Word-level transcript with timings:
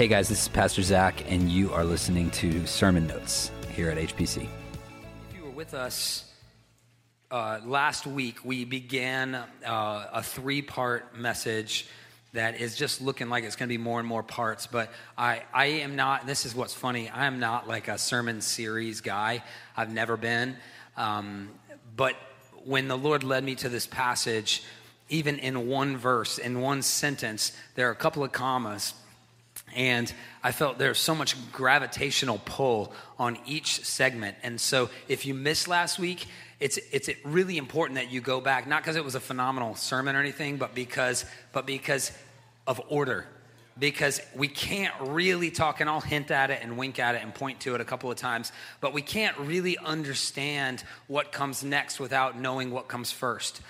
Hey 0.00 0.08
guys, 0.08 0.30
this 0.30 0.40
is 0.40 0.48
Pastor 0.48 0.80
Zac, 0.80 1.30
and 1.30 1.50
you 1.50 1.74
are 1.74 1.84
listening 1.84 2.30
to 2.30 2.66
Sermon 2.66 3.06
Notes 3.06 3.50
here 3.74 3.90
at 3.90 3.98
HPC. 3.98 4.38
If 4.38 5.36
you 5.36 5.44
were 5.44 5.50
with 5.50 5.74
us 5.74 6.24
uh, 7.30 7.60
last 7.66 8.06
week, 8.06 8.42
we 8.42 8.64
began 8.64 9.34
uh, 9.34 10.06
a 10.10 10.22
three 10.22 10.62
part 10.62 11.18
message 11.18 11.86
that 12.32 12.58
is 12.58 12.76
just 12.76 13.02
looking 13.02 13.28
like 13.28 13.44
it's 13.44 13.56
going 13.56 13.68
to 13.68 13.74
be 13.74 13.76
more 13.76 13.98
and 13.98 14.08
more 14.08 14.22
parts. 14.22 14.66
But 14.66 14.90
I, 15.18 15.42
I 15.52 15.66
am 15.66 15.96
not, 15.96 16.26
this 16.26 16.46
is 16.46 16.54
what's 16.54 16.72
funny, 16.72 17.10
I 17.10 17.26
am 17.26 17.38
not 17.38 17.68
like 17.68 17.88
a 17.88 17.98
sermon 17.98 18.40
series 18.40 19.02
guy. 19.02 19.44
I've 19.76 19.92
never 19.92 20.16
been. 20.16 20.56
Um, 20.96 21.50
but 21.94 22.16
when 22.64 22.88
the 22.88 22.96
Lord 22.96 23.22
led 23.22 23.44
me 23.44 23.54
to 23.56 23.68
this 23.68 23.86
passage, 23.86 24.62
even 25.10 25.38
in 25.38 25.68
one 25.68 25.98
verse, 25.98 26.38
in 26.38 26.62
one 26.62 26.80
sentence, 26.80 27.52
there 27.74 27.86
are 27.88 27.92
a 27.92 27.96
couple 27.96 28.24
of 28.24 28.32
commas. 28.32 28.94
And 29.74 30.12
I 30.42 30.52
felt 30.52 30.78
there's 30.78 30.98
so 30.98 31.14
much 31.14 31.36
gravitational 31.52 32.40
pull 32.44 32.92
on 33.18 33.38
each 33.46 33.84
segment. 33.84 34.36
And 34.42 34.60
so 34.60 34.90
if 35.08 35.26
you 35.26 35.34
missed 35.34 35.68
last 35.68 35.98
week, 35.98 36.26
it's, 36.60 36.78
it's 36.92 37.08
really 37.24 37.56
important 37.56 37.96
that 37.96 38.10
you 38.10 38.20
go 38.20 38.40
back, 38.40 38.66
not 38.66 38.82
because 38.82 38.96
it 38.96 39.04
was 39.04 39.14
a 39.14 39.20
phenomenal 39.20 39.74
sermon 39.74 40.14
or 40.14 40.20
anything, 40.20 40.56
but 40.58 40.74
because, 40.74 41.24
but 41.52 41.66
because 41.66 42.12
of 42.66 42.80
order. 42.88 43.26
Because 43.78 44.20
we 44.36 44.48
can't 44.48 44.92
really 45.00 45.50
talk, 45.50 45.80
and 45.80 45.88
I'll 45.88 46.02
hint 46.02 46.30
at 46.30 46.50
it 46.50 46.60
and 46.62 46.76
wink 46.76 46.98
at 46.98 47.14
it 47.14 47.22
and 47.22 47.34
point 47.34 47.60
to 47.60 47.74
it 47.74 47.80
a 47.80 47.84
couple 47.84 48.10
of 48.10 48.18
times, 48.18 48.52
but 48.80 48.92
we 48.92 49.00
can't 49.00 49.36
really 49.38 49.78
understand 49.78 50.84
what 51.06 51.32
comes 51.32 51.64
next 51.64 51.98
without 51.98 52.38
knowing 52.38 52.72
what 52.72 52.88
comes 52.88 53.10
first. 53.10 53.62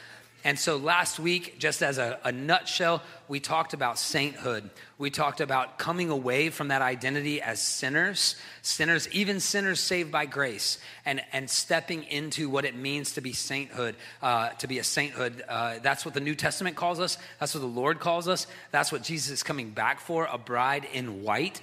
And 0.42 0.58
so 0.58 0.78
last 0.78 1.18
week, 1.18 1.58
just 1.58 1.82
as 1.82 1.98
a, 1.98 2.18
a, 2.24 2.32
nutshell, 2.32 3.02
we 3.28 3.40
talked 3.40 3.74
about 3.74 3.98
sainthood. 3.98 4.70
We 4.96 5.10
talked 5.10 5.40
about 5.40 5.78
coming 5.78 6.08
away 6.08 6.48
from 6.48 6.68
that 6.68 6.80
identity 6.80 7.42
as 7.42 7.60
sinners, 7.60 8.36
sinners, 8.62 9.06
even 9.12 9.40
sinners 9.40 9.80
saved 9.80 10.10
by 10.10 10.24
grace, 10.24 10.78
and, 11.04 11.20
and 11.32 11.48
stepping 11.50 12.04
into 12.04 12.48
what 12.48 12.64
it 12.64 12.74
means 12.74 13.12
to 13.12 13.20
be 13.20 13.34
sainthood, 13.34 13.96
uh, 14.22 14.50
to 14.50 14.66
be 14.66 14.78
a 14.78 14.84
sainthood. 14.84 15.44
Uh, 15.46 15.78
that's 15.82 16.04
what 16.06 16.14
the 16.14 16.20
New 16.20 16.34
Testament 16.34 16.74
calls 16.74 17.00
us. 17.00 17.18
That's 17.38 17.54
what 17.54 17.60
the 17.60 17.66
Lord 17.66 18.00
calls 18.00 18.26
us. 18.26 18.46
That's 18.70 18.90
what 18.90 19.02
Jesus 19.02 19.30
is 19.30 19.42
coming 19.42 19.70
back 19.70 20.00
for, 20.00 20.26
a 20.30 20.38
bride 20.38 20.86
in 20.92 21.22
white. 21.22 21.60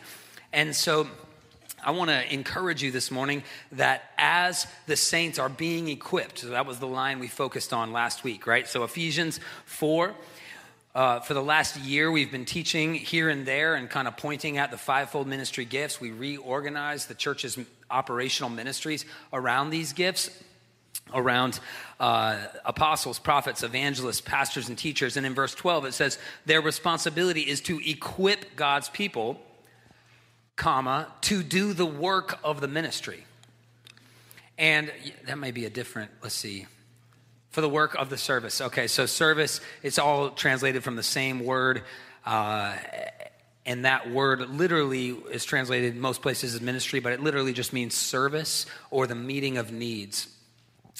And 0.53 0.75
so 0.75 1.07
I 1.87 1.91
want 1.91 2.09
to 2.09 2.33
encourage 2.33 2.83
you 2.83 2.91
this 2.91 3.11
morning 3.11 3.43
that 3.71 4.11
as 4.17 4.67
the 4.87 4.97
saints 4.97 5.39
are 5.39 5.47
being 5.47 5.87
equipped, 5.87 6.39
so 6.39 6.49
that 6.49 6.65
was 6.65 6.79
the 6.79 6.85
line 6.85 7.19
we 7.19 7.29
focused 7.29 7.71
on 7.71 7.93
last 7.93 8.25
week, 8.25 8.45
right? 8.45 8.67
So 8.67 8.83
Ephesians 8.83 9.39
4. 9.67 10.13
Uh, 10.93 11.21
for 11.21 11.33
the 11.33 11.41
last 11.41 11.77
year, 11.77 12.11
we've 12.11 12.31
been 12.31 12.43
teaching 12.43 12.93
here 12.93 13.29
and 13.29 13.45
there 13.45 13.75
and 13.75 13.89
kind 13.89 14.05
of 14.05 14.17
pointing 14.17 14.57
at 14.57 14.69
the 14.69 14.77
fivefold 14.77 15.27
ministry 15.27 15.63
gifts. 15.63 16.01
We 16.01 16.11
reorganized 16.11 17.07
the 17.07 17.13
church's 17.13 17.57
operational 17.89 18.49
ministries 18.49 19.05
around 19.31 19.69
these 19.69 19.93
gifts, 19.93 20.29
around 21.13 21.61
uh, 22.01 22.47
apostles, 22.65 23.17
prophets, 23.17 23.63
evangelists, 23.63 24.19
pastors, 24.19 24.67
and 24.67 24.77
teachers. 24.77 25.15
And 25.15 25.25
in 25.25 25.33
verse 25.33 25.55
12, 25.55 25.85
it 25.85 25.93
says, 25.93 26.19
Their 26.45 26.59
responsibility 26.59 27.43
is 27.43 27.61
to 27.61 27.79
equip 27.89 28.57
God's 28.57 28.89
people 28.89 29.39
comma, 30.57 31.07
to 31.21 31.41
do 31.41 31.71
the 31.71 31.85
work 31.85 32.37
of 32.43 32.59
the 32.59 32.67
ministry. 32.67 33.23
And 34.57 34.91
that 35.27 35.37
may 35.37 35.51
be 35.51 35.65
a 35.65 35.69
different, 35.69 36.11
let's 36.21 36.35
see, 36.35 36.65
for 37.51 37.61
the 37.61 37.69
work 37.69 37.95
of 37.95 38.09
the 38.09 38.17
service. 38.17 38.59
Okay, 38.59 38.87
so 38.87 39.05
service, 39.05 39.61
it's 39.83 39.99
all 39.99 40.31
translated 40.31 40.83
from 40.83 40.95
the 40.95 41.03
same 41.03 41.45
word. 41.45 41.83
Uh, 42.25 42.75
and 43.65 43.85
that 43.85 44.09
word 44.09 44.49
literally 44.49 45.09
is 45.31 45.45
translated 45.45 45.95
most 45.95 46.21
places 46.21 46.55
as 46.55 46.61
ministry, 46.61 46.99
but 46.99 47.13
it 47.13 47.21
literally 47.21 47.53
just 47.53 47.71
means 47.71 47.93
service 47.93 48.65
or 48.89 49.07
the 49.07 49.15
meeting 49.15 49.57
of 49.57 49.71
needs. 49.71 50.27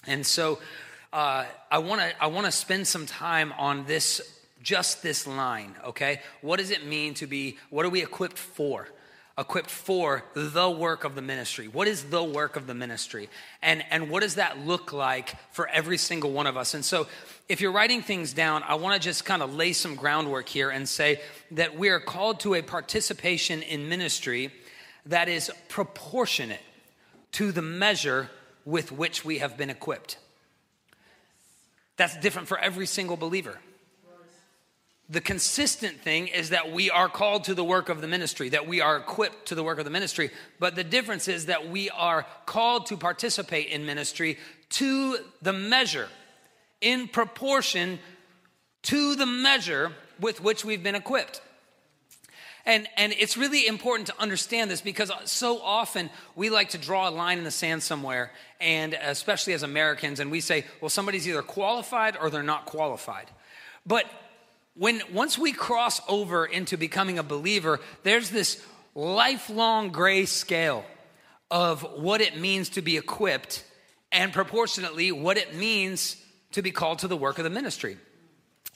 And 0.06 0.26
so 0.26 0.60
uh, 1.12 1.46
I 1.72 1.80
want 1.80 2.02
to 2.02 2.24
I 2.24 2.28
want 2.28 2.46
to 2.46 2.52
spend 2.52 2.88
some 2.88 3.06
time 3.06 3.54
on 3.58 3.86
this, 3.86 4.22
just 4.62 5.02
this 5.02 5.26
line. 5.26 5.76
Okay, 5.86 6.22
what 6.42 6.60
does 6.60 6.70
it 6.70 6.86
mean 6.86 7.14
to 7.16 7.28
be? 7.28 7.58
What 7.70 7.86
are 7.86 7.90
we 7.90 8.04
equipped 8.04 8.38
for? 8.38 8.88
Equipped 9.38 9.70
for 9.70 10.24
the 10.34 10.70
work 10.70 11.04
of 11.04 11.14
the 11.14 11.22
ministry. 11.22 11.68
What 11.68 11.88
is 11.88 12.06
the 12.06 12.24
work 12.24 12.56
of 12.56 12.66
the 12.66 12.74
ministry? 12.74 13.30
And, 13.62 13.84
and 13.92 14.10
what 14.10 14.22
does 14.24 14.36
that 14.36 14.66
look 14.66 14.92
like 14.92 15.36
for 15.54 15.68
every 15.68 15.98
single 15.98 16.32
one 16.32 16.48
of 16.48 16.58
us? 16.58 16.74
And 16.74 16.84
so, 16.84 17.08
if 17.48 17.62
you're 17.62 17.72
writing 17.72 18.02
things 18.02 18.34
down, 18.34 18.64
I 18.64 18.76
want 18.76 19.02
to 19.02 19.08
just 19.08 19.24
kind 19.24 19.42
of 19.42 19.54
lay 19.54 19.74
some 19.74 19.96
groundwork 19.96 20.50
here 20.50 20.70
and 20.70 20.90
say 20.90 21.22
that 21.52 21.78
we 21.78 21.90
are 21.90 22.00
called 22.00 22.42
to 22.42 22.56
a 22.56 22.62
participation 22.62 23.62
in 23.62 23.88
ministry 23.88 24.52
that 25.06 25.30
is 25.30 25.52
proportionate 25.70 26.60
to 27.34 27.52
the 27.52 27.62
measure 27.62 28.30
with 28.66 28.92
which 28.92 29.24
we 29.24 29.38
have 29.38 29.56
been 29.56 29.70
equipped. 29.70 30.18
That's 31.96 32.18
different 32.18 32.48
for 32.48 32.60
every 32.60 32.86
single 32.86 33.18
believer. 33.18 33.60
The 35.10 35.22
consistent 35.22 36.02
thing 36.02 36.28
is 36.28 36.50
that 36.50 36.74
we 36.74 36.90
are 36.90 37.08
called 37.08 37.46
to 37.46 37.54
the 37.54 37.64
work 37.64 37.88
of 37.88 38.02
the 38.02 38.08
ministry, 38.08 38.50
that 38.50 38.68
we 38.68 38.82
are 38.82 38.98
equipped 38.98 39.48
to 39.48 39.56
the 39.56 39.64
work 39.64 39.80
of 39.80 39.86
the 39.86 39.92
ministry. 39.92 40.32
But 40.60 40.76
the 40.76 40.84
difference 40.84 41.30
is 41.30 41.46
that 41.46 41.70
we 41.70 41.90
are 41.90 42.26
called 42.46 42.88
to 42.88 42.98
participate 42.98 43.70
in 43.70 43.86
ministry 43.86 44.38
to 44.72 45.18
the 45.42 45.54
measure, 45.54 46.10
in 46.82 47.08
proportion 47.08 48.00
to 48.84 49.16
the 49.16 49.26
measure 49.26 49.94
with 50.20 50.42
which 50.42 50.66
we've 50.66 50.84
been 50.84 50.96
equipped. 50.96 51.42
And, 52.66 52.86
and 52.98 53.14
it's 53.14 53.38
really 53.38 53.66
important 53.66 54.08
to 54.08 54.22
understand 54.22 54.70
this 54.70 54.82
because 54.82 55.10
so 55.24 55.62
often 55.62 56.10
we 56.36 56.50
like 56.50 56.72
to 56.72 56.78
draw 56.78 57.08
a 57.08 57.12
line 57.12 57.38
in 57.38 57.46
the 57.46 57.52
sand 57.52 57.82
somewhere, 57.82 58.34
and 58.60 58.94
especially 58.94 59.54
as 59.54 59.64
Americans, 59.64 60.20
and 60.20 60.30
we 60.30 60.42
say, 60.42 60.66
well, 60.82 60.90
somebody's 60.90 61.26
either 61.26 61.42
qualified 61.42 62.18
or 62.18 62.30
they're 62.30 62.44
not 62.44 62.66
qualified. 62.66 63.32
But 63.86 64.06
when 64.78 65.02
once 65.12 65.38
we 65.38 65.52
cross 65.52 66.02
over 66.08 66.46
into 66.46 66.78
becoming 66.78 67.18
a 67.18 67.24
believer, 67.24 67.80
there's 68.04 68.30
this 68.30 68.64
lifelong 68.96 69.90
gray 69.90 70.26
scale 70.26 70.86
of 71.50 71.82
what 71.98 72.22
it 72.22 72.38
means 72.38 72.70
to 72.70 72.82
be 72.82 72.98
equipped 72.98 73.64
and 74.12 74.32
proportionately 74.34 75.12
what 75.12 75.38
it 75.38 75.56
means 75.56 76.18
to 76.52 76.62
be 76.62 76.72
called 76.72 77.00
to 77.00 77.08
the 77.08 77.18
work 77.18 77.38
of 77.38 77.44
the 77.44 77.50
ministry. 77.50 77.98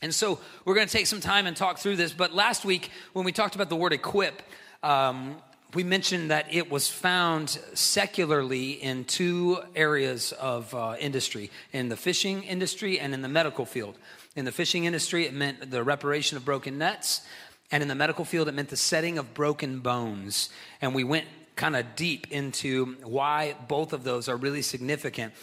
And 0.02 0.14
so 0.14 0.40
we're 0.66 0.76
going 0.76 0.88
to 0.88 0.94
take 0.94 1.08
some 1.08 1.22
time 1.22 1.46
and 1.46 1.56
talk 1.56 1.78
through 1.78 1.96
this. 1.96 2.12
But 2.12 2.34
last 2.34 2.66
week, 2.66 2.90
when 3.14 3.24
we 3.24 3.32
talked 3.32 3.56
about 3.56 3.70
the 3.70 3.76
word 3.76 3.94
equip, 3.94 4.42
um, 4.82 5.38
we 5.74 5.84
mentioned 5.84 6.32
that 6.32 6.54
it 6.54 6.70
was 6.70 6.90
found 6.90 7.50
secularly 7.74 8.72
in 8.72 9.06
two 9.06 9.60
areas 9.76 10.32
of 10.34 10.74
uh, 10.74 10.96
industry 11.00 11.52
in 11.72 11.90
the 11.90 11.96
fishing 11.96 12.44
industry 12.44 13.00
and 13.00 13.14
in 13.14 13.22
the 13.22 13.30
medical 13.30 13.66
field. 13.66 13.98
In 14.36 14.46
the 14.46 14.52
fishing 14.52 14.86
industry, 14.86 15.26
it 15.26 15.34
meant 15.34 15.72
the 15.72 15.84
reparation 15.84 16.38
of 16.38 16.46
broken 16.46 16.78
nets. 16.78 17.22
And 17.70 17.82
in 17.82 17.90
the 17.90 17.96
medical 17.96 18.26
field, 18.26 18.48
it 18.48 18.54
meant 18.54 18.70
the 18.70 18.78
setting 18.78 19.18
of 19.18 19.34
broken 19.34 19.80
bones. 19.80 20.50
And 20.82 20.96
we 20.96 21.04
went 21.04 21.26
kind 21.56 21.76
of 21.76 21.96
deep 21.96 22.32
into 22.32 22.96
why 23.04 23.56
both 23.68 23.94
of 23.94 24.04
those 24.04 24.30
are 24.30 24.38
really 24.38 24.62
significant. 24.62 25.34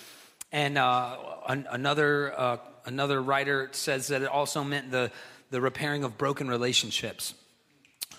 And 0.53 0.79
uh, 0.79 1.17
an- 1.47 1.67
another, 1.71 2.39
uh, 2.39 2.57
another 2.87 3.23
writer 3.23 3.69
says 3.73 4.09
that 4.09 4.23
it 4.23 4.29
also 4.29 4.65
meant 4.65 4.91
the, 4.91 5.11
the 5.51 5.61
repairing 5.61 6.05
of 6.05 6.17
broken 6.17 6.49
relationships. 6.49 7.35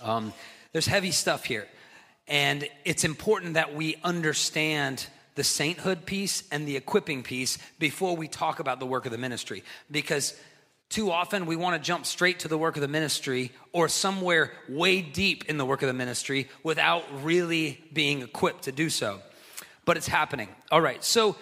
Um, 0.04 0.34
there's 0.72 0.88
heavy 0.88 1.12
stuff 1.12 1.46
here. 1.46 1.68
And 2.28 2.70
it's 2.86 3.04
important 3.04 3.56
that 3.56 3.74
we 3.74 3.96
understand 4.04 5.08
the 5.34 5.44
sainthood 5.44 6.06
piece 6.06 6.44
and 6.52 6.68
the 6.68 6.76
equipping 6.76 7.24
piece 7.24 7.58
before 7.80 8.16
we 8.16 8.28
talk 8.28 8.60
about 8.60 8.80
the 8.80 8.86
work 8.86 9.06
of 9.06 9.12
the 9.12 9.18
ministry. 9.18 9.64
Because 9.90 10.40
too 10.90 11.12
often 11.12 11.46
we 11.46 11.56
want 11.56 11.82
to 11.82 11.86
jump 11.86 12.06
straight 12.06 12.40
to 12.40 12.48
the 12.48 12.58
work 12.58 12.76
of 12.76 12.82
the 12.82 12.88
ministry 12.88 13.52
or 13.72 13.88
somewhere 13.88 14.52
way 14.68 15.02
deep 15.02 15.46
in 15.46 15.58
the 15.58 15.66
work 15.66 15.84
of 15.84 15.88
the 15.88 15.94
ministry 15.94 16.50
without 16.64 17.04
really 17.24 17.84
being 17.94 18.24
equipped 18.24 18.64
to 18.64 18.72
do 18.72 18.90
so. 18.90 19.22
But 19.86 19.98
it's 19.98 20.08
happening. 20.08 20.50
All 20.72 20.82
right, 20.82 21.04
so 21.04 21.36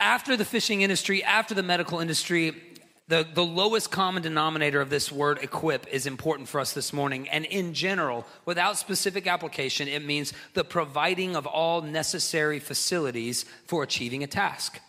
after 0.00 0.36
the 0.36 0.44
fishing 0.44 0.82
industry, 0.82 1.22
after 1.22 1.54
the 1.54 1.62
medical 1.62 2.00
industry, 2.00 2.60
the, 3.06 3.24
the 3.32 3.44
lowest 3.44 3.92
common 3.92 4.24
denominator 4.24 4.80
of 4.80 4.90
this 4.90 5.12
word 5.12 5.38
equip 5.42 5.86
is 5.86 6.06
important 6.06 6.48
for 6.48 6.60
us 6.60 6.72
this 6.72 6.92
morning. 6.92 7.28
And 7.28 7.44
in 7.44 7.74
general, 7.74 8.26
without 8.44 8.76
specific 8.76 9.28
application, 9.28 9.86
it 9.86 10.04
means 10.04 10.32
the 10.54 10.64
providing 10.64 11.36
of 11.36 11.46
all 11.46 11.82
necessary 11.82 12.58
facilities 12.58 13.44
for 13.66 13.84
achieving 13.84 14.24
a 14.24 14.26
task. 14.26 14.80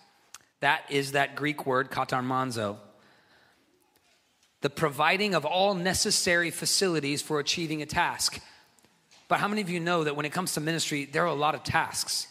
That 0.62 0.82
is 0.90 1.12
that 1.12 1.36
Greek 1.36 1.68
word 1.68 1.92
katartizo 1.92 2.78
the 4.64 4.70
providing 4.70 5.36
of 5.36 5.44
all 5.44 5.76
necessary 5.76 6.50
facilities 6.50 7.22
for 7.22 7.42
achieving 7.42 7.82
a 7.82 7.86
task. 7.86 8.42
But 9.28 9.40
how 9.40 9.50
many 9.50 9.62
of 9.62 9.70
you 9.70 9.82
know 9.82 10.06
that 10.06 10.16
when 10.16 10.26
it 10.26 10.32
comes 10.32 10.54
to 10.54 10.62
ministry, 10.62 11.04
there 11.04 11.24
are 11.24 11.28
a 11.28 11.34
lot 11.34 11.54
of 11.54 11.64
tasks? 11.64 12.28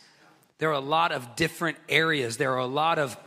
There 0.56 0.70
are 0.70 0.72
a 0.72 0.80
lot 0.80 1.12
of 1.12 1.36
different 1.36 1.76
areas, 1.90 2.38
there 2.38 2.52
are 2.52 2.58
a 2.58 2.66
lot 2.66 2.98
of 2.98 3.18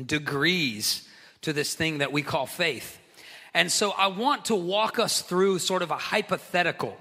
degrees 0.00 1.08
to 1.40 1.52
this 1.52 1.74
thing 1.74 1.98
that 1.98 2.12
we 2.12 2.22
call 2.22 2.46
faith. 2.46 3.00
And 3.52 3.72
so 3.72 3.90
I 3.90 4.06
want 4.06 4.44
to 4.44 4.54
walk 4.54 5.00
us 5.00 5.22
through 5.22 5.58
sort 5.58 5.82
of 5.82 5.90
a 5.90 5.96
hypothetical. 5.96 6.96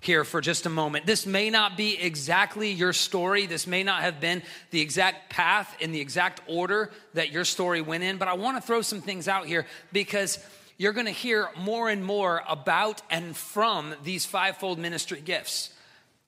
here 0.00 0.24
for 0.24 0.40
just 0.40 0.64
a 0.64 0.70
moment. 0.70 1.06
This 1.06 1.26
may 1.26 1.50
not 1.50 1.76
be 1.76 2.00
exactly 2.00 2.70
your 2.70 2.92
story. 2.92 3.46
This 3.46 3.66
may 3.66 3.82
not 3.82 4.02
have 4.02 4.20
been 4.20 4.42
the 4.70 4.80
exact 4.80 5.28
path 5.30 5.76
in 5.80 5.90
the 5.90 6.00
exact 6.00 6.40
order 6.46 6.90
that 7.14 7.32
your 7.32 7.44
story 7.44 7.80
went 7.80 8.04
in, 8.04 8.16
but 8.16 8.28
I 8.28 8.34
want 8.34 8.56
to 8.56 8.60
throw 8.60 8.80
some 8.82 9.00
things 9.00 9.26
out 9.26 9.46
here 9.46 9.66
because 9.92 10.38
you're 10.78 10.92
going 10.92 11.06
to 11.06 11.12
hear 11.12 11.48
more 11.56 11.88
and 11.88 12.04
more 12.04 12.42
about 12.48 13.02
and 13.10 13.36
from 13.36 13.94
these 14.04 14.24
fivefold 14.24 14.78
ministry 14.78 15.20
gifts 15.20 15.70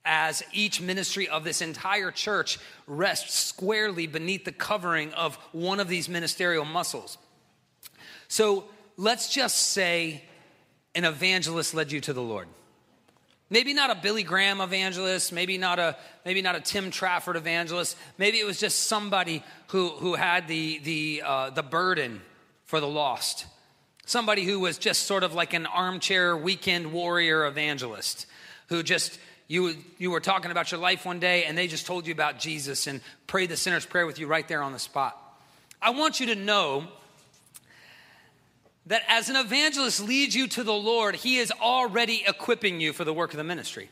as 0.04 0.42
each 0.52 0.80
ministry 0.80 1.28
of 1.28 1.44
this 1.44 1.62
entire 1.62 2.10
church 2.10 2.58
rests 2.86 3.34
squarely 3.34 4.06
beneath 4.06 4.44
the 4.44 4.52
covering 4.52 5.12
of 5.14 5.36
one 5.52 5.78
of 5.78 5.88
these 5.88 6.08
ministerial 6.08 6.64
muscles. 6.64 7.16
So 8.28 8.64
let's 8.96 9.32
just 9.32 9.56
say 9.56 10.24
an 10.94 11.04
evangelist 11.04 11.74
led 11.74 11.92
you 11.92 12.00
to 12.00 12.12
the 12.12 12.22
Lord. 12.22 12.48
Maybe 13.50 13.74
not 13.74 13.90
a 13.90 13.96
Billy 13.96 14.22
Graham 14.22 14.60
evangelist, 14.60 15.32
maybe 15.32 15.58
not 15.58 15.78
a 15.78 15.96
maybe 16.24 16.40
not 16.40 16.54
a 16.54 16.60
Tim 16.60 16.90
Trafford 16.92 17.36
evangelist. 17.36 17.96
Maybe 18.16 18.38
it 18.38 18.46
was 18.46 18.60
just 18.60 18.86
somebody 18.86 19.42
who 19.68 19.88
who 19.88 20.14
had 20.14 20.46
the 20.46 20.78
the 20.78 21.22
uh, 21.24 21.50
the 21.50 21.64
burden 21.64 22.20
for 22.64 22.78
the 22.78 22.86
lost. 22.86 23.46
Somebody 24.10 24.42
who 24.42 24.58
was 24.58 24.76
just 24.76 25.04
sort 25.04 25.22
of 25.22 25.34
like 25.34 25.54
an 25.54 25.66
armchair 25.66 26.36
weekend 26.36 26.92
warrior 26.92 27.46
evangelist, 27.46 28.26
who 28.66 28.82
just 28.82 29.20
you 29.46 29.76
you 29.98 30.10
were 30.10 30.18
talking 30.18 30.50
about 30.50 30.72
your 30.72 30.80
life 30.80 31.06
one 31.06 31.20
day 31.20 31.44
and 31.44 31.56
they 31.56 31.68
just 31.68 31.86
told 31.86 32.08
you 32.08 32.12
about 32.12 32.40
Jesus 32.40 32.88
and 32.88 33.02
prayed 33.28 33.50
the 33.50 33.56
sinner's 33.56 33.86
prayer 33.86 34.06
with 34.06 34.18
you 34.18 34.26
right 34.26 34.48
there 34.48 34.64
on 34.64 34.72
the 34.72 34.80
spot. 34.80 35.16
I 35.80 35.90
want 35.90 36.18
you 36.18 36.26
to 36.26 36.34
know 36.34 36.88
that 38.86 39.02
as 39.06 39.30
an 39.30 39.36
evangelist 39.36 40.00
leads 40.00 40.34
you 40.34 40.48
to 40.48 40.64
the 40.64 40.72
Lord, 40.72 41.14
he 41.14 41.36
is 41.36 41.52
already 41.52 42.24
equipping 42.26 42.80
you 42.80 42.92
for 42.92 43.04
the 43.04 43.14
work 43.14 43.30
of 43.30 43.36
the 43.36 43.44
ministry. 43.44 43.90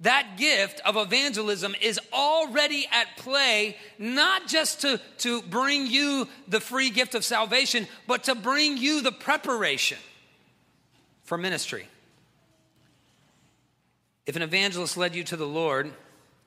That 0.00 0.36
gift 0.36 0.80
of 0.84 0.96
evangelism 0.96 1.74
is 1.80 1.98
already 2.12 2.86
at 2.92 3.16
play, 3.16 3.76
not 3.98 4.46
just 4.46 4.82
to, 4.82 5.00
to 5.18 5.40
bring 5.42 5.86
you 5.86 6.28
the 6.48 6.60
free 6.60 6.90
gift 6.90 7.14
of 7.14 7.24
salvation, 7.24 7.88
but 8.06 8.24
to 8.24 8.34
bring 8.34 8.76
you 8.76 9.00
the 9.00 9.12
preparation 9.12 9.98
for 11.24 11.38
ministry. 11.38 11.88
If 14.26 14.36
an 14.36 14.42
evangelist 14.42 14.96
led 14.96 15.14
you 15.14 15.24
to 15.24 15.36
the 15.36 15.46
Lord, 15.46 15.92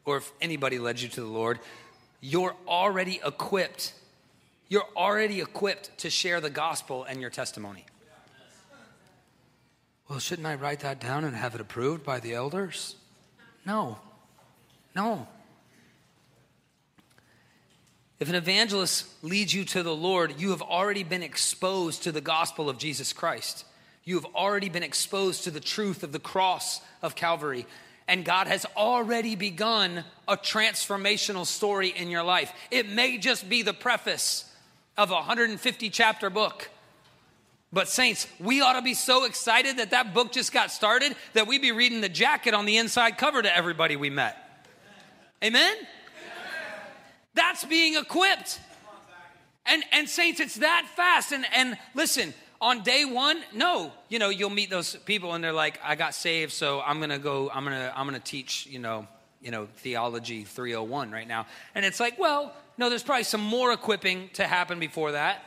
or 0.06 0.18
if 0.18 0.32
anybody 0.42 0.78
led 0.78 1.02
you 1.02 1.10
to 1.10 1.22
the 1.22 1.28
Lord, 1.28 1.60
you're 2.22 2.56
already 2.68 3.20
equipped 3.26 3.94
you're 4.70 4.88
already 4.96 5.42
equipped 5.42 5.98
to 5.98 6.12
share 6.12 6.40
the 6.40 6.52
gospel 6.52 7.04
and 7.04 7.20
your 7.20 7.32
testimony. 7.32 7.86
Well, 10.08 10.20
shouldn't 10.20 10.48
I 10.48 10.56
write 10.56 10.82
that 10.82 11.00
down 11.00 11.24
and 11.26 11.36
have 11.36 11.56
it 11.56 11.62
approved 11.62 12.04
by 12.04 12.20
the 12.20 12.36
elders? 12.36 12.96
No. 13.70 14.00
No. 14.96 15.28
If 18.20 18.28
an 18.28 18.34
evangelist 18.34 19.06
leads 19.22 19.54
you 19.54 19.64
to 19.66 19.84
the 19.84 19.96
Lord, 19.96 20.42
you 20.42 20.50
have 20.50 20.64
already 20.64 21.04
been 21.04 21.22
exposed 21.22 22.02
to 22.04 22.12
the 22.12 22.20
gospel 22.20 22.68
of 22.68 22.80
Jesus 22.80 23.14
Christ. 23.14 23.66
You 24.06 24.16
have 24.16 24.26
already 24.34 24.70
been 24.70 24.82
exposed 24.82 25.44
to 25.44 25.52
the 25.52 25.60
truth 25.60 26.02
of 26.02 26.12
the 26.12 26.18
cross 26.18 26.82
of 27.04 27.14
Calvary. 27.14 27.68
And 28.08 28.26
God 28.26 28.48
has 28.48 28.66
already 28.76 29.36
begun 29.36 30.04
a 30.28 30.36
transformational 30.36 31.46
story 31.46 31.90
in 31.90 32.10
your 32.10 32.24
life. 32.24 32.52
It 32.72 32.90
may 32.90 33.20
just 33.20 33.48
be 33.48 33.62
the 33.62 33.72
preface, 33.72 34.52
of 34.98 35.12
a 35.12 35.14
150 35.14 35.92
chapter 35.92 36.32
book. 36.32 36.70
But, 37.72 37.88
saints, 37.88 38.28
we 38.40 38.62
ought 38.62 38.74
to 38.74 38.82
be 38.82 38.96
so 38.96 39.26
excited 39.26 39.78
that 39.78 39.92
that 39.92 40.14
book 40.14 40.32
just 40.32 40.52
got 40.52 40.72
started 40.72 41.16
that 41.34 41.48
we'd 41.48 41.62
be 41.62 41.72
reading 41.72 42.02
the 42.02 42.10
jacket 42.10 42.54
on 42.54 42.66
the 42.66 42.78
inside 42.78 43.18
cover 43.18 43.42
to 43.42 43.56
everybody 43.56 43.96
we 43.96 44.10
met. 44.10 44.38
Amen? 45.44 45.76
That's 47.36 47.64
being 47.66 47.96
equipped. 47.96 48.60
And, 49.66 49.84
and 49.92 50.10
saints, 50.10 50.40
it's 50.40 50.56
that 50.56 50.88
fast. 50.96 51.32
And, 51.32 51.46
and 51.56 51.78
listen, 51.94 52.34
on 52.60 52.82
day 52.82 53.06
one, 53.06 53.42
no, 53.54 53.92
you 54.10 54.18
know, 54.20 54.30
you'll 54.30 54.50
meet 54.50 54.70
those 54.70 54.96
people 54.96 55.34
and 55.34 55.44
they're 55.44 55.54
like, 55.54 55.80
I 55.84 55.96
got 55.96 56.16
saved, 56.16 56.52
so 56.52 56.82
I'm 56.82 57.00
gonna 57.00 57.20
go, 57.20 57.50
I'm 57.54 57.64
gonna, 57.64 57.94
I'm 57.96 58.06
gonna 58.06 58.20
teach, 58.20 58.66
you 58.66 58.80
know, 58.80 59.08
you 59.42 59.52
know, 59.52 59.68
theology 59.78 60.44
301 60.44 61.12
right 61.12 61.28
now. 61.28 61.46
And 61.76 61.86
it's 61.86 62.00
like, 62.00 62.20
well, 62.20 62.54
no, 62.78 62.90
there's 62.90 63.04
probably 63.04 63.24
some 63.24 63.42
more 63.42 63.72
equipping 63.72 64.30
to 64.34 64.46
happen 64.46 64.80
before 64.80 65.14
that. 65.14 65.44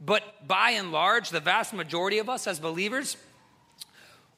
But 0.00 0.46
by 0.46 0.70
and 0.70 0.92
large, 0.92 1.30
the 1.30 1.40
vast 1.40 1.72
majority 1.74 2.18
of 2.18 2.28
us 2.28 2.46
as 2.46 2.60
believers, 2.60 3.16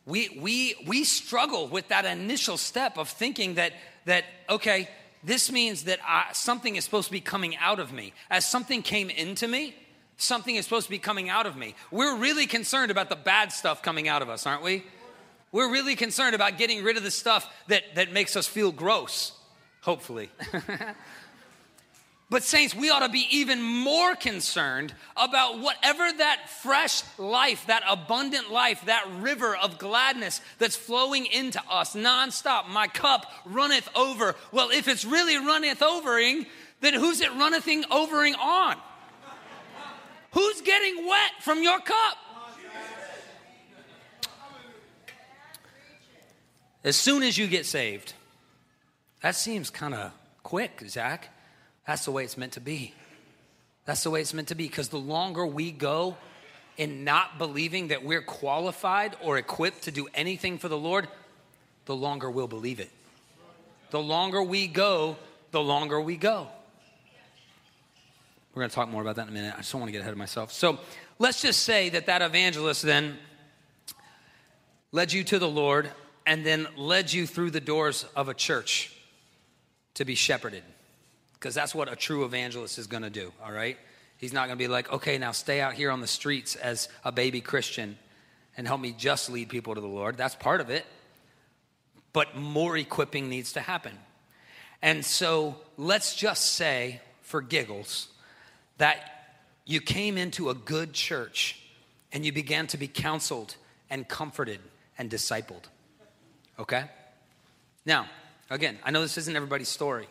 we, 0.06 0.38
we, 0.40 0.74
we 0.86 1.04
struggle 1.04 1.68
with 1.68 1.88
that 1.88 2.04
initial 2.04 2.56
step 2.56 2.96
of 2.96 3.08
thinking 3.08 3.54
that, 3.54 3.72
that 4.06 4.24
okay, 4.48 4.88
this 5.22 5.52
means 5.52 5.84
that 5.84 5.98
I, 6.06 6.32
something 6.32 6.76
is 6.76 6.84
supposed 6.84 7.08
to 7.08 7.12
be 7.12 7.20
coming 7.20 7.56
out 7.56 7.78
of 7.78 7.92
me. 7.92 8.14
As 8.30 8.46
something 8.46 8.82
came 8.82 9.10
into 9.10 9.46
me, 9.46 9.74
something 10.16 10.56
is 10.56 10.64
supposed 10.64 10.86
to 10.86 10.90
be 10.90 10.98
coming 10.98 11.28
out 11.28 11.46
of 11.46 11.56
me. 11.56 11.74
We're 11.90 12.16
really 12.16 12.46
concerned 12.46 12.90
about 12.90 13.10
the 13.10 13.16
bad 13.16 13.52
stuff 13.52 13.82
coming 13.82 14.08
out 14.08 14.22
of 14.22 14.30
us, 14.30 14.46
aren't 14.46 14.62
we? 14.62 14.84
We're 15.52 15.70
really 15.70 15.96
concerned 15.96 16.34
about 16.34 16.58
getting 16.58 16.82
rid 16.82 16.96
of 16.96 17.02
the 17.02 17.10
stuff 17.10 17.52
that, 17.68 17.82
that 17.96 18.12
makes 18.12 18.36
us 18.36 18.46
feel 18.46 18.72
gross, 18.72 19.32
hopefully. 19.82 20.30
but, 22.30 22.44
saints, 22.44 22.74
we 22.74 22.90
ought 22.90 23.00
to 23.00 23.08
be 23.08 23.26
even 23.30 23.60
more 23.60 24.14
concerned 24.14 24.94
about 25.16 25.58
whatever 25.58 26.08
that 26.18 26.48
fresh 26.62 27.02
life, 27.18 27.66
that 27.66 27.82
abundant 27.88 28.52
life, 28.52 28.84
that 28.86 29.04
river 29.18 29.56
of 29.56 29.78
gladness 29.78 30.40
that's 30.58 30.76
flowing 30.76 31.26
into 31.26 31.60
us 31.68 31.96
nonstop. 31.96 32.68
My 32.68 32.86
cup 32.86 33.26
runneth 33.44 33.88
over. 33.96 34.36
Well, 34.52 34.70
if 34.70 34.86
it's 34.86 35.04
really 35.04 35.36
runneth 35.36 35.82
overing, 35.82 36.46
then 36.80 36.94
who's 36.94 37.20
it 37.20 37.32
runneth 37.32 37.68
overing 37.90 38.36
on? 38.36 38.76
Who's 40.32 40.60
getting 40.60 41.08
wet 41.08 41.32
from 41.40 41.62
your 41.62 41.80
cup? 41.80 42.16
as 46.82 46.96
soon 46.96 47.22
as 47.22 47.36
you 47.36 47.46
get 47.46 47.66
saved. 47.66 48.14
That 49.22 49.34
seems 49.34 49.70
kind 49.70 49.94
of 49.94 50.12
quick, 50.42 50.82
Zac. 50.88 51.28
That's 51.90 52.04
the 52.04 52.12
way 52.12 52.22
it's 52.22 52.36
meant 52.36 52.52
to 52.52 52.60
be. 52.60 52.94
That's 53.84 54.04
the 54.04 54.10
way 54.10 54.20
it's 54.20 54.32
meant 54.32 54.46
to 54.46 54.54
be 54.54 54.68
because 54.68 54.90
the 54.90 54.96
longer 54.96 55.44
we 55.44 55.72
go 55.72 56.16
in 56.76 57.02
not 57.02 57.36
believing 57.36 57.88
that 57.88 58.04
we're 58.04 58.22
qualified 58.22 59.16
or 59.24 59.38
equipped 59.38 59.82
to 59.82 59.90
do 59.90 60.06
anything 60.14 60.56
for 60.58 60.68
the 60.68 60.78
Lord, 60.78 61.08
the 61.86 61.96
longer 61.96 62.30
we'll 62.30 62.46
believe 62.46 62.78
it. 62.78 62.90
The 63.90 63.98
longer 63.98 64.40
we 64.40 64.68
go, 64.68 65.16
the 65.50 65.60
longer 65.60 66.00
we 66.00 66.16
go. 66.16 66.46
We're 68.54 68.60
going 68.60 68.70
to 68.70 68.74
talk 68.76 68.88
more 68.88 69.02
about 69.02 69.16
that 69.16 69.22
in 69.22 69.30
a 69.30 69.32
minute. 69.32 69.54
I 69.54 69.56
just 69.56 69.72
don't 69.72 69.80
want 69.80 69.88
to 69.88 69.92
get 69.92 70.02
ahead 70.02 70.12
of 70.12 70.18
myself. 70.18 70.52
So 70.52 70.78
let's 71.18 71.42
just 71.42 71.64
say 71.64 71.88
that 71.88 72.06
that 72.06 72.22
evangelist 72.22 72.82
then 72.82 73.18
led 74.92 75.12
you 75.12 75.24
to 75.24 75.40
the 75.40 75.48
Lord 75.48 75.90
and 76.24 76.46
then 76.46 76.68
led 76.76 77.12
you 77.12 77.26
through 77.26 77.50
the 77.50 77.60
doors 77.60 78.06
of 78.14 78.28
a 78.28 78.34
church 78.34 78.94
to 79.94 80.04
be 80.04 80.14
shepherded. 80.14 80.62
Because 81.40 81.54
that's 81.54 81.74
what 81.74 81.90
a 81.90 81.96
true 81.96 82.26
evangelist 82.26 82.78
is 82.78 82.86
going 82.86 83.02
to 83.02 83.10
do, 83.10 83.32
all 83.42 83.50
right? 83.50 83.78
He's 84.18 84.34
not 84.34 84.48
going 84.48 84.58
to 84.58 84.62
be 84.62 84.68
like, 84.68 84.92
okay, 84.92 85.16
now 85.16 85.32
stay 85.32 85.62
out 85.62 85.72
here 85.72 85.90
on 85.90 86.02
the 86.02 86.06
streets 86.06 86.54
as 86.54 86.90
a 87.02 87.10
baby 87.10 87.40
Christian 87.40 87.96
and 88.58 88.66
help 88.66 88.82
me 88.82 88.94
just 88.96 89.30
lead 89.30 89.48
people 89.48 89.74
to 89.74 89.80
the 89.80 89.86
Lord. 89.86 90.18
That's 90.18 90.34
part 90.34 90.60
of 90.60 90.68
it. 90.68 90.84
But 92.12 92.36
more 92.36 92.76
equipping 92.76 93.30
needs 93.30 93.54
to 93.54 93.60
happen. 93.60 93.92
And 94.82 95.02
so 95.02 95.56
let's 95.78 96.14
just 96.14 96.54
say, 96.54 97.00
for 97.22 97.40
giggles, 97.40 98.08
that 98.76 99.38
you 99.64 99.80
came 99.80 100.18
into 100.18 100.50
a 100.50 100.54
good 100.54 100.92
church 100.92 101.58
and 102.12 102.26
you 102.26 102.32
began 102.32 102.66
to 102.66 102.76
be 102.76 102.88
counseled 102.88 103.56
and 103.88 104.06
comforted 104.06 104.60
and 104.98 105.10
discipled. 105.10 105.64
Okay? 106.58 106.84
Now, 107.86 108.06
again, 108.50 108.78
I 108.84 108.90
know 108.90 109.00
this 109.00 109.16
isn't 109.16 109.34
everybody's 109.34 109.68
story, 109.68 110.06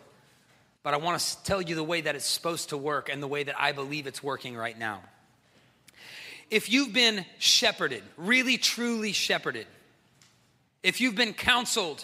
but 0.84 0.94
I 0.94 0.98
want 0.98 1.20
to 1.20 1.44
tell 1.44 1.62
you 1.62 1.76
the 1.76 1.84
way 1.84 2.02
that 2.02 2.16
it's 2.16 2.26
supposed 2.26 2.70
to 2.70 2.78
work 2.78 3.10
and 3.10 3.22
the 3.22 3.28
way 3.28 3.44
that 3.44 3.60
I 3.60 3.72
believe 3.72 4.08
it's 4.08 4.24
working 4.24 4.56
right 4.56 4.78
now. 4.78 5.02
If 6.50 6.72
you've 6.72 6.94
been 6.94 7.26
shepherded, 7.38 8.04
really 8.18 8.58
truly 8.58 9.12
shepherded, 9.12 9.68
if 10.82 11.02
you've 11.02 11.16
been 11.16 11.34
counseled 11.34 12.04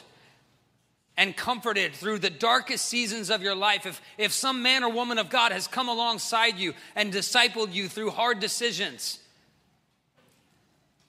and 1.17 1.35
comforted 1.35 1.93
through 1.93 2.19
the 2.19 2.29
darkest 2.29 2.85
seasons 2.85 3.29
of 3.29 3.41
your 3.41 3.55
life, 3.55 3.85
if, 3.85 4.01
if 4.17 4.33
some 4.33 4.61
man 4.61 4.83
or 4.83 4.91
woman 4.91 5.17
of 5.17 5.29
God 5.29 5.51
has 5.51 5.67
come 5.67 5.87
alongside 5.87 6.57
you 6.57 6.73
and 6.95 7.11
discipled 7.11 7.73
you 7.73 7.87
through 7.87 8.11
hard 8.11 8.39
decisions, 8.39 9.19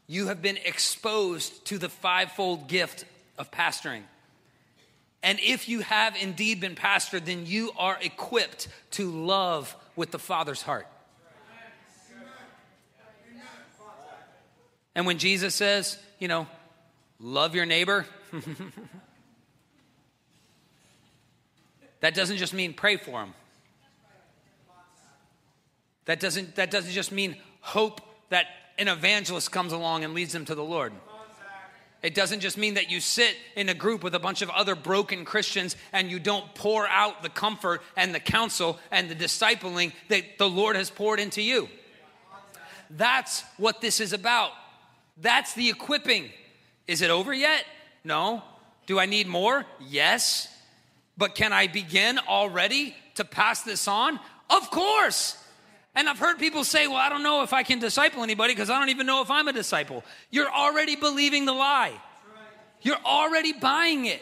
you 0.07 0.29
have 0.29 0.41
been 0.41 0.59
exposed 0.65 1.65
to 1.67 1.79
the 1.79 1.89
fivefold 1.89 2.69
gift 2.69 3.05
of 3.37 3.51
pastoring. 3.51 4.03
And 5.23 5.39
if 5.41 5.69
you 5.69 5.81
have 5.81 6.17
indeed 6.17 6.61
been 6.61 6.75
pastored, 6.75 7.25
then 7.25 7.47
you 7.47 7.73
are 7.79 7.99
equipped 8.01 8.69
to 8.93 9.11
love 9.11 9.75
with 9.97 10.11
the 10.11 10.19
Father's 10.19 10.63
heart. 10.63 10.87
And 14.95 15.05
when 15.07 15.19
Jesus 15.19 15.55
says, 15.55 15.99
you 16.19 16.29
know, 16.29 16.47
love 17.21 17.55
your 17.55 17.67
neighbor. 17.67 18.07
that 22.01 22.15
doesn't 22.15 22.39
just 22.39 22.55
mean 22.55 22.73
pray 22.73 22.97
for 22.97 23.21
them. 23.21 23.35
That 26.07 26.19
doesn't, 26.21 26.55
that 26.57 26.71
doesn't 26.71 26.93
just 26.93 27.13
mean 27.13 27.37
hope 27.61 28.01
that 28.31 28.47
an 28.79 28.89
evangelist 28.89 29.53
comes 29.53 29.73
along 29.73 30.05
and 30.05 30.15
leads 30.15 30.33
them 30.33 30.45
to 30.47 30.55
the 30.55 30.65
Lord. 30.65 30.93
It 32.07 32.15
doesn't 32.15 32.39
just 32.39 32.57
mean 32.57 32.75
that 32.75 32.89
you 32.89 33.01
sit 33.01 33.37
in 33.57 33.69
a 33.69 33.75
group 33.75 34.05
with 34.05 34.15
a 34.15 34.21
bunch 34.21 34.41
of 34.41 34.49
other 34.51 34.77
broken 34.77 35.25
Christians 35.25 35.75
and 35.93 36.09
you 36.09 36.21
don't 36.21 36.55
pour 36.55 36.87
out 36.87 37.25
the 37.25 37.29
comfort 37.29 37.83
and 37.97 38.15
the 38.15 38.21
counsel 38.21 38.79
and 38.93 39.09
the 39.11 39.17
discipling 39.17 39.91
that 40.07 40.39
the 40.39 40.49
Lord 40.49 40.77
has 40.77 40.89
poured 40.89 41.19
into 41.19 41.43
you. 41.43 41.69
That's 42.91 43.43
what 43.57 43.81
this 43.81 43.99
is 43.99 44.13
about. 44.13 44.53
That's 45.17 45.55
the 45.55 45.69
equipping. 45.69 46.31
Is 46.87 47.03
it 47.03 47.11
over 47.11 47.35
yet? 47.35 47.65
No. 48.05 48.45
Do 48.87 49.01
I 49.01 49.07
need 49.07 49.27
more? 49.27 49.67
Yes. 49.81 50.47
But 51.19 51.35
can 51.35 51.53
I 51.53 51.67
begin 51.67 52.21
already 52.21 52.95
to 53.17 53.25
pass 53.25 53.63
this 53.63 53.89
on? 53.89 54.21
Of 54.49 54.71
course. 54.71 55.37
And 55.97 56.11
I've 56.11 56.19
heard 56.19 56.39
people 56.39 56.63
say, 56.63 56.87
well, 56.87 56.99
I 56.99 57.09
don't 57.09 57.23
know 57.23 57.43
if 57.43 57.55
I 57.55 57.63
can 57.63 57.79
disciple 57.79 58.23
anybody 58.23 58.53
because 58.53 58.69
I 58.69 58.79
don't 58.79 58.91
even 58.91 59.07
know 59.07 59.23
if 59.23 59.31
I'm 59.31 59.49
a 59.49 59.53
disciple. 59.53 60.05
You're 60.31 60.51
already 60.51 60.95
believing 60.95 61.47
the 61.47 61.55
lie. 61.55 61.99
You're 62.83 63.03
already 63.03 63.55
buying 63.55 64.05
it. 64.05 64.21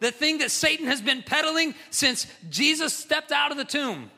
The 0.00 0.10
thing 0.10 0.38
that 0.38 0.50
Satan 0.50 0.86
has 0.86 1.00
been 1.00 1.22
peddling 1.22 1.74
since 1.88 2.26
Jesus 2.50 2.92
stepped 2.92 3.32
out 3.32 3.50
of 3.50 3.56
the 3.56 3.64
tomb. 3.64 4.10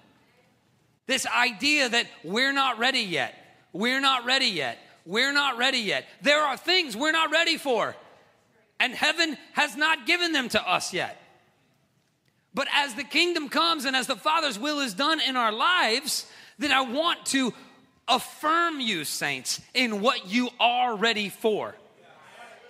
This 1.06 1.26
idea 1.26 1.88
that 1.88 2.06
we're 2.24 2.52
not 2.52 2.80
ready 2.80 3.00
yet. 3.00 3.34
We're 3.72 4.00
not 4.00 4.24
ready 4.24 4.46
yet. 4.46 4.78
We're 5.04 5.32
not 5.32 5.56
ready 5.56 5.78
yet. 5.78 6.06
There 6.22 6.40
are 6.40 6.56
things 6.56 6.96
we're 6.96 7.12
not 7.12 7.30
ready 7.30 7.56
for. 7.56 7.94
And 8.80 8.92
heaven 8.92 9.38
has 9.52 9.76
not 9.76 10.06
given 10.06 10.32
them 10.32 10.48
to 10.48 10.68
us 10.68 10.92
yet. 10.92 11.22
But 12.52 12.66
as 12.74 12.94
the 12.94 13.04
kingdom 13.04 13.48
comes 13.48 13.84
and 13.84 13.94
as 13.94 14.08
the 14.08 14.16
Father's 14.16 14.58
will 14.58 14.80
is 14.80 14.94
done 14.94 15.20
in 15.20 15.36
our 15.36 15.52
lives, 15.52 16.26
then 16.58 16.72
I 16.72 16.82
want 16.82 17.26
to 17.26 17.52
affirm 18.08 18.80
you, 18.80 19.04
saints, 19.04 19.60
in 19.74 20.00
what 20.00 20.26
you 20.28 20.48
are 20.60 20.96
ready 20.96 21.28
for. 21.28 21.74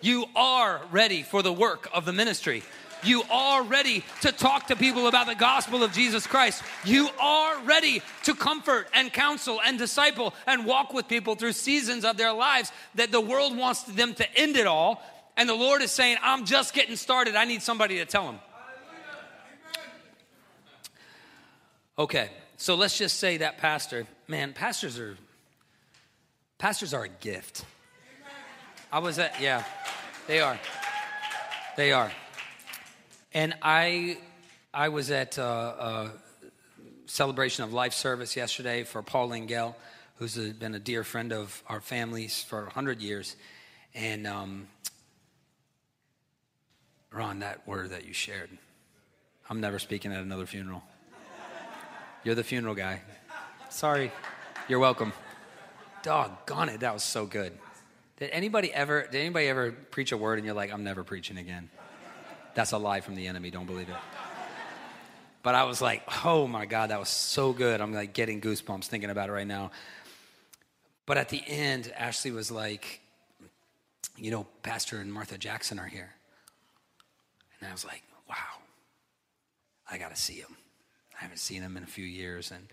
You 0.00 0.26
are 0.34 0.82
ready 0.90 1.22
for 1.22 1.42
the 1.42 1.52
work 1.52 1.88
of 1.92 2.04
the 2.04 2.12
ministry. 2.12 2.62
You 3.02 3.22
are 3.30 3.62
ready 3.62 4.04
to 4.22 4.32
talk 4.32 4.68
to 4.68 4.76
people 4.76 5.06
about 5.06 5.26
the 5.26 5.34
gospel 5.34 5.84
of 5.84 5.92
Jesus 5.92 6.26
Christ. 6.26 6.62
You 6.84 7.08
are 7.20 7.60
ready 7.62 8.02
to 8.24 8.34
comfort 8.34 8.88
and 8.94 9.12
counsel 9.12 9.60
and 9.64 9.78
disciple 9.78 10.34
and 10.46 10.64
walk 10.64 10.92
with 10.92 11.06
people 11.06 11.34
through 11.34 11.52
seasons 11.52 12.04
of 12.04 12.16
their 12.16 12.32
lives 12.32 12.72
that 12.94 13.12
the 13.12 13.20
world 13.20 13.56
wants 13.56 13.82
them 13.82 14.14
to 14.14 14.38
end 14.38 14.56
it 14.56 14.66
all. 14.66 15.02
And 15.36 15.48
the 15.48 15.54
Lord 15.54 15.82
is 15.82 15.92
saying, 15.92 16.16
I'm 16.22 16.46
just 16.46 16.74
getting 16.74 16.96
started. 16.96 17.36
I 17.36 17.44
need 17.44 17.62
somebody 17.62 17.98
to 17.98 18.06
tell 18.06 18.24
them. 18.24 18.38
Okay, 21.98 22.30
so 22.56 22.74
let's 22.74 22.96
just 22.96 23.18
say 23.18 23.38
that 23.38 23.58
pastor, 23.58 24.06
man, 24.28 24.52
pastors 24.52 24.98
are 24.98 25.16
pastors 26.58 26.94
are 26.94 27.04
a 27.04 27.08
gift. 27.08 27.64
I 28.92 29.00
was 29.00 29.18
at 29.18 29.40
yeah, 29.40 29.64
they 30.26 30.40
are. 30.40 30.58
They 31.76 31.92
are. 31.92 32.10
And 33.34 33.54
I 33.60 34.18
I 34.72 34.88
was 34.88 35.10
at 35.10 35.38
a, 35.38 35.44
a 35.44 36.10
celebration 37.06 37.64
of 37.64 37.72
life 37.72 37.92
service 37.92 38.36
yesterday 38.36 38.84
for 38.84 39.02
Paul 39.02 39.30
Langell, 39.30 39.74
who's 40.16 40.36
a, 40.38 40.52
been 40.52 40.74
a 40.74 40.78
dear 40.78 41.04
friend 41.04 41.32
of 41.32 41.62
our 41.66 41.80
families 41.80 42.42
for 42.42 42.62
100 42.62 43.00
years. 43.00 43.36
And 43.94 44.26
um, 44.26 44.68
Ron, 47.12 47.40
that 47.40 47.66
word 47.66 47.90
that 47.90 48.06
you 48.06 48.12
shared, 48.12 48.50
I'm 49.48 49.60
never 49.60 49.78
speaking 49.78 50.12
at 50.12 50.22
another 50.22 50.46
funeral. 50.46 50.82
You're 52.26 52.34
the 52.34 52.42
funeral 52.42 52.74
guy. 52.74 53.02
Sorry. 53.70 54.10
You're 54.68 54.80
welcome. 54.80 55.12
Doggone 56.02 56.70
it, 56.70 56.80
that 56.80 56.92
was 56.92 57.04
so 57.04 57.24
good. 57.24 57.56
Did 58.16 58.30
anybody 58.30 58.74
ever 58.74 59.02
did 59.02 59.20
anybody 59.20 59.46
ever 59.46 59.70
preach 59.70 60.10
a 60.10 60.16
word 60.16 60.40
and 60.40 60.44
you're 60.44 60.52
like, 60.52 60.72
I'm 60.72 60.82
never 60.82 61.04
preaching 61.04 61.38
again? 61.38 61.70
That's 62.54 62.72
a 62.72 62.78
lie 62.78 63.00
from 63.00 63.14
the 63.14 63.28
enemy, 63.28 63.52
don't 63.52 63.66
believe 63.66 63.88
it. 63.88 63.94
But 65.44 65.54
I 65.54 65.62
was 65.62 65.80
like, 65.80 66.02
oh 66.24 66.48
my 66.48 66.66
God, 66.66 66.90
that 66.90 66.98
was 66.98 67.10
so 67.10 67.52
good. 67.52 67.80
I'm 67.80 67.92
like 67.94 68.12
getting 68.12 68.40
goosebumps 68.40 68.86
thinking 68.86 69.10
about 69.10 69.28
it 69.28 69.32
right 69.32 69.46
now. 69.46 69.70
But 71.06 71.18
at 71.18 71.28
the 71.28 71.44
end, 71.46 71.92
Ashley 71.96 72.32
was 72.32 72.50
like, 72.50 73.02
you 74.16 74.32
know, 74.32 74.48
Pastor 74.64 74.98
and 74.98 75.12
Martha 75.12 75.38
Jackson 75.38 75.78
are 75.78 75.86
here. 75.86 76.12
And 77.60 77.68
I 77.68 77.72
was 77.72 77.84
like, 77.84 78.02
wow, 78.28 78.34
I 79.88 79.96
got 79.96 80.12
to 80.12 80.20
see 80.20 80.34
him. 80.34 80.56
I 81.18 81.22
haven't 81.22 81.38
seen 81.38 81.62
him 81.62 81.76
in 81.76 81.82
a 81.82 81.86
few 81.86 82.04
years, 82.04 82.50
and 82.50 82.68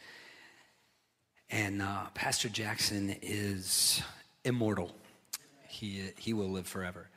and 1.49 1.81
uh, 1.81 2.05
Pastor 2.13 2.49
Jackson 2.49 3.15
is 3.21 4.01
immortal. 4.43 4.91
He 5.67 6.11
he 6.17 6.33
will 6.33 6.49
live 6.49 6.67
forever. 6.67 7.09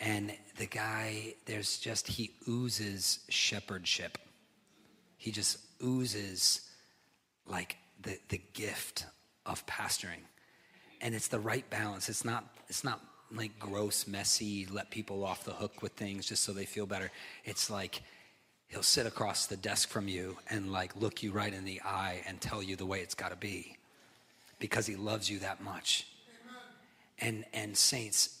And 0.00 0.32
the 0.56 0.66
guy, 0.66 1.34
there's 1.46 1.78
just 1.78 2.08
he 2.08 2.32
oozes 2.48 3.20
shepherdship. 3.28 4.18
He 5.16 5.30
just 5.30 5.58
oozes 5.82 6.68
like 7.46 7.76
the 8.00 8.18
the 8.28 8.40
gift 8.52 9.06
of 9.46 9.64
pastoring, 9.66 10.24
and 11.00 11.14
it's 11.14 11.28
the 11.28 11.40
right 11.40 11.68
balance. 11.70 12.08
It's 12.08 12.24
not 12.24 12.44
it's 12.68 12.84
not 12.84 13.00
like 13.32 13.58
gross, 13.58 14.06
messy, 14.06 14.66
let 14.66 14.90
people 14.90 15.24
off 15.24 15.44
the 15.44 15.52
hook 15.52 15.82
with 15.82 15.92
things 15.92 16.26
just 16.26 16.44
so 16.44 16.52
they 16.52 16.64
feel 16.64 16.86
better. 16.86 17.10
It's 17.44 17.70
like 17.70 18.02
he'll 18.74 18.82
sit 18.82 19.06
across 19.06 19.46
the 19.46 19.56
desk 19.56 19.88
from 19.88 20.08
you 20.08 20.36
and 20.50 20.72
like 20.72 20.96
look 20.96 21.22
you 21.22 21.30
right 21.30 21.54
in 21.54 21.64
the 21.64 21.80
eye 21.82 22.20
and 22.26 22.40
tell 22.40 22.60
you 22.60 22.74
the 22.74 22.84
way 22.84 22.98
it's 22.98 23.14
got 23.14 23.30
to 23.30 23.36
be 23.36 23.76
because 24.58 24.84
he 24.84 24.96
loves 24.96 25.30
you 25.30 25.38
that 25.38 25.62
much. 25.62 26.08
And 27.20 27.44
and 27.54 27.76
saints 27.76 28.40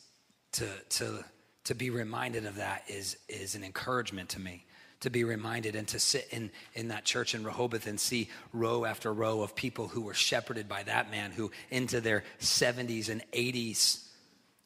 to 0.52 0.66
to 0.90 1.24
to 1.64 1.74
be 1.76 1.90
reminded 1.90 2.46
of 2.46 2.56
that 2.56 2.82
is 2.88 3.16
is 3.28 3.54
an 3.54 3.62
encouragement 3.62 4.30
to 4.30 4.40
me. 4.40 4.66
To 5.00 5.10
be 5.10 5.22
reminded 5.22 5.76
and 5.76 5.86
to 5.88 6.00
sit 6.00 6.26
in 6.32 6.50
in 6.74 6.88
that 6.88 7.04
church 7.04 7.36
in 7.36 7.44
Rehoboth 7.44 7.86
and 7.86 8.00
see 8.00 8.28
row 8.52 8.84
after 8.84 9.12
row 9.12 9.42
of 9.42 9.54
people 9.54 9.86
who 9.86 10.00
were 10.00 10.14
shepherded 10.14 10.68
by 10.68 10.82
that 10.82 11.12
man 11.12 11.30
who 11.30 11.52
into 11.70 12.00
their 12.00 12.24
70s 12.40 13.08
and 13.08 13.22
80s 13.30 14.04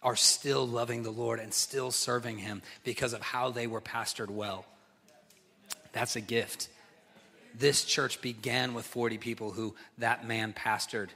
are 0.01 0.17
still 0.17 0.67
loving 0.67 1.03
the 1.03 1.11
Lord 1.11 1.41
and 1.41 1.53
still 1.53 1.91
serving 1.91 2.39
him 2.39 2.63
because 2.85 3.13
of 3.13 3.21
how 3.21 3.51
they 3.51 3.67
were 3.67 3.83
pastored 3.83 4.31
well 4.31 4.65
that's 5.93 6.17
a 6.17 6.21
gift. 6.21 6.69
This 7.55 7.85
church 7.85 8.21
began 8.21 8.75
with 8.75 8.87
40 8.87 9.19
people 9.19 9.51
who 9.51 9.75
that 9.99 10.27
man 10.27 10.53
pastored 10.53 11.09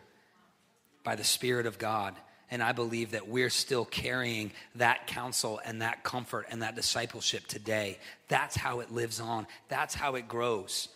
by 1.05 1.14
the 1.17 1.25
Spirit 1.25 1.67
of 1.67 1.79
God. 1.79 2.14
And 2.50 2.62
I 2.62 2.73
believe 2.73 3.12
that 3.12 3.29
we're 3.29 3.50
still 3.50 3.85
carrying 3.85 4.52
that 4.75 5.07
counsel 5.07 5.61
and 5.64 5.81
that 5.81 6.05
comfort 6.05 6.47
and 6.50 6.62
that 6.62 6.75
discipleship 6.75 7.47
today. 7.47 7.99
That's 8.29 8.57
how 8.57 8.81
it 8.81 8.91
lives 8.91 9.21
on, 9.21 9.47
that's 9.69 9.95
how 9.95 10.17
it 10.17 10.29
grows. 10.29 10.88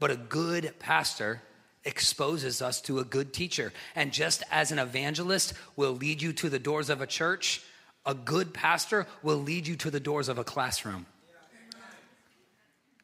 But 0.00 0.10
a 0.10 0.16
good 0.16 0.74
pastor 0.78 1.42
exposes 1.84 2.62
us 2.62 2.80
to 2.82 3.00
a 3.00 3.04
good 3.04 3.32
teacher. 3.32 3.72
And 3.94 4.12
just 4.12 4.42
as 4.50 4.72
an 4.72 4.78
evangelist 4.78 5.54
will 5.76 5.92
lead 5.92 6.22
you 6.22 6.32
to 6.34 6.48
the 6.48 6.58
doors 6.58 6.88
of 6.90 7.00
a 7.00 7.06
church, 7.06 7.62
a 8.06 8.14
good 8.14 8.54
pastor 8.54 9.06
will 9.22 9.36
lead 9.36 9.66
you 9.66 9.76
to 9.76 9.90
the 9.90 10.00
doors 10.00 10.28
of 10.28 10.38
a 10.38 10.44
classroom. 10.44 11.06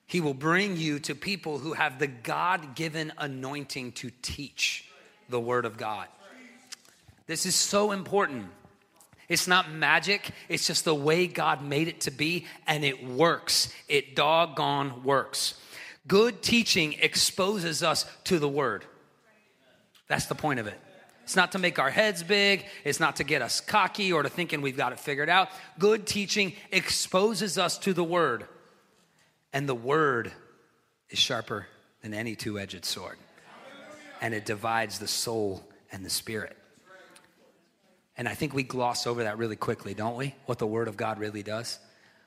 He 0.09 0.23
will 0.23 0.35
bring 0.35 0.79
you 0.79 0.99
to 1.01 1.15
people 1.15 1.59
who 1.59 1.75
have 1.75 1.99
the 1.99 2.07
God 2.07 2.75
given 2.75 3.13
anointing 3.19 3.93
to 3.93 4.11
teach 4.23 4.89
the 5.29 5.39
Word 5.39 5.67
of 5.67 5.77
God. 5.77 6.09
This 7.27 7.45
is 7.45 7.55
so 7.55 7.93
important. 7.93 8.47
It's 9.29 9.47
not 9.47 9.71
magic, 9.71 10.31
it's 10.49 10.67
just 10.67 10.87
the 10.87 10.95
way 10.95 11.27
God 11.27 11.63
made 11.63 11.89
it 11.89 12.01
to 12.01 12.11
be, 12.11 12.47
and 12.67 12.87
it 12.87 13.07
works. 13.07 13.71
It 13.87 14.17
doggone 14.17 15.05
works. 15.05 15.61
Good 16.07 16.41
teaching 16.41 16.95
exposes 16.95 17.83
us 17.83 18.07
to 18.25 18.39
the 18.39 18.49
Word. 18.49 18.87
That's 20.07 20.25
the 20.25 20.35
point 20.35 20.59
of 20.59 20.67
it. 20.67 20.81
It's 21.25 21.37
not 21.37 21.53
to 21.53 21.59
make 21.59 21.79
our 21.79 21.91
heads 21.91 22.23
big. 22.23 22.65
It's 22.83 22.99
not 22.99 23.17
to 23.17 23.25
get 23.25 23.43
us 23.43 23.61
cocky 23.61 24.11
or 24.11 24.23
to 24.23 24.31
thinking 24.31 24.63
we've 24.63 24.79
got 24.79 24.93
it 24.93 25.01
figured 25.01 25.29
out. 25.29 25.51
Good 25.79 26.07
teaching 26.07 26.55
exposes 26.73 27.59
us 27.59 27.77
to 27.81 27.93
the 27.93 28.03
Word. 28.03 28.47
And 29.53 29.69
the 29.69 29.75
word 29.75 30.33
is 31.11 31.19
sharper 31.19 31.67
than 32.03 32.15
any 32.15 32.37
two 32.37 32.59
edged 32.59 32.85
sword, 32.85 33.17
and 34.21 34.35
it 34.35 34.45
divides 34.45 34.99
the 34.99 35.09
soul 35.09 35.67
and 35.91 36.05
the 36.05 36.11
spirit. 36.11 36.57
And 38.17 38.29
I 38.29 38.35
think 38.35 38.53
we 38.53 38.65
gloss 38.65 39.07
over 39.07 39.23
that 39.23 39.39
really 39.39 39.57
quickly, 39.57 39.95
don't 39.95 40.17
we? 40.17 40.35
What 40.47 40.59
the 40.59 40.67
Word 40.67 40.89
of 40.89 40.97
God 40.97 41.21
really 41.21 41.45
does. 41.45 41.79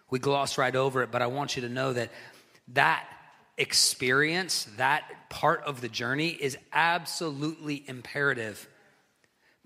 We 0.09 0.19
gloss 0.19 0.57
right 0.57 0.75
over 0.75 1.03
it, 1.03 1.11
but 1.11 1.21
I 1.21 1.27
want 1.27 1.57
you 1.57 1.63
to 1.63 1.69
know 1.69 1.91
that 1.93 2.09
that 2.69 3.05
experience, 3.57 4.67
that 4.77 5.03
part 5.29 5.63
of 5.63 5.81
the 5.81 5.89
journey 5.89 6.29
is 6.29 6.57
absolutely 6.71 7.83
imperative 7.87 8.67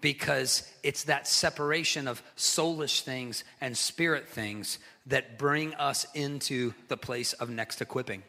because 0.05 0.71
it's 0.83 1.05
that 1.05 1.27
separation 1.27 2.07
of 2.07 2.21
soulish 2.37 3.01
things 3.01 3.43
and 3.59 3.75
spirit 3.75 4.29
things 4.29 4.77
that 5.07 5.39
bring 5.39 5.73
us 5.73 6.05
into 6.13 6.75
the 6.89 6.95
place 6.95 7.33
of 7.33 7.49
next 7.49 7.81
equipping. 7.81 8.21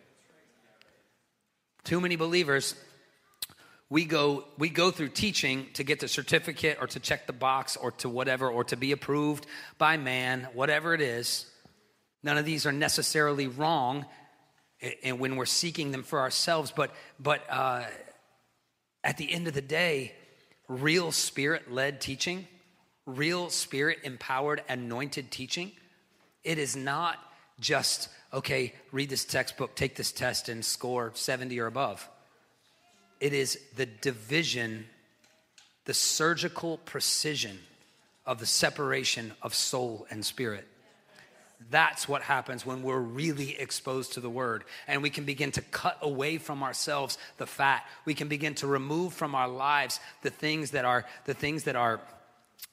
Too 1.84 2.00
many 2.00 2.16
believers 2.16 2.74
we 3.90 4.06
go 4.06 4.44
we 4.56 4.70
go 4.70 4.90
through 4.90 5.10
teaching 5.10 5.66
to 5.74 5.84
get 5.84 6.00
the 6.00 6.08
certificate 6.08 6.78
or 6.80 6.86
to 6.86 6.98
check 6.98 7.26
the 7.26 7.34
box 7.34 7.76
or 7.76 7.90
to 7.90 8.08
whatever 8.08 8.48
or 8.48 8.64
to 8.64 8.76
be 8.78 8.92
approved 8.92 9.46
by 9.76 9.98
man 9.98 10.48
whatever 10.54 10.94
it 10.94 11.02
is 11.02 11.44
none 12.22 12.38
of 12.38 12.46
these 12.46 12.64
are 12.64 12.72
necessarily 12.72 13.46
wrong 13.46 14.06
and 15.04 15.20
when 15.20 15.36
we're 15.36 15.44
seeking 15.44 15.92
them 15.92 16.02
for 16.02 16.20
ourselves 16.20 16.72
but 16.74 16.90
but 17.20 17.44
uh, 17.48 17.84
at 19.04 19.18
the 19.18 19.30
end 19.30 19.46
of 19.46 19.54
the 19.54 19.62
day 19.62 20.12
real 20.68 21.12
spirit 21.12 21.72
led 21.72 22.00
teaching 22.00 22.46
real 23.04 23.50
spirit 23.50 23.98
empowered 24.02 24.62
anointed 24.68 25.30
teaching 25.30 25.70
it 26.42 26.58
is 26.58 26.76
not 26.76 27.18
just 27.60 28.08
okay 28.32 28.72
read 28.92 29.08
this 29.08 29.24
textbook 29.24 29.74
take 29.74 29.94
this 29.94 30.12
test 30.12 30.48
and 30.48 30.64
score 30.64 31.12
70 31.14 31.58
or 31.60 31.66
above 31.66 32.08
it 33.20 33.32
is 33.32 33.58
the 33.76 33.86
division, 33.86 34.86
the 35.84 35.94
surgical 35.94 36.78
precision 36.78 37.58
of 38.24 38.38
the 38.38 38.46
separation 38.46 39.32
of 39.42 39.54
soul 39.54 40.06
and 40.10 40.24
spirit. 40.24 40.66
That's 41.70 42.08
what 42.08 42.22
happens 42.22 42.64
when 42.64 42.82
we're 42.82 42.98
really 42.98 43.58
exposed 43.58 44.12
to 44.12 44.20
the 44.20 44.30
word. 44.30 44.64
And 44.86 45.02
we 45.02 45.10
can 45.10 45.24
begin 45.24 45.52
to 45.52 45.62
cut 45.62 45.98
away 46.02 46.38
from 46.38 46.62
ourselves 46.62 47.18
the 47.38 47.46
fat. 47.46 47.84
We 48.04 48.14
can 48.14 48.28
begin 48.28 48.54
to 48.56 48.66
remove 48.66 49.14
from 49.14 49.34
our 49.34 49.48
lives 49.48 49.98
the 50.22 50.30
things 50.30 50.72
that 50.72 50.84
are 50.84 51.04
the 51.24 51.34
things 51.34 51.64
that 51.64 51.76
are 51.76 52.00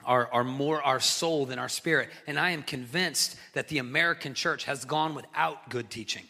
are, 0.06 0.30
are 0.34 0.44
more 0.44 0.82
our 0.82 1.00
soul 1.00 1.46
than 1.46 1.60
our 1.60 1.70
spirit. 1.70 2.10
And 2.28 2.38
I 2.38 2.52
am 2.52 2.64
convinced 2.64 3.38
that 3.54 3.70
the 3.70 3.78
American 3.78 4.34
church 4.34 4.66
has 4.66 4.86
gone 4.86 5.16
without 5.16 5.70
good 5.70 5.90
teaching. 5.90 6.24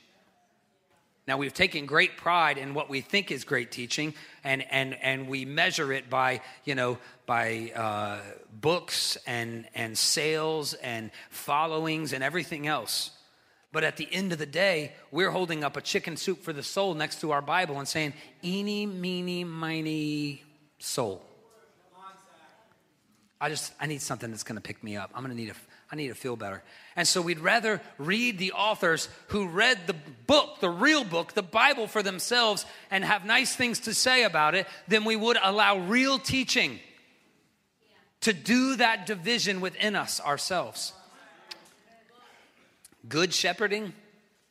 Now, 1.26 1.38
we've 1.38 1.54
taken 1.54 1.86
great 1.86 2.18
pride 2.18 2.58
in 2.58 2.74
what 2.74 2.90
we 2.90 3.00
think 3.00 3.32
is 3.32 3.46
great 3.46 3.72
teaching, 3.72 4.14
and, 4.44 4.66
and, 4.70 4.94
and 5.02 5.30
we 5.30 5.46
measure 5.46 5.94
it 5.94 6.10
by, 6.10 6.42
you 6.66 6.76
know, 6.76 6.98
by 7.26 7.72
uh, 7.74 8.20
books 8.60 9.18
and, 9.26 9.66
and 9.74 9.98
sales 9.98 10.74
and 10.74 11.12
followings 11.30 12.12
and 12.12 12.24
everything 12.24 12.68
else. 12.68 13.12
But 13.72 13.86
at 13.86 13.96
the 13.96 14.08
end 14.12 14.34
of 14.34 14.38
the 14.38 14.46
day, 14.46 14.92
we're 15.12 15.32
holding 15.32 15.64
up 15.64 15.78
a 15.78 15.82
chicken 15.82 16.18
soup 16.18 16.44
for 16.44 16.52
the 16.52 16.62
soul 16.62 16.94
next 16.94 17.22
to 17.22 17.32
our 17.32 17.42
Bible 17.42 17.80
and 17.80 17.88
saying, 17.88 18.14
eeny, 18.44 18.86
meeny, 18.86 19.46
miny, 19.46 20.44
soul. 20.78 21.22
I 23.40 23.50
just, 23.50 23.74
I 23.80 23.88
need 23.88 24.02
something 24.02 24.30
that's 24.30 24.44
going 24.44 24.56
to 24.58 24.62
pick 24.62 24.84
me 24.84 24.96
up. 24.96 25.12
I'm 25.14 25.24
going 25.24 25.36
to 25.36 25.42
need 25.42 25.50
a, 25.50 25.56
I 25.94 25.96
need 25.96 26.08
to 26.08 26.16
feel 26.16 26.36
better. 26.36 26.64
And 26.96 27.08
so 27.08 27.22
we'd 27.22 27.38
rather 27.38 27.80
read 28.00 28.40
the 28.40 28.54
authors 28.54 29.10
who 29.28 29.48
read 29.48 29.86
the 29.86 29.94
book, 30.26 30.60
the 30.60 30.68
real 30.68 31.04
book, 31.04 31.34
the 31.34 31.44
Bible 31.44 31.86
for 31.86 32.02
themselves 32.02 32.66
and 32.90 33.06
have 33.06 33.26
nice 33.26 33.56
things 33.56 33.82
to 33.82 33.94
say 33.94 34.24
about 34.24 34.56
it 34.56 34.66
than 34.88 35.06
we 35.06 35.16
would 35.16 35.38
allow 35.40 35.78
real 35.78 36.18
teaching 36.18 36.80
to 38.22 38.34
do 38.34 38.78
that 38.78 39.06
division 39.06 39.62
within 39.62 39.96
us 39.96 40.20
ourselves. 40.20 40.94
Good 43.08 43.32
shepherding, 43.32 43.94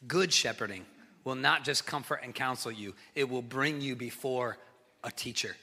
good 0.06 0.32
shepherding 0.32 0.86
will 1.24 1.34
not 1.34 1.64
just 1.64 1.86
comfort 1.86 2.20
and 2.22 2.32
counsel 2.32 2.70
you, 2.70 2.94
it 3.16 3.28
will 3.28 3.42
bring 3.42 3.80
you 3.80 3.96
before 3.96 4.58
a 5.02 5.10
teacher. 5.10 5.56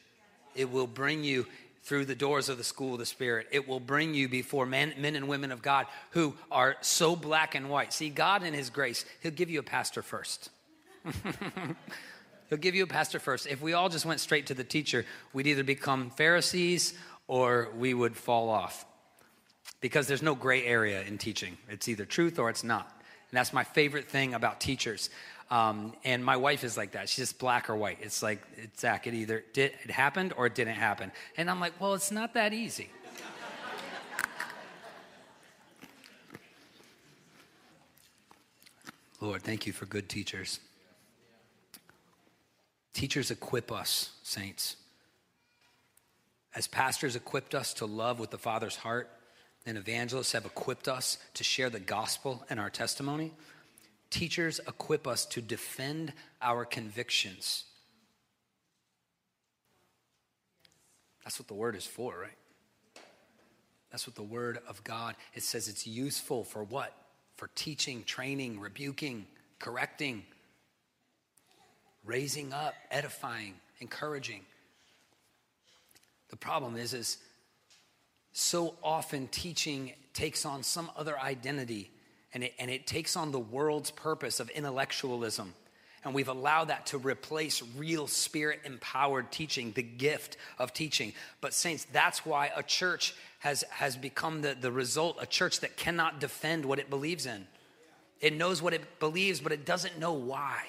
It 0.55 0.69
will 0.69 0.87
bring 0.87 1.23
you 1.23 1.45
through 1.89 2.05
the 2.05 2.13
doors 2.13 2.49
of 2.49 2.59
the 2.59 2.63
school 2.63 2.93
of 2.93 2.99
the 2.99 3.05
Spirit. 3.05 3.47
It 3.49 3.67
will 3.67 3.79
bring 3.79 4.13
you 4.13 4.29
before 4.29 4.67
men, 4.67 4.93
men 4.99 5.15
and 5.15 5.27
women 5.27 5.51
of 5.51 5.63
God 5.63 5.87
who 6.11 6.35
are 6.51 6.77
so 6.81 7.15
black 7.15 7.55
and 7.55 7.67
white. 7.67 7.93
See, 7.93 8.09
God 8.09 8.43
in 8.43 8.53
His 8.53 8.69
grace, 8.69 9.05
He'll 9.23 9.31
give 9.31 9.49
you 9.49 9.57
a 9.57 9.63
pastor 9.63 10.03
first. 10.03 10.51
He'll 12.49 12.59
give 12.59 12.75
you 12.75 12.83
a 12.83 12.87
pastor 12.87 13.17
first. 13.17 13.47
If 13.47 13.59
we 13.63 13.73
all 13.73 13.89
just 13.89 14.05
went 14.05 14.19
straight 14.19 14.45
to 14.47 14.53
the 14.53 14.63
teacher, 14.63 15.03
we'd 15.33 15.47
either 15.47 15.63
become 15.63 16.11
Pharisees 16.11 16.93
or 17.27 17.69
we 17.75 17.95
would 17.95 18.15
fall 18.15 18.49
off. 18.49 18.85
Because 19.81 20.07
there's 20.07 20.21
no 20.21 20.35
gray 20.35 20.63
area 20.65 21.01
in 21.01 21.17
teaching. 21.17 21.57
It's 21.69 21.87
either 21.87 22.05
truth 22.05 22.37
or 22.37 22.51
it's 22.51 22.63
not. 22.63 23.01
And 23.31 23.37
that's 23.37 23.51
my 23.51 23.63
favorite 23.63 24.07
thing 24.07 24.35
about 24.35 24.61
teachers. 24.61 25.09
Um, 25.51 25.93
and 26.03 26.23
my 26.23 26.37
wife 26.37 26.63
is 26.63 26.77
like 26.77 26.91
that. 26.91 27.09
She's 27.09 27.27
just 27.29 27.39
black 27.39 27.69
or 27.69 27.75
white. 27.75 27.97
It's 28.01 28.21
like, 28.21 28.41
it's 28.55 28.81
Zac, 28.81 29.07
it 29.07 29.15
either 29.15 29.43
did, 29.53 29.73
it 29.83 29.89
happened 29.89 30.33
or 30.37 30.45
it 30.45 30.53
didn't 30.53 30.75
happen. 30.75 31.11
And 31.37 31.49
I'm 31.49 31.59
like, 31.59 31.73
well, 31.79 31.95
it's 31.95 32.11
not 32.11 32.35
that 32.35 32.53
easy. 32.53 32.89
Lord, 39.21 39.41
thank 39.41 39.67
you 39.67 39.73
for 39.73 39.85
good 39.85 40.07
teachers. 40.07 40.59
Teachers 42.93 43.31
equip 43.31 43.71
us, 43.71 44.11
saints. 44.23 44.77
As 46.55 46.67
pastors 46.67 47.15
equipped 47.15 47.53
us 47.53 47.73
to 47.75 47.85
love 47.85 48.19
with 48.19 48.31
the 48.31 48.37
Father's 48.37 48.77
heart, 48.77 49.09
and 49.65 49.77
evangelists 49.77 50.31
have 50.31 50.45
equipped 50.45 50.87
us 50.87 51.17
to 51.33 51.43
share 51.43 51.69
the 51.69 51.79
gospel 51.79 52.45
and 52.49 52.59
our 52.59 52.69
testimony, 52.69 53.33
Teachers 54.09 54.59
equip 54.67 55.07
us 55.07 55.25
to 55.27 55.41
defend 55.41 56.13
our 56.41 56.65
convictions. 56.65 57.65
That's 61.23 61.39
what 61.39 61.47
the 61.47 61.53
word 61.53 61.75
is 61.75 61.85
for, 61.85 62.17
right? 62.17 63.03
That's 63.91 64.07
what 64.07 64.15
the 64.15 64.23
word 64.23 64.59
of 64.67 64.83
God, 64.83 65.15
it 65.33 65.43
says 65.43 65.67
it's 65.67 65.85
useful 65.85 66.43
for 66.43 66.63
what? 66.63 66.93
For 67.35 67.49
teaching, 67.55 68.03
training, 68.03 68.59
rebuking, 68.59 69.25
correcting, 69.59 70.23
raising 72.05 72.53
up, 72.53 72.73
edifying, 72.91 73.55
encouraging. 73.79 74.41
The 76.29 76.35
problem 76.35 76.75
is 76.75 76.93
is 76.93 77.17
so 78.31 78.75
often 78.83 79.27
teaching 79.27 79.93
takes 80.13 80.45
on 80.45 80.63
some 80.63 80.89
other 80.95 81.19
identity 81.19 81.91
and 82.33 82.43
it, 82.43 82.53
and 82.59 82.69
it 82.69 82.85
takes 82.85 83.15
on 83.15 83.31
the 83.31 83.39
world's 83.39 83.91
purpose 83.91 84.39
of 84.39 84.49
intellectualism. 84.49 85.53
And 86.03 86.13
we've 86.13 86.29
allowed 86.29 86.69
that 86.69 86.85
to 86.87 86.97
replace 86.97 87.61
real 87.75 88.07
spirit 88.07 88.61
empowered 88.63 89.31
teaching, 89.31 89.73
the 89.73 89.83
gift 89.83 90.37
of 90.57 90.73
teaching. 90.73 91.13
But, 91.41 91.53
saints, 91.53 91.85
that's 91.91 92.25
why 92.25 92.51
a 92.55 92.63
church 92.63 93.13
has, 93.39 93.63
has 93.69 93.97
become 93.97 94.41
the, 94.41 94.55
the 94.59 94.71
result, 94.71 95.17
a 95.19 95.25
church 95.25 95.59
that 95.59 95.75
cannot 95.75 96.19
defend 96.19 96.63
what 96.65 96.79
it 96.79 96.89
believes 96.89 97.25
in. 97.25 97.47
It 98.21 98.33
knows 98.35 98.61
what 98.61 98.73
it 98.73 98.99
believes, 98.99 99.39
but 99.41 99.51
it 99.51 99.65
doesn't 99.65 99.99
know 99.99 100.13
why. 100.13 100.63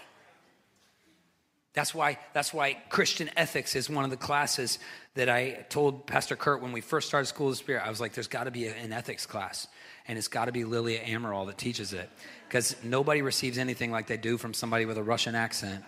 That's 1.72 1.94
why, 1.94 2.18
that's 2.32 2.52
why 2.52 2.74
Christian 2.88 3.30
ethics 3.36 3.76
is 3.76 3.88
one 3.88 4.04
of 4.04 4.10
the 4.10 4.16
classes 4.16 4.80
that 5.14 5.28
I 5.28 5.64
told 5.68 6.06
Pastor 6.06 6.34
Kurt 6.34 6.62
when 6.62 6.72
we 6.72 6.80
first 6.80 7.06
started 7.06 7.26
School 7.26 7.48
of 7.48 7.52
the 7.52 7.56
Spirit. 7.56 7.82
I 7.86 7.90
was 7.90 8.00
like, 8.00 8.12
there's 8.12 8.26
got 8.26 8.44
to 8.44 8.50
be 8.50 8.66
an 8.66 8.92
ethics 8.92 9.24
class 9.24 9.68
and 10.08 10.18
it's 10.18 10.28
got 10.28 10.46
to 10.46 10.52
be 10.52 10.64
Lilia 10.64 11.00
Amaral 11.04 11.46
that 11.46 11.58
teaches 11.58 11.92
it 11.92 12.10
because 12.48 12.74
nobody 12.82 13.22
receives 13.22 13.58
anything 13.58 13.92
like 13.92 14.08
they 14.08 14.16
do 14.16 14.36
from 14.36 14.52
somebody 14.52 14.84
with 14.84 14.98
a 14.98 15.02
Russian 15.02 15.36
accent 15.36 15.84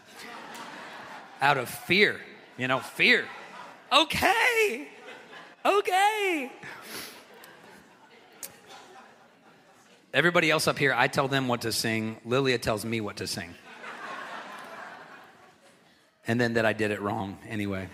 out 1.41 1.59
of 1.59 1.69
fear, 1.69 2.21
you 2.57 2.69
know, 2.69 2.79
fear. 2.79 3.25
Okay, 3.93 4.89
okay. 5.65 6.53
Everybody 10.15 10.51
else 10.51 10.69
up 10.69 10.79
here, 10.79 10.95
I 10.97 11.09
tell 11.09 11.27
them 11.27 11.49
what 11.49 11.63
to 11.63 11.73
sing. 11.73 12.19
Lilia 12.25 12.59
tells 12.59 12.85
me 12.85 13.01
what 13.01 13.17
to 13.17 13.27
sing. 13.27 13.55
And 16.27 16.41
then 16.41 16.55
that 16.55 16.65
I 16.65 16.73
did 16.73 16.91
it 16.91 17.01
wrong 17.01 17.39
anyway. 17.49 17.89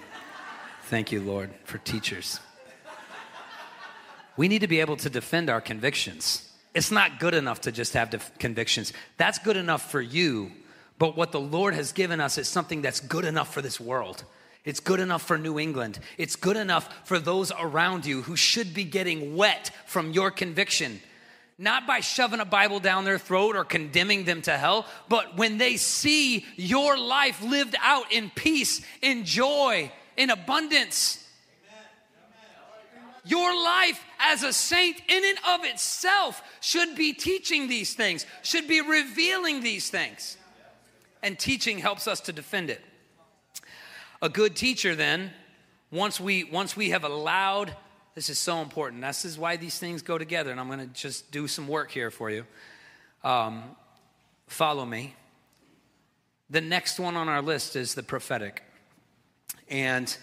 Thank 0.85 1.13
you, 1.13 1.21
Lord, 1.21 1.51
for 1.65 1.79
teachers 1.79 2.41
we 4.39 4.47
need 4.49 4.61
to 4.61 4.69
be 4.69 4.81
able 4.81 4.97
to 4.97 5.11
defend 5.11 5.51
our 5.51 5.61
convictions. 5.61 6.49
It's 6.73 6.93
not 6.93 7.19
good 7.19 7.35
enough 7.35 7.63
to 7.63 7.73
just 7.73 7.93
have 7.95 8.11
def- 8.11 8.39
convictions. 8.39 8.93
That's 9.17 9.39
good 9.39 9.57
enough 9.57 9.91
for 9.91 10.01
you, 10.01 10.53
but 10.97 11.17
what 11.17 11.33
the 11.33 11.41
Lord 11.41 11.75
has 11.75 11.91
given 11.91 12.21
us 12.21 12.39
is 12.39 12.47
something 12.47 12.81
that's 12.81 13.01
good 13.01 13.25
enough 13.25 13.53
for 13.53 13.61
this 13.61 13.81
world. 13.81 14.23
It's 14.65 14.79
good 14.79 15.01
enough 15.01 15.23
for 15.23 15.37
New 15.37 15.59
England. 15.59 15.99
It's 16.19 16.37
good 16.37 16.57
enough 16.57 16.89
for 17.05 17.19
those 17.19 17.51
around 17.59 18.07
you 18.07 18.23
who 18.23 18.37
should 18.37 18.75
be 18.75 18.85
getting 18.85 19.37
wet 19.37 19.73
from 19.87 20.13
your 20.13 20.31
conviction. 20.31 21.01
Not 21.59 21.87
by 21.87 22.01
shoving 22.01 22.41
a 22.41 22.45
Bible 22.45 22.79
down 22.79 23.05
their 23.05 23.19
throat 23.19 23.57
or 23.57 23.65
condemning 23.65 24.25
them 24.25 24.43
to 24.43 24.57
hell, 24.57 24.87
but 25.09 25.37
when 25.37 25.59
they 25.59 25.77
see 25.77 26.47
your 26.57 26.97
life 26.97 27.43
lived 27.43 27.75
out 27.83 28.13
in 28.13 28.31
peace, 28.31 28.81
in 29.03 29.25
joy, 29.25 29.91
in 30.17 30.31
abundance 30.31 31.25
your 33.29 33.55
life 33.55 34.03
as 34.19 34.43
a 34.43 34.53
saint, 34.55 35.03
in 35.07 35.23
and 35.25 35.39
of 35.47 35.65
itself, 35.67 36.43
should 36.61 36.97
be 36.97 37.13
teaching 37.13 37.69
these 37.69 37.95
things, 37.95 38.25
should 38.43 38.67
be 38.67 38.81
revealing 38.81 39.61
these 39.61 39.91
things. 39.91 40.39
And 41.23 41.39
teaching 41.39 41.79
helps 41.79 42.09
us 42.09 42.21
to 42.23 42.33
defend 42.33 42.71
it. 42.71 42.81
A 44.23 44.31
good 44.31 44.57
teacher, 44.57 44.95
then, 44.95 45.31
once 45.91 46.19
we, 46.19 46.45
once 46.45 46.75
we 46.75 46.91
have 46.91 47.05
allowed 47.05 47.77
This 48.19 48.31
is 48.31 48.39
so 48.41 48.63
important. 48.63 49.01
This 49.01 49.25
is 49.25 49.39
why 49.39 49.57
these 49.57 49.79
things 49.79 50.03
go 50.03 50.19
together, 50.19 50.51
and 50.51 50.59
I'm 50.59 50.67
going 50.67 50.81
to 50.81 50.93
just 50.93 51.31
do 51.31 51.47
some 51.47 51.69
work 51.69 51.93
here 51.93 52.11
for 52.11 52.29
you. 52.31 52.45
Um, 53.23 53.63
follow 54.49 54.85
me. 54.85 55.15
The 56.51 56.61
next 56.61 56.99
one 56.99 57.15
on 57.15 57.29
our 57.29 57.41
list 57.41 57.77
is 57.77 57.95
the 57.95 58.03
prophetic. 58.03 58.65
And 59.69 60.17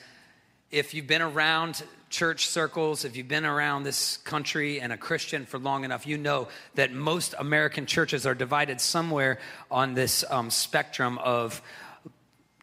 if 0.72 0.94
you've 0.94 1.08
been 1.08 1.22
around 1.22 1.84
church 2.10 2.48
circles, 2.48 3.06
if 3.06 3.16
you've 3.16 3.30
been 3.30 3.46
around 3.46 3.84
this 3.84 4.18
country 4.18 4.82
and 4.82 4.92
a 4.92 4.98
Christian 4.98 5.46
for 5.46 5.58
long 5.58 5.86
enough, 5.86 6.06
you 6.06 6.18
know 6.18 6.50
that 6.74 6.92
most 6.92 7.34
American 7.40 7.86
churches 7.86 8.26
are 8.26 8.36
divided 8.36 8.82
somewhere 8.82 9.40
on 9.72 9.94
this 9.94 10.26
um, 10.30 10.50
spectrum 10.50 11.18
of 11.20 11.62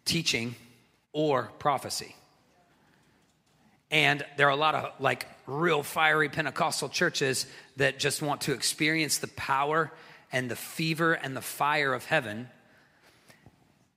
teaching 0.04 0.56
or 1.14 1.44
prophecy. 1.58 2.16
And 3.92 4.24
there 4.38 4.46
are 4.48 4.50
a 4.50 4.56
lot 4.56 4.74
of 4.74 4.92
like 4.98 5.26
real 5.46 5.82
fiery 5.82 6.30
Pentecostal 6.30 6.88
churches 6.88 7.46
that 7.76 7.98
just 7.98 8.22
want 8.22 8.40
to 8.42 8.54
experience 8.54 9.18
the 9.18 9.28
power 9.28 9.92
and 10.32 10.50
the 10.50 10.56
fever 10.56 11.12
and 11.12 11.36
the 11.36 11.42
fire 11.42 11.92
of 11.92 12.06
heaven. 12.06 12.48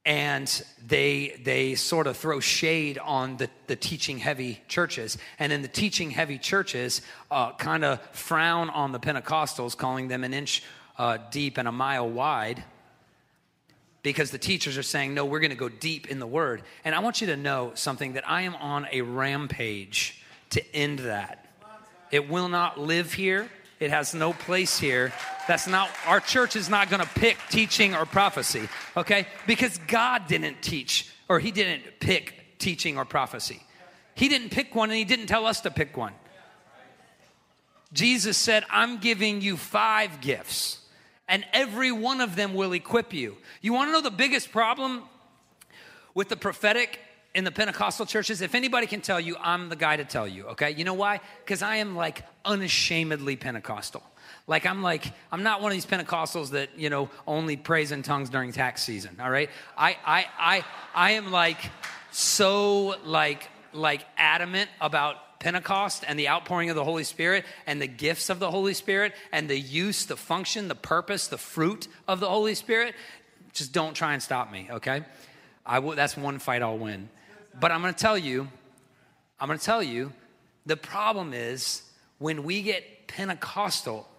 And 0.05 0.63
they 0.85 1.39
they 1.43 1.75
sort 1.75 2.07
of 2.07 2.17
throw 2.17 2.41
shade 2.41 2.97
on 2.99 3.37
the, 3.37 3.49
the 3.67 3.77
teaching 3.77 4.19
heavy 4.19 4.61
churches. 4.67 5.17
And 5.39 5.51
then 5.51 5.61
the 5.61 5.69
teaching 5.69 6.11
heavy 6.11 6.37
churches 6.37 7.01
uh, 7.31 7.53
kind 7.53 7.85
of 7.85 8.01
frown 8.11 8.69
on 8.69 8.91
the 8.91 8.99
pentecostals 8.99 9.77
calling 9.77 10.09
them 10.09 10.25
an 10.25 10.33
inch 10.33 10.61
uh, 10.97 11.17
deep 11.31 11.57
and 11.57 11.67
a 11.67 11.71
mile 11.71 12.07
wide 12.07 12.63
because 14.05 14.31
the 14.31 14.37
teachers 14.37 14.77
are 14.77 14.83
saying 14.83 15.13
no 15.13 15.25
we're 15.25 15.41
going 15.41 15.49
to 15.49 15.57
go 15.57 15.69
deep 15.69 16.07
in 16.07 16.19
the 16.19 16.27
word 16.27 16.61
and 16.85 16.95
i 16.95 16.99
want 16.99 17.19
you 17.19 17.27
to 17.27 17.35
know 17.35 17.71
something 17.75 18.13
that 18.13 18.27
i 18.29 18.43
am 18.43 18.55
on 18.55 18.87
a 18.91 19.01
rampage 19.01 20.21
to 20.49 20.75
end 20.75 20.99
that 20.99 21.45
it 22.11 22.29
will 22.29 22.47
not 22.47 22.79
live 22.79 23.11
here 23.11 23.49
it 23.79 23.89
has 23.89 24.13
no 24.13 24.33
place 24.33 24.79
here. 24.79 25.11
That's 25.47 25.67
not, 25.67 25.89
our 26.05 26.19
church 26.19 26.55
is 26.55 26.69
not 26.69 26.89
going 26.89 27.01
to 27.01 27.09
pick 27.09 27.37
teaching 27.49 27.93
or 27.93 28.05
prophecy, 28.05 28.69
okay? 28.95 29.27
Because 29.45 29.77
God 29.87 30.27
didn't 30.27 30.61
teach 30.61 31.11
or 31.27 31.39
He 31.39 31.51
didn't 31.51 31.99
pick 31.99 32.57
teaching 32.57 32.97
or 32.97 33.05
prophecy. 33.05 33.61
He 34.13 34.29
didn't 34.29 34.49
pick 34.49 34.73
one 34.75 34.89
and 34.89 34.97
He 34.97 35.03
didn't 35.03 35.27
tell 35.27 35.45
us 35.45 35.61
to 35.61 35.71
pick 35.71 35.97
one. 35.97 36.13
Jesus 37.91 38.37
said, 38.37 38.63
I'm 38.69 38.97
giving 38.97 39.41
you 39.41 39.57
five 39.57 40.21
gifts, 40.21 40.79
and 41.27 41.45
every 41.53 41.91
one 41.91 42.21
of 42.21 42.35
them 42.35 42.53
will 42.53 42.73
equip 42.73 43.13
you. 43.13 43.37
You 43.61 43.73
want 43.73 43.89
to 43.89 43.91
know 43.93 44.01
the 44.01 44.11
biggest 44.11 44.51
problem 44.51 45.03
with 46.13 46.29
the 46.29 46.37
prophetic 46.37 46.99
in 47.35 47.43
the 47.43 47.51
Pentecostal 47.51 48.05
churches, 48.05 48.41
if 48.41 48.55
anybody 48.55 48.87
can 48.87 49.01
tell 49.01 49.19
you, 49.19 49.35
I'm 49.41 49.67
the 49.67 49.75
guy 49.75 49.97
to 49.97 50.05
tell 50.05 50.25
you, 50.25 50.45
okay? 50.47 50.71
You 50.71 50.85
know 50.85 50.93
why? 50.93 51.19
Because 51.43 51.61
I 51.61 51.77
am 51.77 51.93
like 51.93 52.23
unashamedly 52.45 53.35
Pentecostal. 53.35 54.01
Like 54.47 54.65
I'm 54.65 54.81
like, 54.81 55.11
I'm 55.33 55.43
not 55.43 55.61
one 55.61 55.71
of 55.71 55.75
these 55.75 55.85
Pentecostals 55.85 56.51
that, 56.51 56.69
you 56.77 56.89
know, 56.89 57.09
only 57.27 57.57
praise 57.57 57.91
in 57.91 58.03
tongues 58.03 58.29
during 58.29 58.53
tax 58.53 58.83
season, 58.83 59.17
all 59.21 59.29
right? 59.29 59.49
I 59.77 59.97
I 60.05 60.25
I 60.39 60.65
I 60.95 61.11
am 61.11 61.31
like 61.31 61.57
so 62.11 62.95
like 63.03 63.49
like 63.73 64.05
adamant 64.17 64.69
about 64.79 65.17
Pentecost 65.45 66.03
and 66.07 66.17
the 66.17 66.27
outpouring 66.27 66.71
of 66.71 66.75
the 66.75 66.83
Holy 66.83 67.03
Spirit 67.03 67.45
and 67.67 67.79
the 67.79 67.85
gifts 67.85 68.31
of 68.31 68.39
the 68.39 68.49
Holy 68.49 68.73
Spirit 68.73 69.13
and 69.31 69.47
the 69.47 69.55
use, 69.55 70.07
the 70.07 70.17
function, 70.17 70.69
the 70.69 70.73
purpose, 70.73 71.27
the 71.27 71.37
fruit 71.37 71.87
of 72.07 72.19
the 72.19 72.27
Holy 72.27 72.55
Spirit. 72.55 72.95
Just 73.53 73.71
don't 73.71 73.93
try 73.93 74.13
and 74.13 74.23
stop 74.23 74.51
me, 74.51 74.67
okay? 74.71 75.03
I 75.63 75.77
will, 75.77 75.91
that's 75.91 76.17
one 76.17 76.39
fight 76.39 76.63
I'll 76.63 76.79
win. 76.79 77.09
But 77.59 77.71
I'm 77.71 77.83
going 77.83 77.93
to 77.93 77.99
tell 77.99 78.17
you, 78.17 78.47
I'm 79.39 79.45
going 79.47 79.59
to 79.59 79.63
tell 79.63 79.83
you, 79.83 80.13
the 80.65 80.77
problem 80.77 81.31
is 81.31 81.83
when 82.17 82.43
we 82.43 82.63
get 82.63 83.05
Pentecostal 83.05 84.09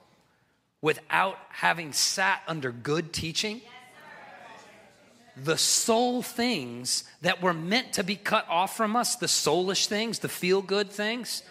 without 0.80 1.38
having 1.48 1.92
sat 1.92 2.40
under 2.46 2.70
good 2.70 3.12
teaching, 3.12 3.62
the 5.36 5.58
soul 5.58 6.22
things 6.22 7.04
that 7.20 7.42
were 7.42 7.54
meant 7.54 7.92
to 7.94 8.04
be 8.04 8.16
cut 8.16 8.48
off 8.48 8.76
from 8.76 8.96
us, 8.96 9.16
the 9.16 9.26
soulish 9.26 9.86
things, 9.86 10.20
the 10.20 10.28
feel 10.28 10.62
good 10.62 10.90
things, 10.90 11.42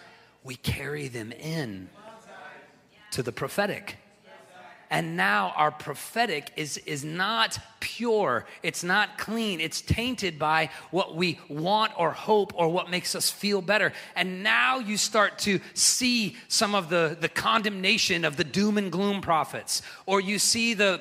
we 0.42 0.56
carry 0.56 1.08
them 1.08 1.32
in 1.32 1.88
to 3.12 3.22
the 3.22 3.32
prophetic. 3.32 3.96
And 4.88 5.16
now 5.16 5.52
our 5.56 5.72
prophetic 5.72 6.52
is, 6.54 6.78
is 6.78 7.04
not 7.04 7.58
pure, 7.80 8.46
it's 8.62 8.84
not 8.84 9.18
clean, 9.18 9.60
it's 9.60 9.80
tainted 9.80 10.38
by 10.38 10.70
what 10.92 11.16
we 11.16 11.40
want 11.48 11.92
or 11.98 12.12
hope 12.12 12.52
or 12.54 12.68
what 12.68 12.88
makes 12.88 13.16
us 13.16 13.28
feel 13.28 13.60
better. 13.60 13.92
And 14.14 14.44
now 14.44 14.78
you 14.78 14.96
start 14.96 15.38
to 15.40 15.60
see 15.74 16.36
some 16.46 16.76
of 16.76 16.88
the, 16.88 17.16
the 17.20 17.28
condemnation 17.28 18.24
of 18.24 18.36
the 18.36 18.44
doom 18.44 18.78
and 18.78 18.92
gloom 18.92 19.20
prophets, 19.20 19.82
or 20.06 20.20
you 20.20 20.38
see 20.38 20.74
the 20.74 21.00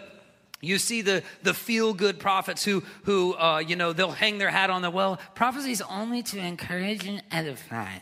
you 0.65 0.77
see 0.77 1.01
the, 1.01 1.23
the 1.43 1.53
feel 1.53 1.93
good 1.93 2.19
prophets 2.19 2.63
who, 2.63 2.83
who 3.03 3.33
uh, 3.35 3.59
you 3.59 3.75
know, 3.75 3.93
they'll 3.93 4.11
hang 4.11 4.37
their 4.37 4.49
hat 4.49 4.69
on 4.69 4.81
the 4.81 4.89
well. 4.89 5.19
Prophecy 5.33 5.71
is 5.71 5.81
only 5.81 6.23
to 6.23 6.39
encourage 6.39 7.07
and 7.07 7.21
edify. 7.31 7.99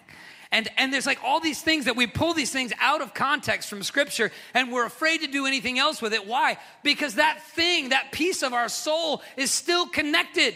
And, 0.52 0.70
and 0.78 0.94
there's 0.94 1.08
like 1.08 1.20
all 1.24 1.40
these 1.40 1.62
things 1.62 1.86
that 1.86 1.96
we 1.96 2.06
pull 2.06 2.36
these 2.36 2.52
things 2.52 2.72
out 2.80 3.02
of 3.02 3.16
context 3.16 3.70
from 3.70 3.82
scripture 3.82 4.32
and 4.54 4.72
we're 4.72 4.86
afraid 4.86 5.22
to 5.22 5.28
do 5.28 5.48
anything 5.48 5.80
else 5.80 6.00
with 6.00 6.14
it. 6.14 6.28
Why? 6.28 6.60
Because 6.84 7.16
that 7.16 7.42
thing, 7.42 7.90
that 7.90 8.12
piece 8.12 8.44
of 8.44 8.54
our 8.54 8.70
soul 8.70 9.24
is 9.36 9.50
still 9.50 9.88
connected. 9.88 10.54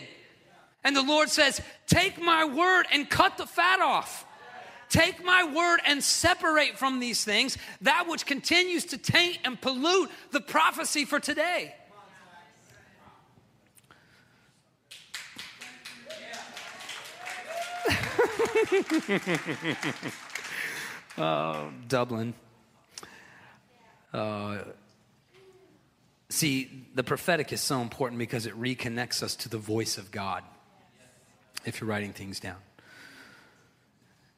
And 0.84 0.96
the 0.96 1.02
Lord 1.02 1.30
says, 1.30 1.62
Take 1.88 2.22
my 2.22 2.46
word 2.46 2.86
and 2.92 3.10
cut 3.10 3.38
the 3.38 3.48
fat 3.48 3.82
off. 3.82 4.26
Take 4.90 5.26
my 5.26 5.44
word 5.44 5.80
and 5.86 6.04
separate 6.04 6.78
from 6.78 7.00
these 7.00 7.24
things 7.24 7.58
that 7.82 8.08
which 8.08 8.26
continues 8.26 8.86
to 8.86 8.98
taint 8.98 9.40
and 9.44 9.60
pollute 9.60 10.10
the 10.32 10.42
prophecy 10.42 11.06
for 11.06 11.20
today. 11.20 11.76
Oh, 21.18 21.70
Dublin. 21.88 22.34
Uh, 24.14 24.60
see, 26.30 26.86
the 26.96 27.04
prophetic 27.04 27.52
is 27.54 27.62
so 27.62 27.82
important 27.82 28.20
because 28.20 28.46
it 28.46 28.60
reconnects 28.60 29.22
us 29.24 29.36
to 29.38 29.50
the 29.50 29.58
voice 29.58 29.98
of 29.98 30.12
God. 30.12 30.44
If 31.66 31.82
you're 31.82 31.90
writing 31.90 32.14
things 32.14 32.40
down, 32.40 32.58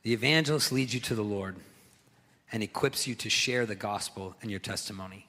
the 0.04 0.14
evangelist 0.14 0.72
leads 0.72 0.94
you 0.94 1.00
to 1.02 1.16
the 1.16 1.24
Lord 1.24 1.56
and 2.52 2.64
equips 2.64 3.06
you 3.06 3.16
to 3.16 3.30
share 3.30 3.66
the 3.66 3.76
gospel 3.76 4.36
and 4.42 4.50
your 4.50 4.60
testimony. 4.60 5.28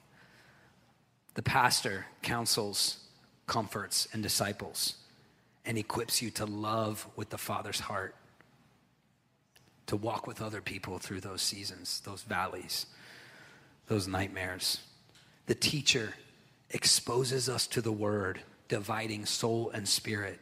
The 1.35 1.43
pastor 1.43 2.07
counsels, 2.21 2.97
comforts, 3.45 4.07
and 4.13 4.23
disciples 4.23 4.95
and 5.65 5.77
equips 5.77 6.21
you 6.21 6.31
to 6.31 6.45
love 6.45 7.07
with 7.15 7.29
the 7.29 7.37
Father's 7.37 7.79
heart 7.79 8.15
to 9.87 9.95
walk 9.95 10.27
with 10.27 10.41
other 10.41 10.61
people 10.61 10.99
through 10.99 11.21
those 11.21 11.41
seasons, 11.41 12.01
those 12.05 12.23
valleys, 12.23 12.85
those 13.87 14.07
nightmares. 14.07 14.81
The 15.47 15.55
teacher 15.55 16.13
exposes 16.69 17.49
us 17.49 17.67
to 17.67 17.81
the 17.81 17.91
word, 17.91 18.41
dividing 18.67 19.25
soul 19.25 19.69
and 19.73 19.87
spirit. 19.87 20.39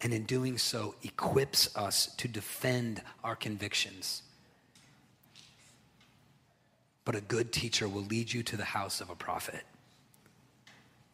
And 0.00 0.12
in 0.12 0.24
doing 0.24 0.58
so, 0.58 0.94
equips 1.02 1.74
us 1.76 2.14
to 2.16 2.28
defend 2.28 3.02
our 3.22 3.36
convictions. 3.36 4.22
But 7.04 7.14
a 7.14 7.20
good 7.20 7.52
teacher 7.52 7.88
will 7.88 8.02
lead 8.02 8.32
you 8.32 8.42
to 8.42 8.56
the 8.56 8.64
house 8.64 9.00
of 9.00 9.10
a 9.10 9.14
prophet. 9.14 9.62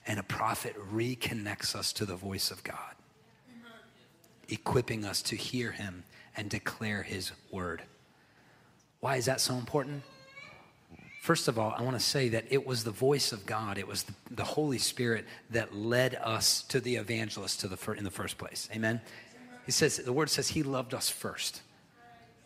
And 0.06 0.18
a 0.18 0.24
prophet 0.24 0.74
reconnects 0.92 1.76
us 1.76 1.92
to 1.92 2.06
the 2.06 2.16
voice 2.16 2.50
of 2.50 2.64
God, 2.64 2.94
equipping 4.48 5.04
us 5.04 5.22
to 5.22 5.36
hear 5.36 5.70
him 5.70 6.02
and 6.36 6.48
declare 6.48 7.02
his 7.02 7.32
word. 7.50 7.82
Why 9.00 9.16
is 9.16 9.26
that 9.26 9.40
so 9.40 9.54
important? 9.54 10.02
First 11.20 11.46
of 11.46 11.58
all, 11.58 11.74
I 11.76 11.82
want 11.82 11.96
to 11.96 12.04
say 12.04 12.30
that 12.30 12.46
it 12.50 12.66
was 12.66 12.82
the 12.82 12.90
voice 12.90 13.30
of 13.32 13.46
God, 13.46 13.78
it 13.78 13.86
was 13.86 14.02
the, 14.02 14.14
the 14.32 14.44
Holy 14.44 14.78
Spirit 14.78 15.24
that 15.50 15.74
led 15.74 16.16
us 16.16 16.62
to 16.64 16.80
the 16.80 16.96
evangelist 16.96 17.60
to 17.60 17.68
the 17.68 17.76
fir- 17.76 17.94
in 17.94 18.04
the 18.04 18.10
first 18.10 18.38
place. 18.38 18.68
Amen. 18.74 19.00
He 19.64 19.70
says 19.72 19.98
the 19.98 20.12
word 20.12 20.30
says 20.30 20.48
he 20.48 20.62
loved 20.62 20.94
us 20.94 21.08
first. 21.08 21.62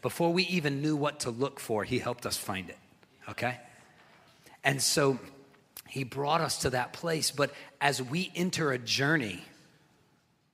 Before 0.02 0.32
we 0.32 0.44
even 0.44 0.82
knew 0.82 0.94
what 0.94 1.20
to 1.20 1.30
look 1.30 1.58
for, 1.58 1.84
he 1.84 1.98
helped 1.98 2.26
us 2.26 2.36
find 2.36 2.68
it. 2.68 2.76
Okay? 3.30 3.58
And 4.62 4.82
so 4.82 5.18
he 5.88 6.04
brought 6.04 6.40
us 6.40 6.58
to 6.58 6.70
that 6.70 6.92
place, 6.92 7.30
but 7.30 7.52
as 7.80 8.02
we 8.02 8.30
enter 8.34 8.72
a 8.72 8.78
journey, 8.78 9.42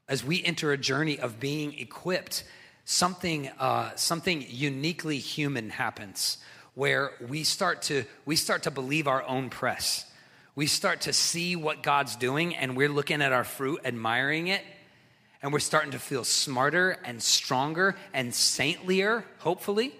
as 0.08 0.24
we 0.24 0.44
enter 0.44 0.72
a 0.72 0.78
journey 0.78 1.18
of 1.18 1.40
being 1.40 1.78
equipped, 1.78 2.44
something, 2.84 3.48
uh, 3.58 3.94
something 3.96 4.44
uniquely 4.48 5.18
human 5.18 5.70
happens 5.70 6.38
where 6.74 7.12
we 7.28 7.44
start 7.44 7.82
to 7.82 8.04
we 8.24 8.36
start 8.36 8.62
to 8.64 8.70
believe 8.70 9.06
our 9.06 9.22
own 9.24 9.50
press. 9.50 10.06
We 10.54 10.66
start 10.66 11.02
to 11.02 11.12
see 11.12 11.56
what 11.56 11.82
god's 11.82 12.16
doing 12.16 12.54
and 12.56 12.76
we're 12.76 12.88
looking 12.88 13.22
at 13.22 13.32
our 13.32 13.44
fruit 13.44 13.80
admiring 13.84 14.48
it 14.48 14.62
and 15.42 15.52
we're 15.52 15.58
starting 15.60 15.92
to 15.92 15.98
feel 15.98 16.24
smarter 16.24 16.98
and 17.04 17.22
stronger 17.22 17.96
and 18.12 18.32
saintlier 18.32 19.24
hopefully. 19.38 19.94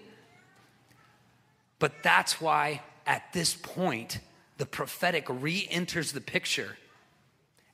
But 1.79 2.03
that's 2.03 2.39
why 2.39 2.81
at 3.05 3.33
this 3.33 3.53
point, 3.53 4.19
the 4.57 4.65
prophetic 4.65 5.25
re 5.27 5.67
enters 5.69 6.11
the 6.11 6.21
picture 6.21 6.77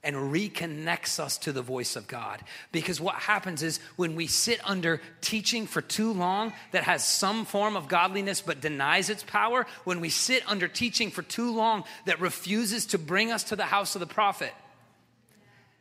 and 0.04 0.16
reconnects 0.16 1.20
us 1.20 1.38
to 1.40 1.52
the 1.52 1.62
voice 1.62 1.96
of 1.96 2.08
God. 2.08 2.42
Because 2.72 3.02
what 3.02 3.16
happens 3.16 3.62
is 3.62 3.80
when 3.98 4.16
we 4.16 4.28
sit 4.28 4.62
under 4.68 5.02
teaching 5.20 5.68
for 5.68 5.82
too 5.82 6.14
long 6.14 6.54
that 6.72 6.84
has 6.84 7.04
some 7.04 7.44
form 7.46 7.76
of 7.76 7.90
godliness 7.90 8.42
but 8.42 8.62
denies 8.62 9.10
its 9.10 9.24
power, 9.24 9.66
when 9.84 10.00
we 10.00 10.10
sit 10.10 10.44
under 10.48 10.68
teaching 10.68 11.12
for 11.12 11.22
too 11.22 11.54
long 11.54 11.84
that 12.06 12.22
refuses 12.22 12.86
to 12.88 12.98
bring 12.98 13.32
us 13.32 13.44
to 13.46 13.56
the 13.58 13.66
house 13.66 13.96
of 13.96 14.00
the 14.00 14.08
prophet, 14.08 14.54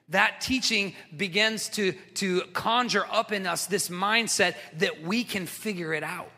that 0.08 0.40
teaching 0.40 0.94
begins 1.16 1.68
to, 1.68 1.92
to 2.14 2.40
conjure 2.52 3.06
up 3.10 3.30
in 3.30 3.46
us 3.46 3.66
this 3.66 3.88
mindset 3.88 4.54
that 4.78 5.02
we 5.02 5.22
can 5.22 5.46
figure 5.46 5.92
it 5.92 6.02
out. 6.02 6.30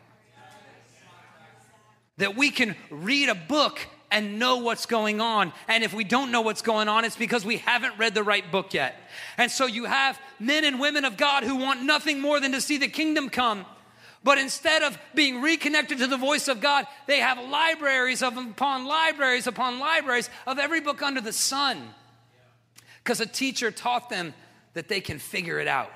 That 2.17 2.35
we 2.35 2.51
can 2.51 2.75
read 2.91 3.29
a 3.29 3.35
book 3.35 3.79
and 4.11 4.37
know 4.37 4.57
what's 4.57 4.85
going 4.85 5.21
on. 5.21 5.53
And 5.67 5.83
if 5.83 5.93
we 5.93 6.03
don't 6.03 6.31
know 6.31 6.41
what's 6.41 6.61
going 6.61 6.87
on, 6.87 7.05
it's 7.05 7.15
because 7.15 7.45
we 7.45 7.57
haven't 7.57 7.97
read 7.97 8.13
the 8.13 8.23
right 8.23 8.49
book 8.51 8.73
yet. 8.73 8.95
And 9.37 9.49
so 9.49 9.65
you 9.65 9.85
have 9.85 10.19
men 10.39 10.65
and 10.65 10.79
women 10.79 11.05
of 11.05 11.17
God 11.17 11.43
who 11.43 11.55
want 11.55 11.81
nothing 11.83 12.19
more 12.19 12.39
than 12.39 12.51
to 12.51 12.61
see 12.61 12.77
the 12.77 12.87
kingdom 12.87 13.29
come. 13.29 13.65
But 14.23 14.37
instead 14.37 14.83
of 14.83 14.97
being 15.15 15.41
reconnected 15.41 15.97
to 15.99 16.07
the 16.07 16.17
voice 16.17 16.47
of 16.47 16.61
God, 16.61 16.85
they 17.07 17.19
have 17.19 17.39
libraries 17.49 18.21
of, 18.21 18.37
upon 18.37 18.85
libraries 18.85 19.47
upon 19.47 19.79
libraries 19.79 20.29
of 20.45 20.59
every 20.59 20.81
book 20.81 21.01
under 21.01 21.21
the 21.21 21.33
sun. 21.33 21.81
Because 23.03 23.19
a 23.19 23.25
teacher 23.25 23.71
taught 23.71 24.09
them 24.09 24.35
that 24.73 24.87
they 24.87 25.01
can 25.01 25.17
figure 25.17 25.59
it 25.59 25.67
out. 25.67 25.91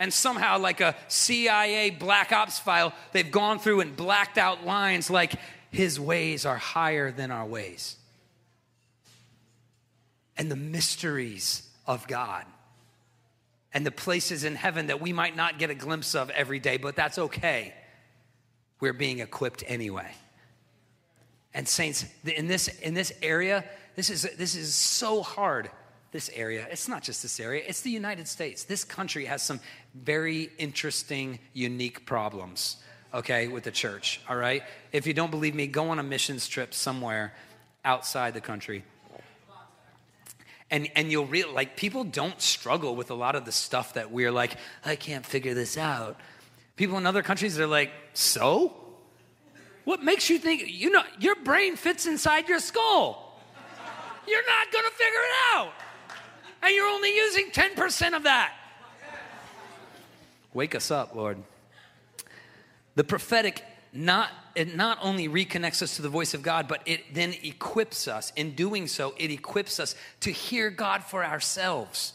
And 0.00 0.12
somehow, 0.12 0.58
like 0.58 0.80
a 0.80 0.94
CIA 1.08 1.90
black 1.90 2.32
ops 2.32 2.58
file, 2.58 2.92
they've 3.12 3.30
gone 3.30 3.58
through 3.58 3.80
and 3.80 3.96
blacked 3.96 4.38
out 4.38 4.64
lines 4.64 5.10
like, 5.10 5.34
his 5.70 6.00
ways 6.00 6.46
are 6.46 6.56
higher 6.56 7.10
than 7.10 7.30
our 7.30 7.46
ways. 7.46 7.96
And 10.36 10.50
the 10.50 10.56
mysteries 10.56 11.68
of 11.86 12.06
God 12.06 12.44
and 13.72 13.84
the 13.84 13.90
places 13.90 14.44
in 14.44 14.54
heaven 14.54 14.86
that 14.86 15.00
we 15.00 15.12
might 15.12 15.36
not 15.36 15.58
get 15.58 15.70
a 15.70 15.74
glimpse 15.74 16.14
of 16.14 16.30
every 16.30 16.58
day, 16.58 16.76
but 16.76 16.96
that's 16.96 17.18
okay. 17.18 17.74
We're 18.80 18.92
being 18.92 19.18
equipped 19.18 19.64
anyway. 19.66 20.10
And 21.52 21.66
saints, 21.66 22.04
in 22.24 22.46
this 22.46 22.68
in 22.68 22.94
this 22.94 23.12
area, 23.22 23.64
this 23.96 24.10
is 24.10 24.22
this 24.36 24.54
is 24.54 24.74
so 24.74 25.22
hard. 25.22 25.70
This 26.10 26.30
area, 26.34 26.66
it's 26.70 26.88
not 26.88 27.02
just 27.02 27.20
this 27.20 27.38
area, 27.38 27.62
it's 27.66 27.82
the 27.82 27.90
United 27.90 28.28
States. 28.28 28.64
This 28.64 28.82
country 28.82 29.26
has 29.26 29.42
some 29.42 29.60
very 29.94 30.50
interesting, 30.56 31.38
unique 31.52 32.06
problems 32.06 32.78
okay, 33.14 33.48
with 33.48 33.64
the 33.64 33.70
church, 33.70 34.20
all 34.28 34.36
right? 34.36 34.62
If 34.92 35.06
you 35.06 35.14
don't 35.14 35.30
believe 35.30 35.54
me, 35.54 35.66
go 35.66 35.90
on 35.90 35.98
a 35.98 36.02
missions 36.02 36.48
trip 36.48 36.74
somewhere 36.74 37.32
outside 37.84 38.34
the 38.34 38.40
country. 38.40 38.84
And, 40.70 40.90
and 40.94 41.10
you'll 41.10 41.26
real 41.26 41.52
like 41.52 41.76
people 41.76 42.04
don't 42.04 42.40
struggle 42.42 42.94
with 42.94 43.10
a 43.10 43.14
lot 43.14 43.34
of 43.34 43.46
the 43.46 43.52
stuff 43.52 43.94
that 43.94 44.10
we're 44.10 44.30
like, 44.30 44.56
I 44.84 44.96
can't 44.96 45.24
figure 45.24 45.54
this 45.54 45.78
out. 45.78 46.20
People 46.76 46.98
in 46.98 47.06
other 47.06 47.22
countries 47.22 47.58
are 47.58 47.66
like, 47.66 47.90
so? 48.12 48.74
What 49.84 50.02
makes 50.02 50.28
you 50.28 50.38
think 50.38 50.64
you 50.66 50.90
know 50.90 51.02
your 51.18 51.36
brain 51.36 51.76
fits 51.76 52.06
inside 52.06 52.48
your 52.48 52.58
skull? 52.58 53.40
You're 54.26 54.46
not 54.46 54.70
gonna 54.70 54.90
figure 54.90 55.20
it 55.20 55.56
out. 55.56 55.72
And 56.62 56.74
you're 56.74 56.86
only 56.86 57.16
using 57.16 57.50
10% 57.50 58.14
of 58.14 58.24
that. 58.24 58.52
Wake 60.52 60.74
us 60.74 60.90
up, 60.90 61.14
Lord. 61.14 61.38
The 62.98 63.04
prophetic 63.04 63.62
not 63.92 64.30
it 64.56 64.74
not 64.74 64.98
only 65.00 65.28
reconnects 65.28 65.82
us 65.82 65.94
to 65.94 66.02
the 66.02 66.08
voice 66.08 66.34
of 66.34 66.42
God, 66.42 66.66
but 66.66 66.82
it 66.84 67.14
then 67.14 67.32
equips 67.44 68.08
us. 68.08 68.32
In 68.34 68.56
doing 68.56 68.88
so, 68.88 69.14
it 69.18 69.30
equips 69.30 69.78
us 69.78 69.94
to 70.18 70.32
hear 70.32 70.68
God 70.68 71.04
for 71.04 71.24
ourselves, 71.24 72.14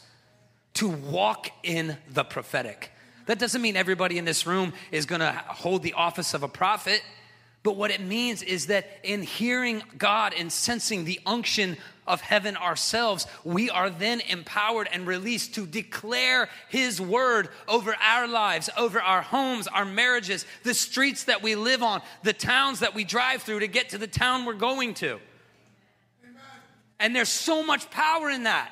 to 0.74 0.90
walk 0.90 1.48
in 1.62 1.96
the 2.12 2.22
prophetic. 2.22 2.90
That 3.24 3.38
doesn't 3.38 3.62
mean 3.62 3.78
everybody 3.78 4.18
in 4.18 4.26
this 4.26 4.46
room 4.46 4.74
is 4.92 5.06
going 5.06 5.22
to 5.22 5.32
hold 5.32 5.82
the 5.82 5.94
office 5.94 6.34
of 6.34 6.42
a 6.42 6.48
prophet. 6.48 7.02
But 7.64 7.76
what 7.76 7.90
it 7.90 8.02
means 8.02 8.42
is 8.42 8.66
that 8.66 8.86
in 9.02 9.22
hearing 9.22 9.82
God 9.96 10.34
and 10.36 10.52
sensing 10.52 11.06
the 11.06 11.18
unction 11.24 11.78
of 12.06 12.20
heaven 12.20 12.58
ourselves, 12.58 13.26
we 13.42 13.70
are 13.70 13.88
then 13.88 14.20
empowered 14.20 14.86
and 14.92 15.06
released 15.06 15.54
to 15.54 15.66
declare 15.66 16.50
His 16.68 17.00
word 17.00 17.48
over 17.66 17.96
our 17.98 18.28
lives, 18.28 18.68
over 18.76 19.00
our 19.00 19.22
homes, 19.22 19.66
our 19.66 19.86
marriages, 19.86 20.44
the 20.62 20.74
streets 20.74 21.24
that 21.24 21.42
we 21.42 21.54
live 21.54 21.82
on, 21.82 22.02
the 22.22 22.34
towns 22.34 22.80
that 22.80 22.94
we 22.94 23.02
drive 23.02 23.42
through 23.42 23.60
to 23.60 23.66
get 23.66 23.88
to 23.88 23.98
the 23.98 24.06
town 24.06 24.44
we're 24.44 24.52
going 24.52 24.92
to. 24.94 25.18
And 27.00 27.16
there's 27.16 27.30
so 27.30 27.64
much 27.64 27.90
power 27.90 28.28
in 28.28 28.42
that. 28.42 28.70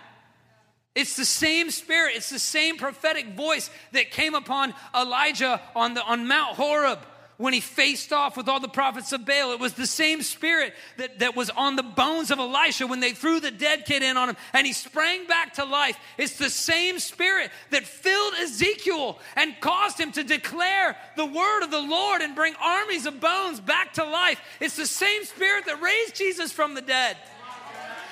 It's 0.95 1.17
the 1.17 1.25
same 1.25 1.71
spirit, 1.71 2.13
it's 2.17 2.29
the 2.29 2.39
same 2.39 2.77
prophetic 2.77 3.29
voice 3.35 3.71
that 3.93 4.11
came 4.11 4.35
upon 4.35 4.75
Elijah 4.95 5.63
on, 5.75 5.95
the, 5.95 6.05
on 6.05 6.29
Mount 6.29 6.57
Horeb 6.57 6.99
when 7.43 7.53
he 7.53 7.59
faced 7.59 8.13
off 8.13 8.37
with 8.37 8.49
all 8.49 8.61
the 8.61 8.69
prophets 8.69 9.13
of 9.13 9.27
Baal. 9.27 9.51
It 9.51 9.59
was 9.59 9.73
the 9.73 9.87
same 9.87 10.23
spirit 10.23 10.75
that, 10.97 11.19
that 11.19 11.35
was 11.35 11.51
on 11.51 11.75
the 11.75 11.83
bones 11.83 12.31
of 12.31 12.39
Elisha 12.39 12.87
when 12.87 13.01
they 13.01 13.11
threw 13.11 13.41
the 13.41 13.51
dead 13.51 13.85
kid 13.85 14.05
in 14.05 14.17
on 14.17 14.29
him 14.29 14.37
and 14.53 14.65
he 14.65 14.73
sprang 14.73 15.27
back 15.27 15.55
to 15.55 15.65
life. 15.65 15.99
It's 16.17 16.39
the 16.39 16.49
same 16.49 17.01
spirit 17.01 17.51
that 17.71 17.85
filled 17.85 18.35
Ezekiel 18.35 19.19
and 19.35 19.61
caused 19.61 19.99
him 19.99 20.13
to 20.13 20.23
declare 20.23 20.97
the 21.17 21.27
word 21.27 21.65
of 21.65 21.73
the 21.73 21.81
Lord 21.81 22.23
and 22.23 22.37
bring 22.37 22.55
armies 22.63 23.07
of 23.07 23.19
bones 23.19 23.59
back 23.59 23.95
to 23.95 24.05
life. 24.05 24.41
It's 24.61 24.77
the 24.77 24.87
same 24.87 25.25
spirit 25.25 25.67
that 25.67 25.83
raised 25.83 26.15
Jesus 26.15 26.53
from 26.53 26.75
the 26.75 26.81
dead. 26.81 27.17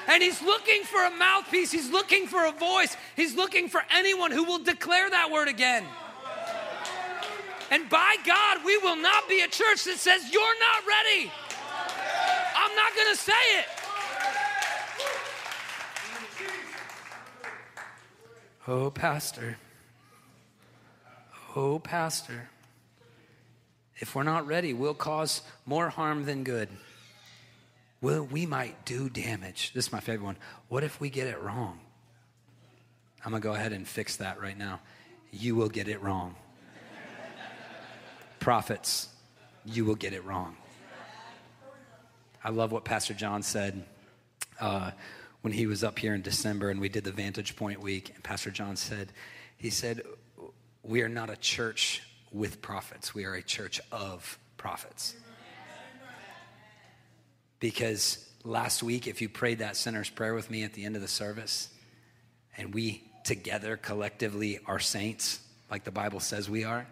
And 0.09 0.25
he's 0.25 0.43
looking 0.43 0.83
for 0.83 1.05
a 1.05 1.11
mouthpiece. 1.11 1.71
He's 1.71 1.89
looking 1.89 2.27
for 2.27 2.47
a 2.47 2.51
voice. 2.51 2.97
He's 3.15 3.37
looking 3.37 3.69
for 3.69 3.81
anyone 3.93 4.33
who 4.33 4.43
will 4.43 4.59
declare 4.59 5.09
that 5.09 5.31
word 5.31 5.47
again. 5.47 5.85
And 7.71 7.89
by 7.89 8.17
God, 8.27 8.59
we 8.65 8.77
will 8.79 8.97
not 8.97 9.29
be 9.29 9.41
a 9.41 9.49
church 9.49 9.85
that 9.85 9.97
says, 9.97 10.33
You're 10.33 10.59
not 10.59 10.87
ready. 10.87 11.31
I'm 12.57 12.77
not 12.77 12.95
going 12.97 13.15
to 13.15 13.17
say 13.17 13.33
it. 13.59 13.67
Oh, 18.67 18.91
Pastor. 18.91 19.57
Oh, 21.55 21.79
Pastor. 21.79 22.51
If 23.99 24.15
we're 24.15 24.25
not 24.25 24.47
ready, 24.47 24.73
we'll 24.73 24.95
cause 24.95 25.43
more 25.65 25.91
harm 25.91 26.25
than 26.25 26.43
good. 26.43 26.69
Well, 28.01 28.25
we 28.25 28.47
might 28.47 28.85
do 28.85 29.09
damage. 29.09 29.73
This 29.75 29.87
is 29.87 29.93
my 29.93 30.01
favorite 30.01 30.25
one. 30.25 30.37
What 30.69 30.83
if 30.85 31.01
we 31.01 31.11
get 31.11 31.27
it 31.27 31.41
wrong? 31.41 31.79
I'm 33.25 33.31
going 33.31 33.43
to 33.43 33.47
go 33.47 33.55
ahead 33.55 33.73
and 33.73 33.87
fix 33.87 34.17
that 34.17 34.41
right 34.41 34.57
now. 34.57 34.81
You 35.31 35.55
will 35.55 35.69
get 35.69 35.87
it 35.87 36.01
wrong 36.03 36.35
prophets, 38.41 39.09
you 39.65 39.85
will 39.85 39.95
get 39.95 40.13
it 40.13 40.25
wrong. 40.25 40.57
I 42.43 42.49
love 42.49 42.73
what 42.73 42.85
Pastor 42.85 43.15
John 43.15 43.43
said 43.43 43.85
uh, 44.61 44.93
when 45.43 45.53
he 45.53 45.67
was 45.67 45.85
up 45.85 45.99
here 45.99 46.15
in 46.15 46.23
December 46.23 46.71
and 46.71 46.81
we 46.81 46.89
did 46.89 47.05
the 47.05 47.13
Vantage 47.13 47.55
Point 47.55 47.81
week. 47.81 48.13
And 48.15 48.25
Pastor 48.25 48.51
John 48.51 48.77
said, 48.77 49.13
he 49.59 49.71
said, 49.71 50.03
we 50.83 51.03
are 51.03 51.09
not 51.09 51.29
a 51.29 51.37
church 51.37 52.03
with 52.33 52.63
prophets. 52.63 53.15
We 53.15 53.27
are 53.27 53.35
a 53.35 53.43
church 53.43 53.81
of 53.93 54.39
prophets. 54.57 55.15
Because 57.59 58.27
last 58.43 58.83
week, 58.83 59.07
if 59.07 59.21
you 59.21 59.29
prayed 59.29 59.59
that 59.59 59.77
sinner's 59.77 60.09
prayer 60.09 60.33
with 60.33 60.51
me 60.51 60.63
at 60.63 60.73
the 60.73 60.85
end 60.85 60.97
of 60.97 61.03
the 61.03 61.09
service, 61.09 61.69
and 62.57 62.73
we 62.73 63.05
together 63.25 63.77
collectively 63.77 64.61
are 64.67 64.79
saints, 64.79 65.41
like 65.71 65.85
the 65.85 65.91
Bible 65.91 66.21
says 66.21 66.49
we 66.49 66.65
are, 66.65 66.87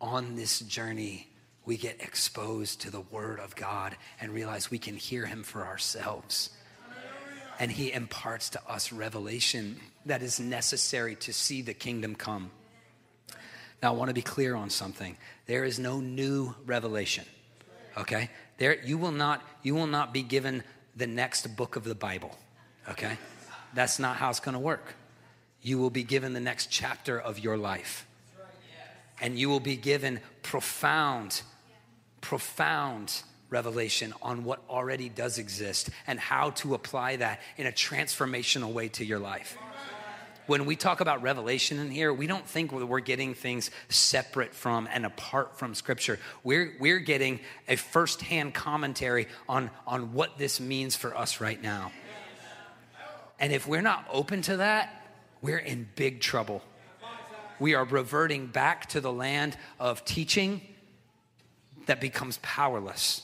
on 0.00 0.36
this 0.36 0.60
journey, 0.60 1.28
we 1.64 1.76
get 1.76 2.00
exposed 2.00 2.80
to 2.82 2.90
the 2.90 3.00
Word 3.00 3.40
of 3.40 3.54
God 3.56 3.96
and 4.20 4.32
realize 4.32 4.70
we 4.70 4.78
can 4.78 4.96
hear 4.96 5.26
Him 5.26 5.42
for 5.42 5.66
ourselves. 5.66 6.50
And 7.60 7.70
He 7.70 7.92
imparts 7.92 8.50
to 8.50 8.60
us 8.68 8.92
revelation 8.92 9.80
that 10.06 10.22
is 10.22 10.40
necessary 10.40 11.16
to 11.16 11.32
see 11.32 11.62
the 11.62 11.74
kingdom 11.74 12.14
come. 12.14 12.50
Now, 13.82 13.92
I 13.92 13.96
want 13.96 14.08
to 14.08 14.14
be 14.14 14.22
clear 14.22 14.54
on 14.54 14.70
something. 14.70 15.16
There 15.46 15.64
is 15.64 15.78
no 15.78 16.00
new 16.00 16.54
revelation. 16.64 17.24
Okay? 17.96 18.30
There 18.58 18.82
you 18.82 18.98
will 18.98 19.12
not 19.12 19.42
you 19.62 19.74
will 19.74 19.86
not 19.86 20.12
be 20.12 20.22
given 20.22 20.64
the 20.96 21.06
next 21.06 21.46
book 21.56 21.76
of 21.76 21.84
the 21.84 21.94
Bible. 21.94 22.36
Okay? 22.88 23.18
That's 23.74 23.98
not 23.98 24.16
how 24.16 24.30
it's 24.30 24.40
going 24.40 24.54
to 24.54 24.60
work. 24.60 24.94
You 25.62 25.78
will 25.78 25.90
be 25.90 26.02
given 26.02 26.32
the 26.32 26.40
next 26.40 26.70
chapter 26.70 27.20
of 27.20 27.38
your 27.38 27.56
life 27.56 28.07
and 29.20 29.38
you 29.38 29.48
will 29.48 29.60
be 29.60 29.76
given 29.76 30.20
profound, 30.42 31.42
profound 32.20 33.22
revelation 33.50 34.12
on 34.22 34.44
what 34.44 34.62
already 34.68 35.08
does 35.08 35.38
exist 35.38 35.90
and 36.06 36.20
how 36.20 36.50
to 36.50 36.74
apply 36.74 37.16
that 37.16 37.40
in 37.56 37.66
a 37.66 37.72
transformational 37.72 38.72
way 38.72 38.88
to 38.88 39.04
your 39.04 39.18
life. 39.18 39.56
when 40.46 40.64
we 40.64 40.76
talk 40.76 41.00
about 41.00 41.22
revelation 41.22 41.78
in 41.78 41.90
here, 41.90 42.12
we 42.12 42.26
don't 42.26 42.46
think 42.46 42.72
we're 42.72 43.00
getting 43.00 43.34
things 43.34 43.70
separate 43.88 44.54
from 44.54 44.88
and 44.92 45.04
apart 45.04 45.58
from 45.58 45.74
Scripture. 45.74 46.18
We're, 46.42 46.74
we're 46.78 47.00
getting 47.00 47.40
a 47.68 47.76
firsthand 47.76 48.54
commentary 48.54 49.28
on, 49.48 49.70
on 49.86 50.12
what 50.14 50.38
this 50.38 50.60
means 50.60 50.96
for 50.96 51.16
us 51.16 51.40
right 51.40 51.60
now. 51.62 51.92
And 53.40 53.52
if 53.52 53.66
we're 53.68 53.82
not 53.82 54.06
open 54.10 54.42
to 54.42 54.56
that, 54.58 55.04
we're 55.40 55.58
in 55.58 55.88
big 55.94 56.20
trouble. 56.20 56.62
We 57.60 57.74
are 57.74 57.84
reverting 57.84 58.46
back 58.46 58.86
to 58.90 59.00
the 59.00 59.12
land 59.12 59.56
of 59.78 60.04
teaching 60.04 60.60
that 61.86 62.00
becomes 62.00 62.38
powerless. 62.42 63.22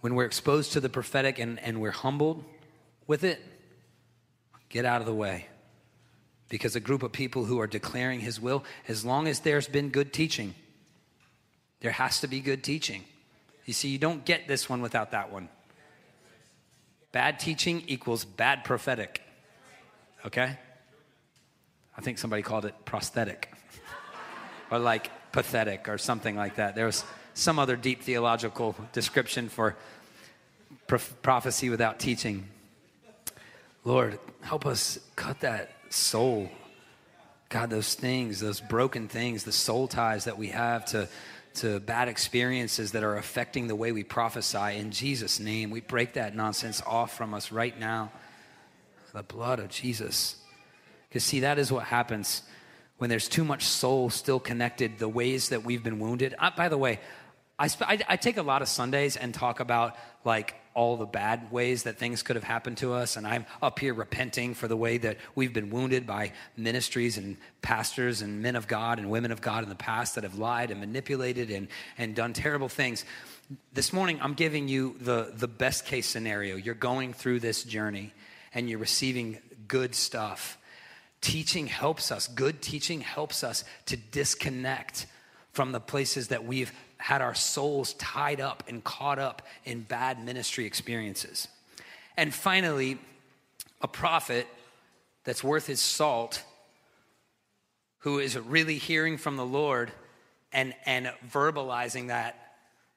When 0.00 0.14
we're 0.14 0.26
exposed 0.26 0.72
to 0.72 0.80
the 0.80 0.88
prophetic 0.88 1.38
and, 1.38 1.58
and 1.60 1.80
we're 1.80 1.90
humbled 1.90 2.44
with 3.06 3.24
it, 3.24 3.40
get 4.68 4.84
out 4.84 5.00
of 5.00 5.06
the 5.06 5.14
way. 5.14 5.46
Because 6.48 6.76
a 6.76 6.80
group 6.80 7.02
of 7.02 7.12
people 7.12 7.44
who 7.44 7.60
are 7.60 7.66
declaring 7.66 8.20
his 8.20 8.40
will, 8.40 8.64
as 8.86 9.04
long 9.04 9.28
as 9.28 9.40
there's 9.40 9.68
been 9.68 9.90
good 9.90 10.12
teaching, 10.12 10.54
there 11.80 11.90
has 11.90 12.20
to 12.20 12.26
be 12.26 12.40
good 12.40 12.62
teaching. 12.62 13.04
You 13.66 13.74
see, 13.74 13.88
you 13.88 13.98
don't 13.98 14.24
get 14.24 14.48
this 14.48 14.68
one 14.68 14.80
without 14.80 15.10
that 15.10 15.32
one. 15.32 15.48
Bad 17.12 17.38
teaching 17.38 17.82
equals 17.86 18.24
bad 18.24 18.64
prophetic. 18.64 19.22
Okay? 20.26 20.56
I 21.96 22.00
think 22.00 22.18
somebody 22.18 22.42
called 22.42 22.64
it 22.64 22.74
prosthetic 22.84 23.52
or 24.70 24.78
like 24.78 25.10
pathetic 25.32 25.88
or 25.88 25.98
something 25.98 26.36
like 26.36 26.56
that. 26.56 26.74
There 26.74 26.86
was 26.86 27.04
some 27.34 27.58
other 27.58 27.76
deep 27.76 28.02
theological 28.02 28.74
description 28.92 29.48
for 29.48 29.76
prophecy 31.22 31.70
without 31.70 31.98
teaching. 31.98 32.48
Lord, 33.84 34.18
help 34.40 34.66
us 34.66 34.98
cut 35.16 35.40
that 35.40 35.70
soul. 35.90 36.50
God, 37.48 37.70
those 37.70 37.94
things, 37.94 38.40
those 38.40 38.60
broken 38.60 39.08
things, 39.08 39.44
the 39.44 39.52
soul 39.52 39.88
ties 39.88 40.24
that 40.24 40.36
we 40.36 40.48
have 40.48 40.84
to, 40.86 41.08
to 41.54 41.80
bad 41.80 42.08
experiences 42.08 42.92
that 42.92 43.02
are 43.02 43.16
affecting 43.16 43.68
the 43.68 43.76
way 43.76 43.92
we 43.92 44.02
prophesy. 44.02 44.76
In 44.76 44.90
Jesus' 44.90 45.40
name, 45.40 45.70
we 45.70 45.80
break 45.80 46.14
that 46.14 46.34
nonsense 46.34 46.82
off 46.86 47.16
from 47.16 47.32
us 47.32 47.50
right 47.50 47.78
now. 47.78 48.10
The 49.12 49.22
blood 49.22 49.58
of 49.58 49.68
Jesus. 49.68 50.36
Because, 51.08 51.24
see, 51.24 51.40
that 51.40 51.58
is 51.58 51.72
what 51.72 51.84
happens 51.84 52.42
when 52.98 53.08
there's 53.08 53.28
too 53.28 53.44
much 53.44 53.64
soul 53.64 54.10
still 54.10 54.40
connected, 54.40 54.98
the 54.98 55.08
ways 55.08 55.50
that 55.50 55.64
we've 55.64 55.82
been 55.82 55.98
wounded. 55.98 56.34
I, 56.38 56.50
by 56.50 56.68
the 56.68 56.78
way, 56.78 57.00
I, 57.58 57.68
sp- 57.70 57.88
I, 57.88 57.98
I 58.08 58.16
take 58.16 58.36
a 58.36 58.42
lot 58.42 58.60
of 58.60 58.68
Sundays 58.68 59.16
and 59.16 59.32
talk 59.32 59.60
about 59.60 59.96
like 60.24 60.54
all 60.74 60.96
the 60.96 61.06
bad 61.06 61.50
ways 61.50 61.84
that 61.84 61.98
things 61.98 62.22
could 62.22 62.36
have 62.36 62.44
happened 62.44 62.76
to 62.78 62.92
us. 62.92 63.16
And 63.16 63.26
I'm 63.26 63.46
up 63.60 63.78
here 63.80 63.94
repenting 63.94 64.54
for 64.54 64.68
the 64.68 64.76
way 64.76 64.98
that 64.98 65.16
we've 65.34 65.52
been 65.52 65.70
wounded 65.70 66.06
by 66.06 66.32
ministries 66.56 67.18
and 67.18 67.36
pastors 67.62 68.22
and 68.22 68.42
men 68.42 68.54
of 68.54 68.68
God 68.68 68.98
and 68.98 69.10
women 69.10 69.32
of 69.32 69.40
God 69.40 69.64
in 69.64 69.70
the 69.70 69.74
past 69.74 70.14
that 70.14 70.24
have 70.24 70.38
lied 70.38 70.70
and 70.70 70.78
manipulated 70.78 71.50
and, 71.50 71.66
and 71.96 72.14
done 72.14 72.32
terrible 72.32 72.68
things. 72.68 73.04
This 73.72 73.92
morning, 73.92 74.20
I'm 74.22 74.34
giving 74.34 74.68
you 74.68 74.96
the, 75.00 75.32
the 75.34 75.48
best 75.48 75.84
case 75.84 76.06
scenario. 76.06 76.56
You're 76.56 76.74
going 76.74 77.12
through 77.12 77.40
this 77.40 77.64
journey 77.64 78.12
and 78.54 78.68
you're 78.68 78.78
receiving 78.78 79.38
good 79.66 79.94
stuff 79.94 80.58
Teaching 81.20 81.66
helps 81.66 82.12
us, 82.12 82.28
good 82.28 82.62
teaching 82.62 83.00
helps 83.00 83.42
us 83.42 83.64
to 83.86 83.96
disconnect 83.96 85.06
from 85.52 85.72
the 85.72 85.80
places 85.80 86.28
that 86.28 86.44
we've 86.44 86.72
had 86.96 87.22
our 87.22 87.34
souls 87.34 87.94
tied 87.94 88.40
up 88.40 88.62
and 88.68 88.84
caught 88.84 89.18
up 89.18 89.42
in 89.64 89.80
bad 89.80 90.24
ministry 90.24 90.64
experiences. 90.64 91.48
And 92.16 92.32
finally, 92.32 92.98
a 93.80 93.88
prophet 93.88 94.46
that's 95.24 95.42
worth 95.42 95.66
his 95.66 95.80
salt, 95.80 96.42
who 98.00 98.20
is 98.20 98.38
really 98.38 98.78
hearing 98.78 99.16
from 99.16 99.36
the 99.36 99.46
Lord 99.46 99.90
and, 100.52 100.72
and 100.86 101.12
verbalizing 101.28 102.08
that, 102.08 102.36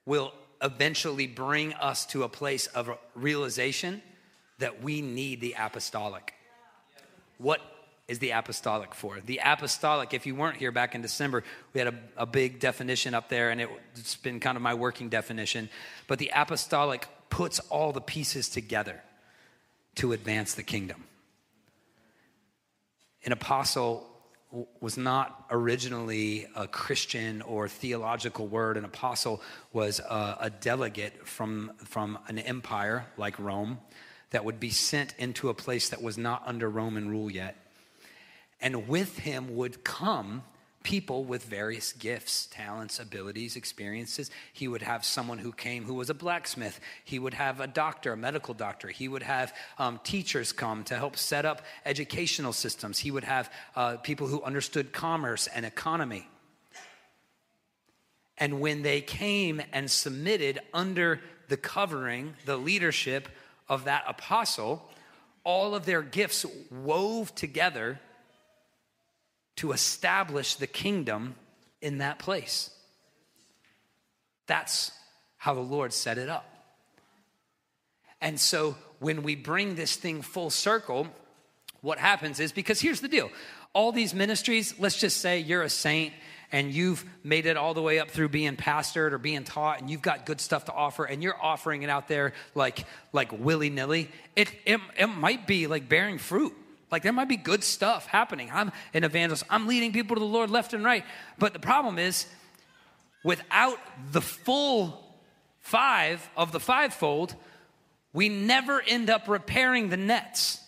will 0.05 0.31
eventually 0.61 1.25
bring 1.25 1.73
us 1.73 2.05
to 2.07 2.21
a 2.23 2.29
place 2.29 2.67
of 2.67 2.95
realization 3.15 4.03
that 4.62 4.82
we 4.82 5.02
need 5.02 5.41
the 5.41 5.56
apostolic. 5.60 6.34
What 7.38 7.62
is 8.12 8.19
the 8.19 8.32
apostolic 8.32 8.93
for. 8.93 9.21
The 9.26 9.39
apostolic, 9.41 10.13
if 10.13 10.26
you 10.26 10.36
weren't 10.36 10.58
here 10.58 10.74
back 10.74 10.95
in 10.95 11.02
December, 11.02 11.45
we 11.74 11.80
had 11.80 11.88
a, 11.88 11.93
a 12.17 12.26
big 12.26 12.60
definition 12.60 13.13
up 13.13 13.30
there, 13.30 13.52
and 13.52 13.62
it, 13.62 13.69
it's 13.95 14.17
been 14.17 14.41
kind 14.41 14.58
of 14.58 14.62
my 14.62 14.74
working 14.74 15.08
definition. 15.08 15.69
But 16.08 16.19
the 16.19 16.30
apostolic 16.36 17.08
puts 17.30 17.60
all 17.60 17.93
the 17.93 18.02
pieces 18.02 18.50
together 18.50 19.02
to 19.95 20.12
advance 20.12 20.56
the 20.56 20.63
kingdom. 20.63 21.06
An 23.24 23.32
apostle 23.32 24.06
was 24.82 24.97
not 24.97 25.45
originally 25.50 26.47
a 26.54 26.67
Christian 26.67 27.41
or 27.41 27.69
theological 27.69 28.45
word. 28.45 28.76
An 28.76 28.84
apostle 28.84 29.41
was 29.71 30.02
a, 30.02 30.38
a, 30.41 30.50
delegate 30.50 31.26
from, 31.26 31.71
from 31.86 32.19
an 32.28 32.38
empire 32.39 33.06
like 33.15 33.39
Rome 33.39 33.80
that 34.31 34.43
would 34.43 34.59
be 34.59 34.69
sent 34.69 35.13
into 35.17 35.49
a 35.49 35.53
place 35.53 35.89
that 35.89 36.01
was 36.01 36.17
not 36.17 36.43
under 36.45 36.69
Roman 36.69 37.09
rule 37.09 37.29
yet. 37.29 37.55
And 38.59 38.87
with 38.87 39.19
him 39.19 39.55
would 39.55 39.83
come 39.83 40.43
people 40.83 41.23
with 41.23 41.43
various 41.43 41.93
gifts, 41.93 42.47
talents, 42.47 42.99
abilities, 42.99 43.55
experiences. 43.55 44.31
He 44.53 44.67
would 44.67 44.81
have 44.81 45.05
someone 45.05 45.37
who 45.37 45.51
came 45.51 45.83
who 45.83 45.93
was 45.93 46.09
a 46.09 46.13
blacksmith. 46.13 46.79
He 47.03 47.19
would 47.19 47.33
have 47.35 47.59
a 47.59 47.67
doctor, 47.67 48.13
a 48.13 48.17
medical 48.17 48.53
doctor. 48.53 48.87
He 48.87 49.07
would 49.07 49.23
have 49.23 49.53
um, 49.77 49.99
teachers 50.03 50.51
come 50.51 50.83
to 50.85 50.95
help 50.95 51.17
set 51.17 51.45
up 51.45 51.61
educational 51.85 52.53
systems. 52.53 52.99
He 52.99 53.11
would 53.11 53.23
have 53.23 53.51
uh, 53.75 53.97
people 53.97 54.27
who 54.27 54.41
understood 54.41 54.91
commerce 54.91 55.47
and 55.47 55.65
economy. 55.65 56.27
And 58.37 58.59
when 58.59 58.81
they 58.81 59.01
came 59.01 59.61
and 59.71 59.89
submitted 59.89 60.59
under 60.73 61.21
the 61.47 61.57
covering, 61.57 62.33
the 62.45 62.57
leadership 62.57 63.29
of 63.71 63.86
that 63.86 64.03
apostle, 64.05 64.84
all 65.45 65.73
of 65.73 65.86
their 65.86 66.01
gifts 66.01 66.45
wove 66.69 67.34
together 67.34 68.01
to 69.55 69.71
establish 69.71 70.55
the 70.55 70.67
kingdom 70.67 71.36
in 71.81 71.99
that 71.99 72.19
place. 72.19 72.69
That's 74.45 74.91
how 75.38 75.53
the 75.53 75.62
Lord 75.62 75.93
set 75.93 76.17
it 76.17 76.27
up. 76.27 76.45
And 78.19 78.38
so 78.38 78.75
when 78.99 79.23
we 79.23 79.36
bring 79.36 79.75
this 79.75 79.95
thing 79.95 80.21
full 80.21 80.49
circle, 80.49 81.07
what 81.79 81.97
happens 81.97 82.41
is 82.41 82.51
because 82.51 82.81
here's 82.81 82.99
the 82.99 83.07
deal 83.07 83.31
all 83.73 83.93
these 83.93 84.13
ministries, 84.13 84.75
let's 84.79 84.99
just 84.99 85.21
say 85.21 85.39
you're 85.39 85.63
a 85.63 85.69
saint 85.69 86.13
and 86.51 86.71
you've 86.71 87.05
made 87.23 87.45
it 87.45 87.57
all 87.57 87.73
the 87.73 87.81
way 87.81 87.99
up 87.99 88.09
through 88.09 88.29
being 88.29 88.55
pastored 88.55 89.11
or 89.11 89.17
being 89.17 89.43
taught 89.43 89.79
and 89.79 89.89
you've 89.89 90.01
got 90.01 90.25
good 90.25 90.41
stuff 90.41 90.65
to 90.65 90.73
offer 90.73 91.05
and 91.05 91.23
you're 91.23 91.37
offering 91.41 91.83
it 91.83 91.89
out 91.89 92.07
there 92.07 92.33
like 92.55 92.85
like 93.13 93.31
willy-nilly 93.31 94.09
it, 94.35 94.51
it, 94.65 94.79
it 94.97 95.07
might 95.07 95.47
be 95.47 95.67
like 95.67 95.87
bearing 95.87 96.17
fruit 96.17 96.53
like 96.91 97.03
there 97.03 97.13
might 97.13 97.29
be 97.29 97.37
good 97.37 97.63
stuff 97.63 98.05
happening. 98.05 98.49
I'm 98.51 98.71
an 98.93 99.05
evangelist. 99.05 99.45
I'm 99.49 99.65
leading 99.65 99.93
people 99.93 100.17
to 100.17 100.19
the 100.19 100.25
Lord 100.25 100.49
left 100.49 100.73
and 100.73 100.83
right. 100.83 101.05
But 101.39 101.53
the 101.53 101.59
problem 101.59 101.97
is, 101.97 102.27
without 103.23 103.79
the 104.11 104.21
full 104.21 105.01
five 105.59 106.29
of 106.35 106.51
the 106.51 106.59
fivefold, 106.59 107.33
we 108.13 108.27
never 108.27 108.81
end 108.81 109.09
up 109.09 109.29
repairing 109.29 109.89
the 109.89 109.97
nets. 109.97 110.61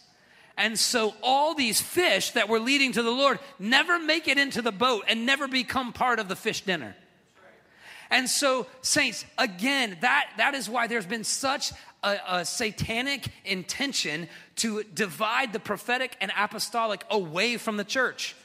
And 0.58 0.78
so 0.78 1.16
all 1.24 1.56
these 1.56 1.82
fish 1.82 2.32
that 2.32 2.48
we're 2.48 2.60
leading 2.60 2.92
to 2.92 3.02
the 3.02 3.12
Lord 3.12 3.40
never 3.58 4.00
make 4.00 4.28
it 4.28 4.38
into 4.38 4.62
the 4.62 4.72
boat 4.72 5.06
and 5.08 5.26
never 5.26 5.48
become 5.48 5.94
part 5.94 6.20
of 6.20 6.28
the 6.28 6.36
fish 6.36 6.62
dinner. 6.62 6.96
And 8.12 8.30
so, 8.30 8.68
saints, 8.84 9.26
again, 9.40 9.98
that, 10.02 10.30
that 10.38 10.54
is 10.54 10.70
why 10.70 10.86
there's 10.86 11.08
been 11.08 11.24
such 11.24 11.72
a, 12.04 12.18
a, 12.30 12.46
satanic 12.46 13.28
intention 13.44 14.28
to 14.58 14.84
divide 14.84 15.52
the 15.52 15.60
prophetic 15.60 16.16
and 16.22 16.32
apostolic 16.38 17.04
away 17.10 17.58
from 17.58 17.78
the 17.78 17.84
church. 17.84 18.36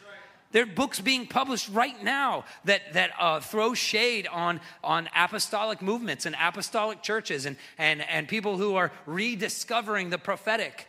There 0.52 0.62
are 0.62 0.66
books 0.66 1.00
being 1.00 1.26
published 1.26 1.68
right 1.68 2.02
now 2.02 2.44
that, 2.64 2.94
that 2.94 3.10
uh, 3.20 3.40
throw 3.40 3.74
shade 3.74 4.26
on, 4.26 4.60
on 4.82 5.10
apostolic 5.14 5.82
movements 5.82 6.24
and 6.24 6.34
apostolic 6.40 7.02
churches 7.02 7.44
and, 7.44 7.58
and, 7.76 8.00
and 8.00 8.26
people 8.26 8.56
who 8.56 8.76
are 8.76 8.90
rediscovering 9.04 10.08
the 10.08 10.16
prophetic. 10.16 10.87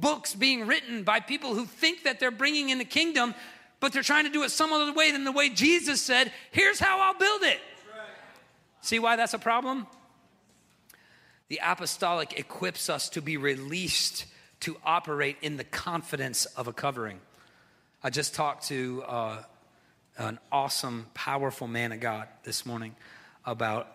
Books 0.00 0.34
being 0.34 0.66
written 0.66 1.04
by 1.04 1.20
people 1.20 1.54
who 1.54 1.66
think 1.66 2.04
that 2.04 2.18
they're 2.20 2.30
bringing 2.30 2.70
in 2.70 2.78
the 2.78 2.84
kingdom, 2.84 3.34
but 3.80 3.92
they're 3.92 4.02
trying 4.02 4.24
to 4.24 4.30
do 4.30 4.42
it 4.42 4.50
some 4.50 4.72
other 4.72 4.92
way 4.92 5.12
than 5.12 5.24
the 5.24 5.32
way 5.32 5.48
Jesus 5.48 6.02
said, 6.02 6.32
here's 6.50 6.78
how 6.78 7.00
I'll 7.00 7.18
build 7.18 7.42
it. 7.42 7.60
See 8.80 8.98
why 8.98 9.16
that's 9.16 9.34
a 9.34 9.38
problem? 9.38 9.86
The 11.48 11.60
apostolic 11.62 12.38
equips 12.38 12.90
us 12.90 13.08
to 13.10 13.22
be 13.22 13.36
released 13.36 14.26
to 14.60 14.76
operate 14.84 15.36
in 15.42 15.56
the 15.56 15.64
confidence 15.64 16.46
of 16.46 16.68
a 16.68 16.72
covering. 16.72 17.20
I 18.02 18.10
just 18.10 18.34
talked 18.34 18.68
to 18.68 19.02
uh, 19.06 19.42
an 20.18 20.38
awesome, 20.50 21.06
powerful 21.14 21.66
man 21.66 21.92
of 21.92 22.00
God 22.00 22.28
this 22.44 22.64
morning 22.64 22.94
about, 23.44 23.88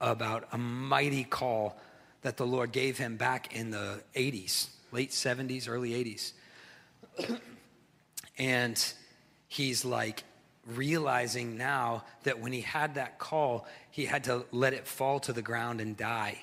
about 0.00 0.48
a 0.52 0.58
mighty 0.58 1.24
call 1.24 1.78
that 2.22 2.36
the 2.36 2.46
Lord 2.46 2.72
gave 2.72 2.98
him 2.98 3.16
back 3.16 3.54
in 3.54 3.70
the 3.70 4.02
80s, 4.14 4.68
late 4.96 5.10
70s, 5.10 5.68
early 5.68 5.90
80s. 5.90 6.32
and 8.38 8.92
he's 9.46 9.84
like 9.84 10.24
realizing 10.66 11.58
now 11.58 12.02
that 12.22 12.40
when 12.40 12.50
he 12.50 12.62
had 12.62 12.94
that 12.94 13.18
call, 13.18 13.66
he 13.90 14.06
had 14.06 14.24
to 14.24 14.46
let 14.52 14.72
it 14.72 14.86
fall 14.86 15.20
to 15.20 15.34
the 15.34 15.42
ground 15.42 15.82
and 15.82 15.98
die. 15.98 16.38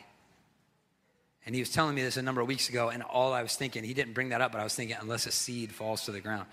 And 1.47 1.55
he 1.55 1.61
was 1.61 1.71
telling 1.71 1.95
me 1.95 2.03
this 2.03 2.15
a 2.15 2.21
number 2.21 2.41
of 2.41 2.47
weeks 2.47 2.69
ago, 2.69 2.89
and 2.89 3.01
all 3.01 3.33
I 3.33 3.41
was 3.41 3.55
thinking, 3.55 3.83
he 3.83 3.95
didn't 3.95 4.13
bring 4.13 4.29
that 4.29 4.39
up, 4.39 4.51
but 4.51 4.61
I 4.61 4.63
was 4.63 4.75
thinking, 4.75 4.95
unless 5.01 5.25
a 5.25 5.31
seed 5.31 5.71
falls 5.71 6.05
to 6.05 6.11
the 6.11 6.21
ground, 6.21 6.45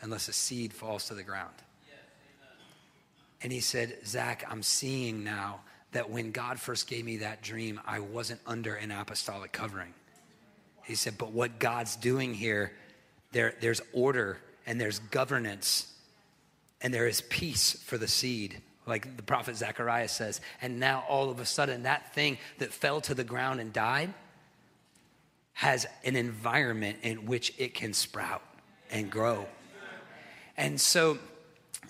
unless 0.00 0.28
a 0.28 0.32
seed 0.32 0.72
falls 0.72 1.08
to 1.08 1.14
the 1.14 1.22
ground. 1.22 1.54
And 3.42 3.52
he 3.52 3.60
said, 3.60 3.98
Zac, 4.06 4.44
I'm 4.50 4.62
seeing 4.62 5.22
now 5.22 5.60
that 5.92 6.08
when 6.08 6.32
God 6.32 6.58
first 6.58 6.88
gave 6.88 7.04
me 7.04 7.18
that 7.18 7.42
dream, 7.42 7.78
I 7.86 8.00
wasn't 8.00 8.40
under 8.46 8.74
an 8.74 8.90
apostolic 8.90 9.52
covering. 9.52 9.92
He 10.84 10.94
said, 10.94 11.18
but 11.18 11.32
what 11.32 11.58
God's 11.58 11.96
doing 11.96 12.34
here, 12.34 12.72
there, 13.32 13.54
there's 13.60 13.80
order 13.92 14.38
and 14.66 14.80
there's 14.80 14.98
governance 14.98 15.92
and 16.80 16.92
there 16.92 17.06
is 17.06 17.22
peace 17.22 17.72
for 17.84 17.96
the 17.96 18.08
seed 18.08 18.60
like 18.86 19.16
the 19.16 19.22
prophet 19.22 19.56
Zechariah 19.56 20.08
says. 20.08 20.40
And 20.60 20.78
now 20.78 21.04
all 21.08 21.30
of 21.30 21.40
a 21.40 21.46
sudden, 21.46 21.84
that 21.84 22.14
thing 22.14 22.38
that 22.58 22.72
fell 22.72 23.00
to 23.02 23.14
the 23.14 23.24
ground 23.24 23.60
and 23.60 23.72
died 23.72 24.12
has 25.54 25.86
an 26.04 26.16
environment 26.16 26.98
in 27.02 27.26
which 27.26 27.54
it 27.58 27.74
can 27.74 27.94
sprout 27.94 28.42
and 28.90 29.10
grow. 29.10 29.46
And 30.56 30.80
so 30.80 31.18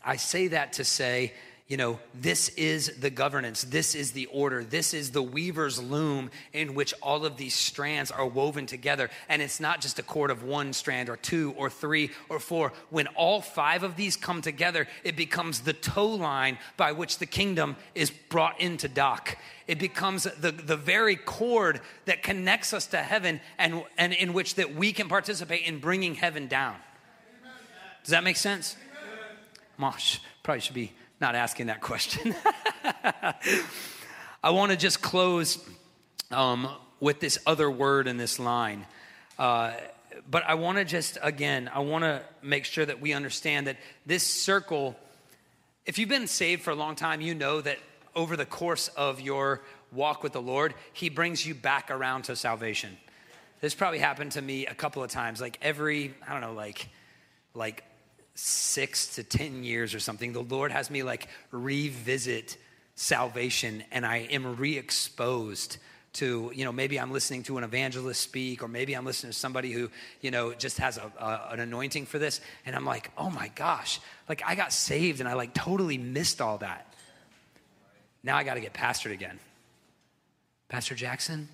I 0.04 0.16
say 0.16 0.48
that 0.48 0.74
to 0.74 0.84
say, 0.84 1.32
you 1.66 1.78
know, 1.78 1.98
this 2.12 2.50
is 2.50 2.98
the 2.98 3.08
governance, 3.08 3.62
this 3.62 3.94
is 3.94 4.12
the 4.12 4.26
order, 4.26 4.62
this 4.62 4.92
is 4.92 5.12
the 5.12 5.22
weaver's 5.22 5.82
loom 5.82 6.30
in 6.52 6.74
which 6.74 6.92
all 7.00 7.24
of 7.24 7.38
these 7.38 7.54
strands 7.54 8.10
are 8.10 8.26
woven 8.26 8.66
together. 8.66 9.08
And 9.30 9.40
it's 9.40 9.60
not 9.60 9.80
just 9.80 9.98
a 9.98 10.02
cord 10.02 10.30
of 10.30 10.42
one 10.42 10.74
strand 10.74 11.08
or 11.08 11.16
two 11.16 11.54
or 11.56 11.70
three 11.70 12.10
or 12.28 12.38
four. 12.38 12.74
When 12.90 13.06
all 13.08 13.40
five 13.40 13.82
of 13.82 13.96
these 13.96 14.14
come 14.14 14.42
together, 14.42 14.86
it 15.04 15.16
becomes 15.16 15.60
the 15.60 15.72
tow 15.72 16.08
line 16.08 16.58
by 16.76 16.92
which 16.92 17.16
the 17.16 17.24
kingdom 17.24 17.76
is 17.94 18.10
brought 18.10 18.60
into 18.60 18.86
dock. 18.86 19.38
It 19.66 19.78
becomes 19.78 20.24
the, 20.24 20.52
the 20.52 20.76
very 20.76 21.16
cord 21.16 21.80
that 22.04 22.22
connects 22.22 22.74
us 22.74 22.88
to 22.88 22.98
heaven 22.98 23.40
and, 23.56 23.84
and 23.96 24.12
in 24.12 24.34
which 24.34 24.56
that 24.56 24.74
we 24.74 24.92
can 24.92 25.08
participate 25.08 25.66
in 25.66 25.78
bringing 25.78 26.14
heaven 26.14 26.46
down. 26.46 26.76
Does 28.02 28.10
that 28.10 28.22
make 28.22 28.36
sense? 28.36 28.76
Mosh, 29.78 30.18
probably 30.42 30.60
should 30.60 30.74
be 30.74 30.92
not 31.24 31.34
asking 31.34 31.68
that 31.68 31.80
question. 31.80 32.34
I 34.44 34.50
want 34.50 34.72
to 34.72 34.76
just 34.76 35.00
close 35.00 35.58
um, 36.30 36.68
with 37.00 37.18
this 37.18 37.38
other 37.46 37.70
word 37.70 38.08
in 38.08 38.18
this 38.18 38.38
line. 38.38 38.84
Uh, 39.38 39.72
but 40.30 40.42
I 40.46 40.52
want 40.56 40.76
to 40.76 40.84
just, 40.84 41.16
again, 41.22 41.70
I 41.72 41.78
want 41.78 42.04
to 42.04 42.20
make 42.42 42.66
sure 42.66 42.84
that 42.84 43.00
we 43.00 43.14
understand 43.14 43.68
that 43.68 43.78
this 44.04 44.22
circle, 44.22 44.96
if 45.86 45.98
you've 45.98 46.10
been 46.10 46.26
saved 46.26 46.60
for 46.60 46.72
a 46.72 46.74
long 46.74 46.94
time, 46.94 47.22
you 47.22 47.34
know 47.34 47.62
that 47.62 47.78
over 48.14 48.36
the 48.36 48.44
course 48.44 48.88
of 48.88 49.22
your 49.22 49.62
walk 49.92 50.22
with 50.22 50.34
the 50.34 50.42
Lord, 50.42 50.74
He 50.92 51.08
brings 51.08 51.46
you 51.46 51.54
back 51.54 51.90
around 51.90 52.24
to 52.24 52.36
salvation. 52.36 52.98
This 53.62 53.74
probably 53.74 53.98
happened 53.98 54.32
to 54.32 54.42
me 54.42 54.66
a 54.66 54.74
couple 54.74 55.02
of 55.02 55.10
times, 55.10 55.40
like 55.40 55.58
every, 55.62 56.12
I 56.28 56.32
don't 56.32 56.42
know, 56.42 56.52
like, 56.52 56.86
like 57.54 57.82
six 58.34 59.14
to 59.16 59.22
10 59.22 59.64
years 59.64 59.94
or 59.94 60.00
something, 60.00 60.32
the 60.32 60.42
Lord 60.42 60.72
has 60.72 60.90
me 60.90 61.02
like 61.02 61.28
revisit 61.50 62.56
salvation 62.96 63.82
and 63.90 64.04
I 64.04 64.18
am 64.30 64.56
re 64.56 64.76
exposed 64.76 65.78
to, 66.14 66.52
you 66.54 66.64
know, 66.64 66.72
maybe 66.72 66.98
I'm 66.98 67.10
listening 67.10 67.42
to 67.44 67.58
an 67.58 67.64
evangelist 67.64 68.22
speak, 68.22 68.62
or 68.62 68.68
maybe 68.68 68.94
I'm 68.94 69.04
listening 69.04 69.32
to 69.32 69.38
somebody 69.38 69.72
who, 69.72 69.90
you 70.20 70.30
know, 70.30 70.54
just 70.54 70.78
has 70.78 70.96
a, 70.96 71.10
a, 71.18 71.48
an 71.52 71.60
anointing 71.60 72.06
for 72.06 72.18
this. 72.18 72.40
And 72.64 72.76
I'm 72.76 72.84
like, 72.84 73.10
oh 73.18 73.30
my 73.30 73.48
gosh, 73.56 74.00
like 74.28 74.42
I 74.46 74.54
got 74.54 74.72
saved 74.72 75.20
and 75.20 75.28
I 75.28 75.34
like 75.34 75.54
totally 75.54 75.98
missed 75.98 76.40
all 76.40 76.58
that. 76.58 76.92
Now 78.22 78.36
I 78.36 78.44
got 78.44 78.54
to 78.54 78.60
get 78.60 78.72
pastored 78.72 79.12
again. 79.12 79.38
Pastor 80.68 80.94
Jackson, 80.94 81.48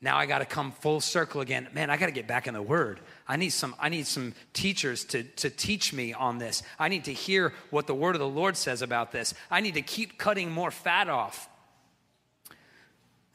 now 0.00 0.16
I 0.16 0.26
got 0.26 0.38
to 0.38 0.44
come 0.44 0.70
full 0.72 1.00
circle 1.00 1.40
again. 1.40 1.68
Man, 1.74 1.90
I 1.90 1.96
got 1.96 2.06
to 2.06 2.12
get 2.12 2.26
back 2.26 2.46
in 2.46 2.54
the 2.54 2.62
word. 2.62 3.00
I 3.26 3.36
need 3.36 3.50
some 3.50 3.74
I 3.78 3.88
need 3.88 4.06
some 4.06 4.34
teachers 4.52 5.04
to 5.06 5.22
to 5.22 5.50
teach 5.50 5.92
me 5.92 6.12
on 6.12 6.38
this. 6.38 6.62
I 6.78 6.88
need 6.88 7.04
to 7.04 7.12
hear 7.12 7.54
what 7.70 7.86
the 7.86 7.94
word 7.94 8.14
of 8.14 8.20
the 8.20 8.28
Lord 8.28 8.56
says 8.56 8.82
about 8.82 9.12
this. 9.12 9.34
I 9.50 9.60
need 9.60 9.74
to 9.74 9.82
keep 9.82 10.18
cutting 10.18 10.50
more 10.50 10.70
fat 10.70 11.08
off. 11.08 11.48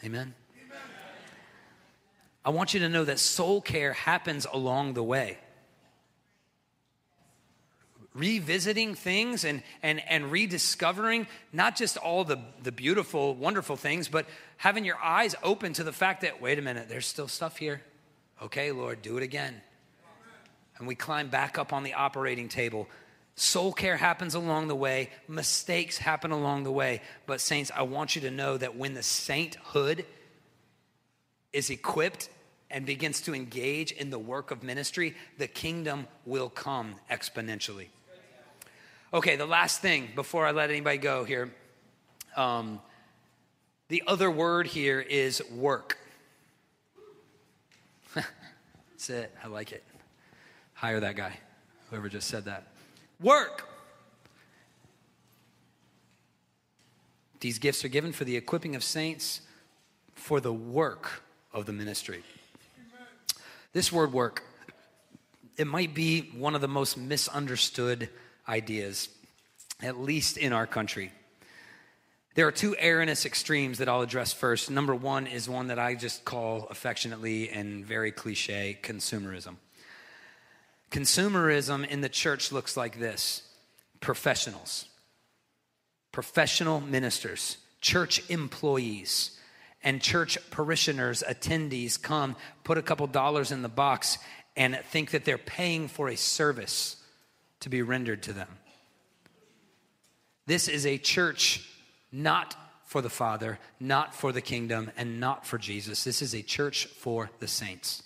Amen. 0.03 0.33
Amen. 0.55 0.81
I 2.45 2.51
want 2.51 2.73
you 2.73 2.81
to 2.81 2.89
know 2.89 3.03
that 3.03 3.19
soul 3.19 3.61
care 3.61 3.93
happens 3.93 4.45
along 4.51 4.93
the 4.93 5.03
way 5.03 5.39
revisiting 8.19 8.95
things 8.95 9.45
and, 9.45 9.63
and, 9.81 10.01
and 10.09 10.31
rediscovering 10.31 11.27
not 11.53 11.75
just 11.75 11.97
all 11.97 12.23
the, 12.23 12.39
the 12.63 12.71
beautiful, 12.71 13.35
wonderful 13.35 13.77
things, 13.77 14.07
but 14.07 14.25
having 14.57 14.83
your 14.83 14.97
eyes 14.97 15.35
open 15.43 15.73
to 15.73 15.83
the 15.83 15.93
fact 15.93 16.21
that, 16.21 16.41
wait 16.41 16.59
a 16.59 16.61
minute, 16.61 16.89
there's 16.89 17.07
still 17.07 17.27
stuff 17.27 17.57
here. 17.57 17.81
Okay, 18.41 18.71
Lord, 18.71 19.01
do 19.01 19.17
it 19.17 19.23
again. 19.23 19.61
And 20.79 20.87
we 20.87 20.95
climb 20.95 21.29
back 21.29 21.57
up 21.57 21.73
on 21.73 21.83
the 21.83 21.93
operating 21.93 22.49
table. 22.49 22.87
Soul 23.35 23.71
care 23.71 23.97
happens 23.97 24.33
along 24.33 24.67
the 24.67 24.75
way, 24.75 25.11
mistakes 25.27 25.97
happen 25.97 26.31
along 26.31 26.63
the 26.63 26.71
way. 26.71 27.01
But, 27.25 27.41
saints, 27.41 27.71
I 27.75 27.83
want 27.83 28.15
you 28.15 28.21
to 28.23 28.31
know 28.31 28.57
that 28.57 28.75
when 28.75 28.93
the 28.93 29.03
sainthood 29.03 30.05
is 31.53 31.69
equipped 31.69 32.29
and 32.69 32.85
begins 32.85 33.21
to 33.21 33.33
engage 33.33 33.91
in 33.91 34.09
the 34.09 34.19
work 34.19 34.51
of 34.51 34.63
ministry, 34.63 35.15
the 35.37 35.47
kingdom 35.47 36.07
will 36.25 36.49
come 36.49 36.95
exponentially. 37.09 37.87
Okay, 39.13 39.35
the 39.37 39.47
last 39.47 39.81
thing 39.81 40.09
before 40.15 40.45
I 40.45 40.51
let 40.51 40.69
anybody 40.69 40.97
go 40.97 41.23
here. 41.23 41.51
Um, 42.35 42.79
the 43.87 44.03
other 44.05 44.29
word 44.29 44.67
here 44.67 45.01
is 45.01 45.41
work. 45.49 45.97
That's 48.13 49.09
it. 49.09 49.35
I 49.43 49.47
like 49.47 49.71
it. 49.71 49.83
Hire 50.79 51.01
that 51.01 51.17
guy, 51.17 51.33
whoever 51.89 52.07
just 52.07 52.29
said 52.29 52.45
that. 52.45 52.67
Work. 53.19 53.67
These 57.41 57.59
gifts 57.59 57.83
are 57.83 57.89
given 57.89 58.13
for 58.13 58.23
the 58.23 58.37
equipping 58.37 58.77
of 58.77 58.83
saints 58.85 59.41
for 60.15 60.39
the 60.39 60.53
work 60.53 61.21
of 61.51 61.65
the 61.65 61.73
ministry. 61.73 62.23
This 63.73 63.91
word 63.91 64.13
work, 64.13 64.43
it 65.57 65.67
might 65.67 65.93
be 65.93 66.21
one 66.37 66.55
of 66.55 66.61
the 66.61 66.69
most 66.69 66.97
misunderstood 66.97 68.07
ideas, 68.47 69.09
at 69.83 69.99
least 69.99 70.37
in 70.37 70.53
our 70.53 70.65
country. 70.65 71.11
There 72.35 72.47
are 72.47 72.53
two 72.53 72.77
erroneous 72.81 73.25
extremes 73.25 73.79
that 73.79 73.89
I'll 73.89 73.99
address 73.99 74.31
first. 74.31 74.71
Number 74.71 74.95
one 74.95 75.27
is 75.27 75.49
one 75.49 75.67
that 75.67 75.77
I 75.77 75.95
just 75.95 76.23
call 76.23 76.67
affectionately 76.69 77.49
and 77.49 77.85
very 77.85 78.13
cliche 78.13 78.79
consumerism. 78.81 79.57
Consumerism 80.91 81.87
in 81.87 82.01
the 82.01 82.09
church 82.09 82.51
looks 82.51 82.75
like 82.75 82.99
this 82.99 83.43
professionals, 83.99 84.87
professional 86.11 86.79
ministers, 86.79 87.57
church 87.81 88.27
employees, 88.29 89.37
and 89.83 90.01
church 90.01 90.37
parishioners, 90.51 91.23
attendees 91.27 92.01
come, 92.01 92.35
put 92.63 92.77
a 92.77 92.81
couple 92.81 93.07
dollars 93.07 93.51
in 93.51 93.61
the 93.61 93.69
box, 93.69 94.17
and 94.55 94.77
think 94.89 95.11
that 95.11 95.25
they're 95.25 95.37
paying 95.37 95.87
for 95.87 96.09
a 96.09 96.17
service 96.17 96.97
to 97.61 97.69
be 97.69 97.81
rendered 97.81 98.23
to 98.23 98.33
them. 98.33 98.57
This 100.45 100.67
is 100.67 100.85
a 100.85 100.97
church 100.97 101.69
not 102.11 102.55
for 102.85 103.01
the 103.03 103.09
Father, 103.09 103.59
not 103.79 104.15
for 104.15 104.31
the 104.31 104.41
kingdom, 104.41 104.89
and 104.97 105.19
not 105.19 105.45
for 105.45 105.59
Jesus. 105.59 106.03
This 106.03 106.23
is 106.23 106.33
a 106.33 106.41
church 106.41 106.87
for 106.87 107.29
the 107.39 107.47
saints. 107.47 108.01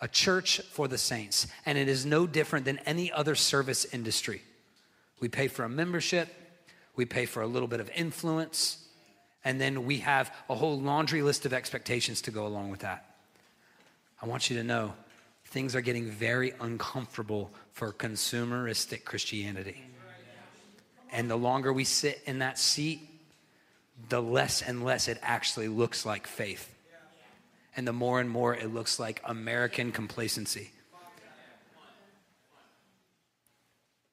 A 0.00 0.08
church 0.08 0.60
for 0.60 0.88
the 0.88 0.98
saints. 0.98 1.46
And 1.64 1.78
it 1.78 1.88
is 1.88 2.04
no 2.04 2.26
different 2.26 2.64
than 2.64 2.78
any 2.80 3.10
other 3.10 3.34
service 3.34 3.84
industry. 3.86 4.42
We 5.20 5.28
pay 5.28 5.48
for 5.48 5.64
a 5.64 5.68
membership, 5.68 6.28
we 6.94 7.06
pay 7.06 7.26
for 7.26 7.42
a 7.42 7.46
little 7.46 7.68
bit 7.68 7.80
of 7.80 7.90
influence, 7.94 8.86
and 9.44 9.60
then 9.60 9.86
we 9.86 9.98
have 9.98 10.34
a 10.50 10.54
whole 10.54 10.78
laundry 10.80 11.22
list 11.22 11.46
of 11.46 11.52
expectations 11.52 12.20
to 12.22 12.30
go 12.30 12.46
along 12.46 12.70
with 12.70 12.80
that. 12.80 13.16
I 14.20 14.26
want 14.26 14.50
you 14.50 14.56
to 14.56 14.64
know 14.64 14.94
things 15.46 15.76
are 15.76 15.80
getting 15.80 16.10
very 16.10 16.52
uncomfortable 16.60 17.50
for 17.72 17.92
consumeristic 17.92 19.04
Christianity. 19.04 19.82
And 21.12 21.30
the 21.30 21.36
longer 21.36 21.72
we 21.72 21.84
sit 21.84 22.22
in 22.26 22.40
that 22.40 22.58
seat, 22.58 23.00
the 24.08 24.20
less 24.20 24.62
and 24.62 24.84
less 24.84 25.08
it 25.08 25.18
actually 25.22 25.68
looks 25.68 26.04
like 26.04 26.26
faith. 26.26 26.74
And 27.76 27.86
the 27.86 27.92
more 27.92 28.20
and 28.20 28.30
more 28.30 28.54
it 28.54 28.72
looks 28.72 28.98
like 28.98 29.20
American 29.24 29.92
complacency. 29.92 30.70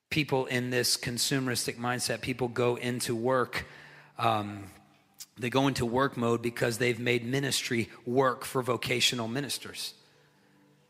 People 0.10 0.46
in 0.46 0.70
this 0.70 0.98
consumeristic 0.98 1.78
mindset, 1.78 2.22
people 2.22 2.48
go 2.48 2.76
into 2.76 3.16
work 3.16 3.66
um, 4.20 4.66
they 5.38 5.50
go 5.50 5.68
into 5.68 5.86
work 5.86 6.16
mode 6.16 6.42
because 6.42 6.78
they've 6.78 7.00
made 7.00 7.26
ministry 7.26 7.90
work 8.06 8.46
for 8.46 8.62
vocational 8.62 9.28
ministers. 9.28 9.94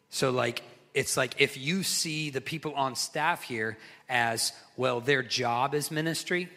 So, 0.09 0.31
like, 0.31 0.61
it's 0.93 1.15
like 1.17 1.35
if 1.39 1.57
you 1.57 1.83
see 1.83 2.29
the 2.29 2.41
people 2.41 2.73
on 2.75 2.95
staff 2.95 3.43
here 3.43 3.77
as 4.09 4.51
well, 4.75 4.99
their 4.99 5.23
job 5.23 5.73
is 5.73 5.89
ministry, 5.91 6.49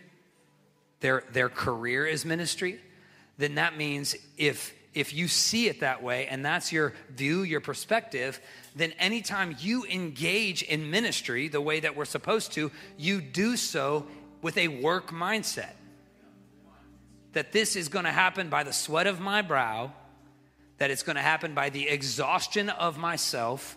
their, 1.00 1.22
their 1.32 1.48
career 1.48 2.06
is 2.06 2.24
ministry, 2.24 2.80
then 3.38 3.54
that 3.54 3.76
means 3.76 4.16
if 4.36 4.74
if 4.96 5.12
you 5.12 5.28
see 5.28 5.68
it 5.68 5.80
that 5.80 6.02
way 6.02 6.26
and 6.26 6.44
that's 6.44 6.72
your 6.72 6.94
view, 7.10 7.42
your 7.42 7.60
perspective, 7.60 8.40
then 8.74 8.92
anytime 8.98 9.54
you 9.60 9.84
engage 9.84 10.62
in 10.62 10.90
ministry 10.90 11.48
the 11.48 11.60
way 11.60 11.80
that 11.80 11.94
we're 11.94 12.06
supposed 12.06 12.52
to, 12.52 12.72
you 12.96 13.20
do 13.20 13.58
so 13.58 14.06
with 14.40 14.56
a 14.56 14.68
work 14.68 15.10
mindset. 15.10 15.74
That 17.34 17.52
this 17.52 17.76
is 17.76 17.88
going 17.88 18.06
to 18.06 18.10
happen 18.10 18.48
by 18.48 18.64
the 18.64 18.72
sweat 18.72 19.06
of 19.06 19.20
my 19.20 19.42
brow, 19.42 19.92
that 20.78 20.90
it's 20.90 21.02
going 21.02 21.16
to 21.16 21.22
happen 21.22 21.52
by 21.52 21.68
the 21.68 21.88
exhaustion 21.88 22.70
of 22.70 22.96
myself, 22.96 23.76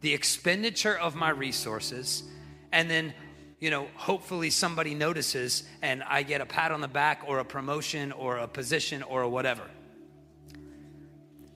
the 0.00 0.12
expenditure 0.14 0.98
of 0.98 1.14
my 1.14 1.30
resources, 1.30 2.24
and 2.72 2.90
then 2.90 3.14
you 3.60 3.70
know, 3.70 3.86
hopefully 3.94 4.50
somebody 4.50 4.94
notices 4.94 5.62
and 5.80 6.02
I 6.02 6.24
get 6.24 6.40
a 6.40 6.46
pat 6.46 6.72
on 6.72 6.82
the 6.82 6.88
back 6.88 7.22
or 7.26 7.38
a 7.38 7.44
promotion 7.44 8.12
or 8.12 8.36
a 8.36 8.48
position 8.48 9.02
or 9.02 9.26
whatever. 9.28 9.62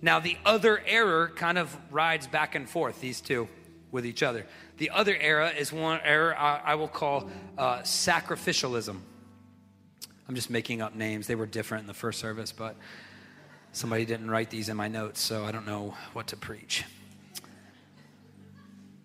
Now, 0.03 0.19
the 0.19 0.37
other 0.45 0.83
error 0.87 1.31
kind 1.35 1.59
of 1.59 1.77
rides 1.91 2.27
back 2.27 2.55
and 2.55 2.69
forth, 2.69 3.01
these 3.01 3.21
two 3.21 3.49
with 3.91 4.07
each 4.07 4.23
other. 4.23 4.47
The 4.79 4.91
other 4.91 5.17
error 5.17 5.51
is 5.57 5.73
one 5.73 6.01
error 6.05 6.35
I, 6.37 6.61
I 6.65 6.75
will 6.77 6.89
call 6.89 7.29
uh, 7.59 7.81
sacrificialism. 7.81 8.99
I'm 10.29 10.35
just 10.35 10.49
making 10.49 10.81
up 10.81 10.95
names. 10.95 11.27
They 11.27 11.35
were 11.35 11.47
different 11.47 11.83
in 11.83 11.87
the 11.87 11.95
first 11.95 12.21
service, 12.21 12.53
but 12.53 12.77
somebody 13.73 14.05
didn't 14.05 14.31
write 14.31 14.49
these 14.49 14.69
in 14.69 14.77
my 14.77 14.89
notes, 14.89 15.21
so 15.21 15.45
I 15.45 15.53
don't 15.53 15.67
know 15.67 15.95
what 16.13 16.29
to 16.29 16.37
preach. 16.37 16.85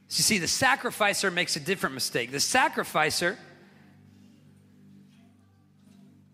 So 0.07 0.19
you 0.19 0.23
see, 0.23 0.37
the 0.37 0.47
sacrificer 0.47 1.31
makes 1.31 1.55
a 1.55 1.59
different 1.59 1.95
mistake. 1.95 2.31
The 2.31 2.39
sacrificer 2.39 3.37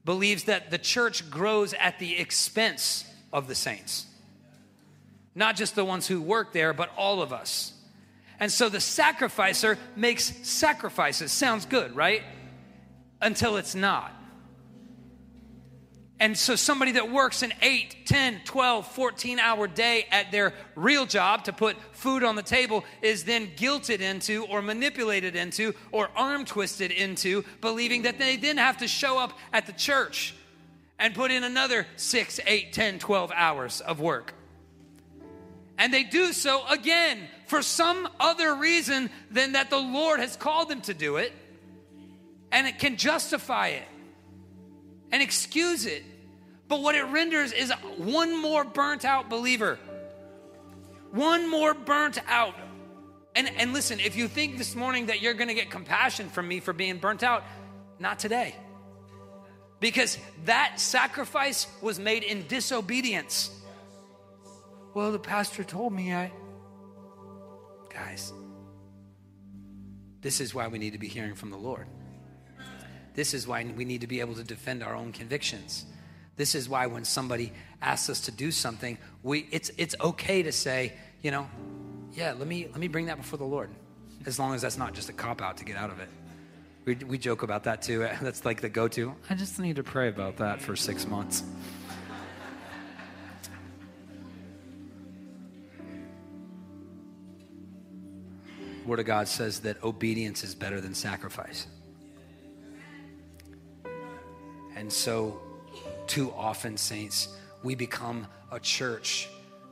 believes 0.04 0.44
that 0.44 0.72
the 0.72 0.78
church 0.78 1.30
grows 1.32 1.74
at 1.74 1.98
the 1.98 2.18
expense 2.18 3.06
of 3.32 3.48
the 3.48 3.56
saints. 3.56 4.06
Not 5.36 5.56
just 5.56 5.76
the 5.76 5.86
ones 5.86 6.08
who 6.08 6.22
work 6.22 6.54
there, 6.54 6.74
but 6.74 6.90
all 6.98 7.22
of 7.22 7.32
us. 7.32 7.74
And 8.40 8.52
so 8.52 8.70
the 8.70 8.82
sacrificer 8.82 9.78
makes 9.96 10.26
sacrifices. 10.48 11.32
Sounds 11.32 11.66
good, 11.66 11.96
right? 11.96 12.24
Until 13.22 13.58
it's 13.58 13.76
not. 13.76 14.12
And 16.20 16.38
so 16.38 16.56
somebody 16.56 16.92
that 16.94 17.12
works 17.12 17.42
an 17.42 17.52
8, 17.64 18.06
10, 18.06 18.42
12, 18.46 18.88
14 18.92 19.40
hour 19.40 19.68
day 19.68 20.06
at 20.12 20.32
their 20.32 20.54
real 20.76 21.08
job 21.08 21.46
to 21.46 21.54
put 21.54 21.76
food 21.94 22.24
on 22.24 22.36
the 22.36 22.44
table 22.44 22.84
is 23.02 23.24
then 23.24 23.48
guilted 23.56 24.02
into 24.02 24.46
or 24.46 24.62
manipulated 24.62 25.36
into 25.36 25.74
or 25.92 26.10
arm 26.16 26.46
twisted 26.46 26.92
into 26.92 27.44
believing 27.60 28.04
that 28.04 28.20
they 28.20 28.38
then 28.38 28.58
have 28.58 28.78
to 28.78 28.88
show 28.88 29.18
up 29.18 29.34
at 29.52 29.66
the 29.66 29.74
church 29.74 30.36
and 31.00 31.16
put 31.16 31.32
in 31.32 31.44
another 31.44 31.88
6, 31.96 32.40
8, 32.46 32.72
10, 32.72 33.00
12 33.00 33.32
hours 33.34 33.82
of 33.82 34.00
work. 34.00 34.36
And 35.82 35.92
they 35.92 36.04
do 36.04 36.32
so 36.32 36.64
again 36.70 37.18
for 37.48 37.64
some 37.64 38.08
other 38.20 38.54
reason 38.54 39.10
than 39.32 39.54
that 39.54 39.72
the 39.72 39.80
Lord 39.80 40.20
has 40.20 40.36
called 40.38 40.70
them 40.70 40.82
to 40.82 40.94
do 40.94 41.16
it. 41.16 41.34
And 42.52 42.68
it 42.68 42.78
can 42.78 42.98
justify 42.98 43.70
it 43.70 43.88
and 45.12 45.24
excuse 45.24 45.88
it. 45.88 46.04
But 46.68 46.84
what 46.84 46.94
it 46.94 47.02
renders 47.06 47.52
is 47.52 47.72
one 47.98 48.40
more 48.40 48.64
burnt 48.64 49.06
out 49.06 49.28
believer. 49.28 49.80
One 51.10 51.50
more 51.50 51.74
burnt 51.74 52.20
out. 52.28 52.54
And, 53.36 53.50
and 53.58 53.74
listen, 53.74 54.00
if 54.00 54.16
you 54.16 54.28
think 54.28 54.60
this 54.60 54.76
morning 54.76 55.08
that 55.08 55.20
you're 55.20 55.34
going 55.34 55.48
to 55.48 55.56
get 55.56 55.72
compassion 55.72 56.30
from 56.30 56.48
me 56.48 56.60
for 56.60 56.74
being 56.74 57.00
burnt 57.00 57.24
out, 57.24 57.44
not 57.98 58.20
today. 58.20 58.56
Because 59.80 60.20
that 60.46 60.80
sacrifice 60.80 61.66
was 61.82 61.98
made 61.98 62.22
in 62.22 62.46
disobedience. 62.46 63.50
Well, 64.94 65.12
the 65.12 65.20
pastor 65.20 65.64
told 65.64 65.94
me 65.94 66.14
I. 66.14 66.32
Guys, 67.90 68.34
this 70.22 70.42
is 70.42 70.54
why 70.54 70.68
we 70.68 70.80
need 70.80 70.94
to 70.94 71.00
be 71.00 71.08
hearing 71.08 71.36
from 71.36 71.50
the 71.50 71.58
Lord. 71.58 71.88
This 73.14 73.34
is 73.34 73.46
why 73.48 73.66
we 73.76 73.86
need 73.86 74.02
to 74.02 74.08
be 74.08 74.22
able 74.22 74.36
to 74.36 74.44
defend 74.44 74.84
our 74.84 74.96
own 74.96 75.12
convictions. 75.12 75.86
This 76.38 76.56
is 76.56 76.70
why 76.70 76.88
when 76.88 77.04
somebody 77.04 77.52
asks 77.82 78.10
us 78.10 78.22
to 78.22 78.32
do 78.32 78.52
something, 78.52 78.98
we 79.24 79.48
it's 79.52 79.72
it's 79.78 79.96
okay 80.00 80.44
to 80.44 80.52
say, 80.52 80.94
you 81.22 81.32
know, 81.32 81.50
yeah, 82.14 82.34
let 82.34 82.48
me 82.48 82.68
let 82.68 82.80
me 82.80 82.88
bring 82.88 83.08
that 83.08 83.18
before 83.18 83.38
the 83.38 83.46
Lord. 83.46 83.70
As 84.26 84.40
long 84.40 84.54
as 84.54 84.62
that's 84.62 84.78
not 84.78 84.94
just 84.94 85.10
a 85.10 85.14
cop 85.14 85.42
out 85.42 85.58
to 85.58 85.66
get 85.66 85.76
out 85.76 85.90
of 85.90 86.00
it. 86.00 86.10
We, 86.86 86.96
we 86.96 87.18
joke 87.18 87.44
about 87.44 87.64
that 87.66 87.82
too. 87.82 88.00
That's 88.22 88.44
like 88.44 88.62
the 88.62 88.70
go 88.70 88.88
to. 88.88 89.14
I 89.30 89.36
just 89.36 89.60
need 89.60 89.76
to 89.76 89.84
pray 89.84 90.10
about 90.10 90.38
that 90.38 90.62
for 90.62 90.76
six 90.76 91.08
months. 91.08 91.44
Word 98.92 99.00
of 99.00 99.06
God 99.06 99.30
says 99.30 99.62
that 99.62 99.82
obedience 99.86 100.44
is 100.44 100.54
better 100.54 100.82
than 100.82 100.94
sacrifice. 100.94 101.66
And 104.76 104.92
so, 104.92 105.40
too 106.08 106.34
often, 106.34 106.76
saints, 106.76 107.30
we 107.64 107.74
become 107.74 108.28
a 108.52 108.60
church. 108.60 109.30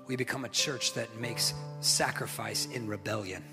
We 0.07 0.15
become 0.15 0.45
a 0.45 0.47
church 0.47 0.93
that 0.93 1.19
makes 1.19 1.53
sacrifice 1.81 2.67
in 2.67 2.87
rebellion. 2.87 3.43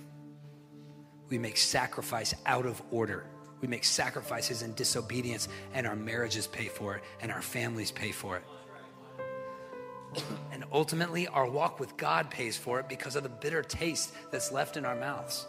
We 1.30 1.36
make 1.36 1.56
sacrifice 1.56 2.32
out 2.46 2.64
of 2.64 2.80
order. 2.92 3.24
We 3.60 3.66
make 3.66 3.82
sacrifices 3.82 4.62
in 4.62 4.72
disobedience, 4.74 5.48
and 5.74 5.84
our 5.84 5.96
marriages 5.96 6.46
pay 6.46 6.68
for 6.68 6.94
it, 6.94 7.02
and 7.20 7.32
our 7.32 7.42
families 7.42 7.90
pay 7.90 8.12
for 8.12 8.36
it. 8.36 8.44
And 10.52 10.62
ultimately, 10.70 11.26
our 11.26 11.50
walk 11.50 11.80
with 11.80 11.96
God 11.96 12.30
pays 12.30 12.56
for 12.56 12.78
it 12.78 12.88
because 12.88 13.16
of 13.16 13.24
the 13.24 13.28
bitter 13.28 13.64
taste 13.64 14.14
that's 14.30 14.52
left 14.52 14.76
in 14.76 14.84
our 14.84 14.94
mouths. 14.94 15.44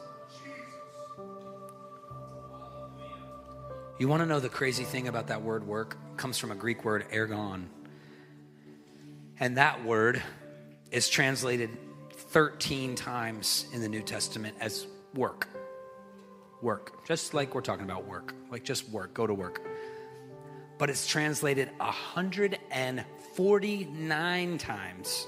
You 3.99 4.07
want 4.07 4.21
to 4.21 4.27
know 4.27 4.39
the 4.39 4.49
crazy 4.49 4.83
thing 4.83 5.07
about 5.07 5.25
that 5.27 5.41
word 5.41 5.65
work? 5.65 5.97
It 6.11 6.17
comes 6.17 6.37
from 6.37 6.51
a 6.51 6.55
Greek 6.55 6.85
word 6.85 7.09
ergon. 7.11 7.65
And 9.39 9.57
that 9.57 9.83
word 9.83 10.21
is 10.91 11.09
translated 11.09 11.75
13 12.13 12.93
times 12.93 13.65
in 13.73 13.81
the 13.81 13.89
New 13.89 14.03
Testament 14.03 14.55
as 14.59 14.85
work. 15.15 15.47
Work. 16.61 17.07
Just 17.07 17.33
like 17.33 17.55
we're 17.55 17.61
talking 17.61 17.85
about 17.85 18.05
work. 18.05 18.35
Like 18.51 18.63
just 18.63 18.87
work, 18.89 19.15
go 19.15 19.25
to 19.25 19.33
work. 19.33 19.63
But 20.77 20.91
it's 20.91 21.07
translated 21.07 21.71
149 21.79 24.57
times. 24.59 25.25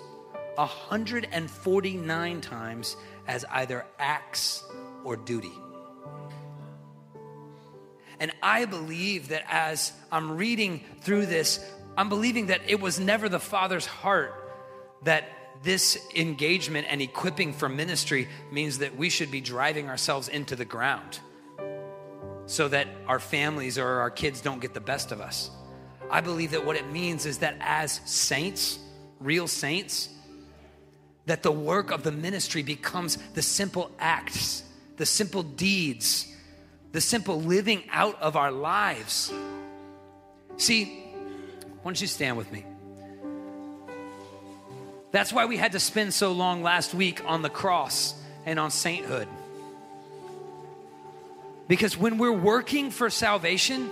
149 0.56 2.42
times 2.42 2.98
as 3.28 3.46
either 3.50 3.84
acts 3.98 4.64
or 5.04 5.16
duty. 5.16 5.54
And 8.20 8.32
I 8.44 8.66
believe 8.66 9.30
that 9.30 9.44
as 9.50 9.94
I'm 10.12 10.36
reading 10.38 10.84
through 11.02 11.26
this, 11.28 11.64
I'm 11.98 12.10
believing 12.10 12.48
that 12.48 12.62
it 12.68 12.80
was 12.80 13.00
never 13.00 13.30
the 13.30 13.40
Father's 13.40 13.86
heart 13.86 14.34
that 15.04 15.26
this 15.64 15.98
engagement 16.16 16.88
and 16.90 17.02
equipping 17.02 17.54
for 17.54 17.68
ministry 17.68 18.28
means 18.52 18.80
that 18.80 18.96
we 18.96 19.10
should 19.10 19.32
be 19.32 19.42
driving 19.42 19.90
ourselves 19.90 20.28
into 20.28 20.56
the 20.56 20.66
ground 20.66 21.20
so 22.46 22.68
that 22.68 22.88
our 23.08 23.20
families 23.20 23.78
or 23.78 23.86
our 23.86 24.10
kids 24.10 24.42
don't 24.42 24.60
get 24.60 24.74
the 24.74 24.80
best 24.80 25.12
of 25.12 25.22
us. 25.22 25.52
I 26.10 26.22
believe 26.22 26.52
that 26.52 26.66
what 26.66 26.76
it 26.76 26.90
means 26.92 27.26
is 27.26 27.40
that 27.40 27.56
as 27.60 28.02
saints, 28.06 28.80
real 29.20 29.48
saints, 29.48 30.10
that 31.28 31.44
the 31.44 31.52
work 31.52 31.92
of 31.92 32.04
the 32.04 32.12
ministry 32.12 32.64
becomes 32.64 33.18
the 33.36 33.42
simple 33.44 33.92
acts, 34.00 34.64
the 34.98 35.06
simple 35.06 35.44
deeds 35.44 36.34
the 36.92 37.02
simple 37.02 37.42
living 37.42 37.84
out 37.92 38.22
of 38.22 38.36
our 38.36 38.52
lives. 38.52 39.32
See, 40.58 40.86
why 41.82 41.84
don't 41.84 42.02
you 42.02 42.08
stand 42.08 42.38
with 42.38 42.52
me? 42.52 42.66
That's 45.12 45.34
why 45.34 45.46
we 45.46 45.58
had 45.58 45.72
to 45.72 45.80
spend 45.80 46.14
so 46.14 46.32
long 46.32 46.62
last 46.62 46.94
week 46.94 47.22
on 47.26 47.42
the 47.42 47.50
cross 47.50 48.14
and 48.46 48.60
on 48.60 48.72
sainthood. 48.72 49.28
Because 51.68 51.98
when 51.98 52.18
we're 52.18 52.32
working 52.32 52.92
for 52.92 53.10
salvation, 53.10 53.90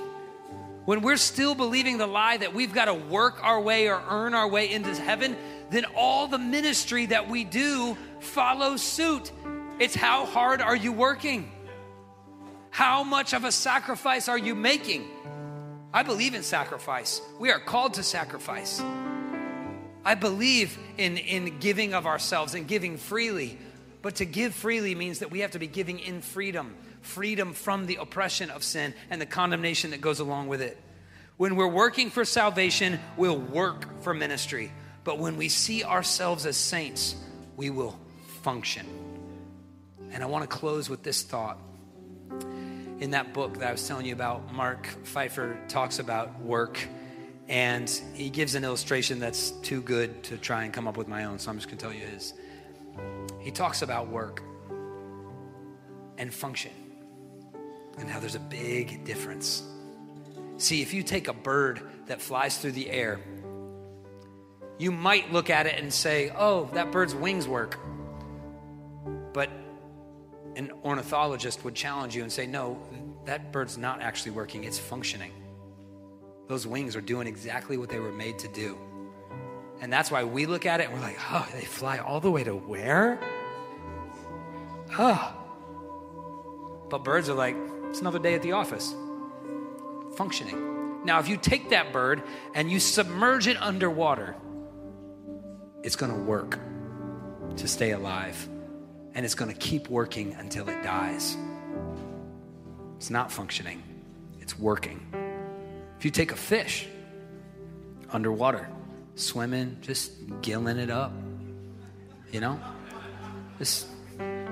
when 0.85 1.01
we're 1.01 1.17
still 1.17 1.53
believing 1.53 1.97
the 1.97 2.07
lie 2.07 2.37
that 2.37 2.53
we've 2.53 2.73
got 2.73 2.85
to 2.85 2.93
work 2.93 3.43
our 3.43 3.59
way 3.61 3.87
or 3.87 4.01
earn 4.09 4.33
our 4.33 4.47
way 4.47 4.71
into 4.71 4.93
heaven, 4.95 5.35
then 5.69 5.85
all 5.95 6.27
the 6.27 6.37
ministry 6.37 7.07
that 7.07 7.29
we 7.29 7.43
do 7.43 7.97
follows 8.19 8.81
suit. 8.81 9.31
It's 9.79 9.95
how 9.95 10.25
hard 10.25 10.61
are 10.61 10.75
you 10.75 10.91
working? 10.91 11.51
How 12.78 13.03
much 13.03 13.34
of 13.34 13.43
a 13.43 13.51
sacrifice 13.51 14.28
are 14.30 14.38
you 14.38 14.53
making? 14.53 15.07
I 15.91 16.03
believe 16.03 16.36
in 16.36 16.43
sacrifice. 16.43 17.23
We 17.39 17.49
are 17.49 17.59
called 17.59 17.95
to 17.95 18.03
sacrifice. 18.03 18.80
I 20.05 20.13
believe 20.13 20.78
in, 20.95 21.17
in 21.17 21.57
giving 21.57 21.95
of 21.95 22.05
ourselves 22.05 22.53
and 22.53 22.67
giving 22.67 22.97
freely. 22.97 23.57
But 24.03 24.17
to 24.17 24.25
give 24.25 24.53
freely 24.53 24.93
means 24.93 25.19
that 25.19 25.32
we 25.32 25.39
have 25.39 25.49
to 25.51 25.59
be 25.59 25.65
giving 25.65 25.97
in 25.97 26.21
freedom 26.21 26.75
freedom 27.01 27.53
from 27.53 27.88
the 27.88 27.95
oppression 27.95 28.51
of 28.51 28.63
sin 28.63 28.93
and 29.09 29.19
the 29.19 29.25
condemnation 29.25 29.89
that 29.89 30.01
goes 30.01 30.19
along 30.19 30.47
with 30.47 30.61
it. 30.61 30.78
When 31.38 31.55
we're 31.55 31.65
working 31.65 32.11
for 32.11 32.25
salvation, 32.25 32.99
we'll 33.17 33.39
work 33.39 34.03
for 34.03 34.13
ministry. 34.13 34.71
But 35.03 35.17
when 35.17 35.36
we 35.36 35.49
see 35.49 35.84
ourselves 35.84 36.45
as 36.45 36.57
saints, 36.57 37.15
we 37.55 37.71
will 37.71 37.99
function. 38.43 38.86
And 40.11 40.21
I 40.21 40.28
want 40.28 40.47
to 40.47 40.55
close 40.55 40.91
with 40.91 41.01
this 41.01 41.23
thought. 41.23 41.57
In 42.99 43.11
that 43.11 43.33
book 43.33 43.59
that 43.59 43.67
I 43.67 43.71
was 43.71 43.87
telling 43.87 44.07
you 44.07 44.13
about, 44.13 44.51
Mark 44.51 44.87
Pfeiffer 45.03 45.59
talks 45.67 45.99
about 45.99 46.41
work, 46.41 46.79
and 47.47 47.89
he 48.15 48.31
gives 48.31 48.55
an 48.55 48.63
illustration 48.63 49.19
that's 49.19 49.51
too 49.51 49.81
good 49.81 50.23
to 50.23 50.37
try 50.37 50.63
and 50.63 50.73
come 50.73 50.87
up 50.87 50.97
with 50.97 51.07
my 51.07 51.25
own, 51.25 51.37
so 51.37 51.51
I'm 51.51 51.57
just 51.57 51.67
going 51.67 51.77
to 51.77 51.85
tell 51.85 51.93
you 51.93 52.05
his. 52.05 52.33
He 53.39 53.51
talks 53.51 53.83
about 53.83 54.07
work 54.09 54.41
and 56.17 56.33
function 56.33 56.71
and 57.99 58.09
how 58.09 58.19
there's 58.19 58.35
a 58.35 58.39
big 58.39 59.05
difference. 59.05 59.61
See, 60.57 60.81
if 60.81 60.91
you 60.91 61.03
take 61.03 61.27
a 61.27 61.33
bird 61.33 61.81
that 62.07 62.19
flies 62.19 62.57
through 62.57 62.71
the 62.71 62.89
air, 62.89 63.19
you 64.79 64.91
might 64.91 65.31
look 65.31 65.51
at 65.51 65.67
it 65.67 65.79
and 65.79 65.93
say, 65.93 66.31
oh, 66.35 66.65
that 66.73 66.91
bird's 66.91 67.13
wings 67.13 67.47
work. 67.47 67.79
But 69.33 69.51
an 70.58 70.72
ornithologist 70.84 71.64
would 71.64 71.76
challenge 71.76 72.16
you 72.16 72.24
and 72.24 72.32
say, 72.32 72.47
no, 72.47 72.82
that 73.26 73.51
bird's 73.51 73.78
not 73.78 74.01
actually 74.01 74.32
working, 74.32 74.64
it's 74.64 74.80
functioning. 74.80 75.32
Those 76.47 76.66
wings 76.66 76.95
are 76.95 77.01
doing 77.01 77.28
exactly 77.28 77.78
what 77.78 77.89
they 77.89 77.99
were 77.99 78.12
made 78.12 78.39
to 78.39 78.47
do. 78.47 78.78
And 79.80 79.93
that's 79.93 80.10
why 80.10 80.24
we 80.24 80.47
look 80.47 80.66
at 80.66 80.80
it 80.82 80.86
and 80.89 80.93
we're 80.93 81.01
like, 81.01 81.20
oh, 81.30 81.47
they 81.53 81.64
fly 81.64 81.99
all 81.99 82.20
the 82.20 82.32
way 82.32 82.43
to 82.43 82.55
where? 82.55 83.20
Oh. 84.97 85.34
But 86.89 87.03
birds 87.03 87.30
are 87.30 87.36
like, 87.36 87.55
it's 87.89 88.01
another 88.01 88.20
day 88.20 88.34
at 88.34 88.41
the 88.41 88.53
office, 88.53 88.95
functioning. 90.16 91.05
Now, 91.05 91.20
if 91.20 91.28
you 91.28 91.38
take 91.38 91.70
that 91.70 91.93
bird 91.93 92.24
and 92.55 92.72
you 92.72 92.80
submerge 92.80 93.47
it 93.47 93.62
underwater, 93.62 94.36
it's 95.84 95.95
going 95.95 96.12
to 96.12 96.18
work 96.18 96.58
to 97.58 97.68
stay 97.68 97.91
alive. 97.91 98.49
And 99.18 99.26
it's 99.26 99.34
going 99.34 99.51
to 99.51 99.57
keep 99.57 99.89
working 99.89 100.36
until 100.36 100.70
it 100.70 100.84
dies. 100.84 101.36
It's 102.97 103.09
not 103.09 103.32
functioning, 103.32 103.82
it's 104.39 104.57
working. 104.59 105.05
If 105.97 106.05
you 106.05 106.11
take 106.11 106.32
a 106.32 106.36
fish 106.36 106.88
underwater, 108.11 108.70
swimming, 109.15 109.80
just 109.82 110.11
gilling 110.43 110.78
it 110.78 110.91
up, 110.91 111.11
you 112.32 112.39
know, 112.41 112.59
just 113.57 113.88
in 114.20 114.47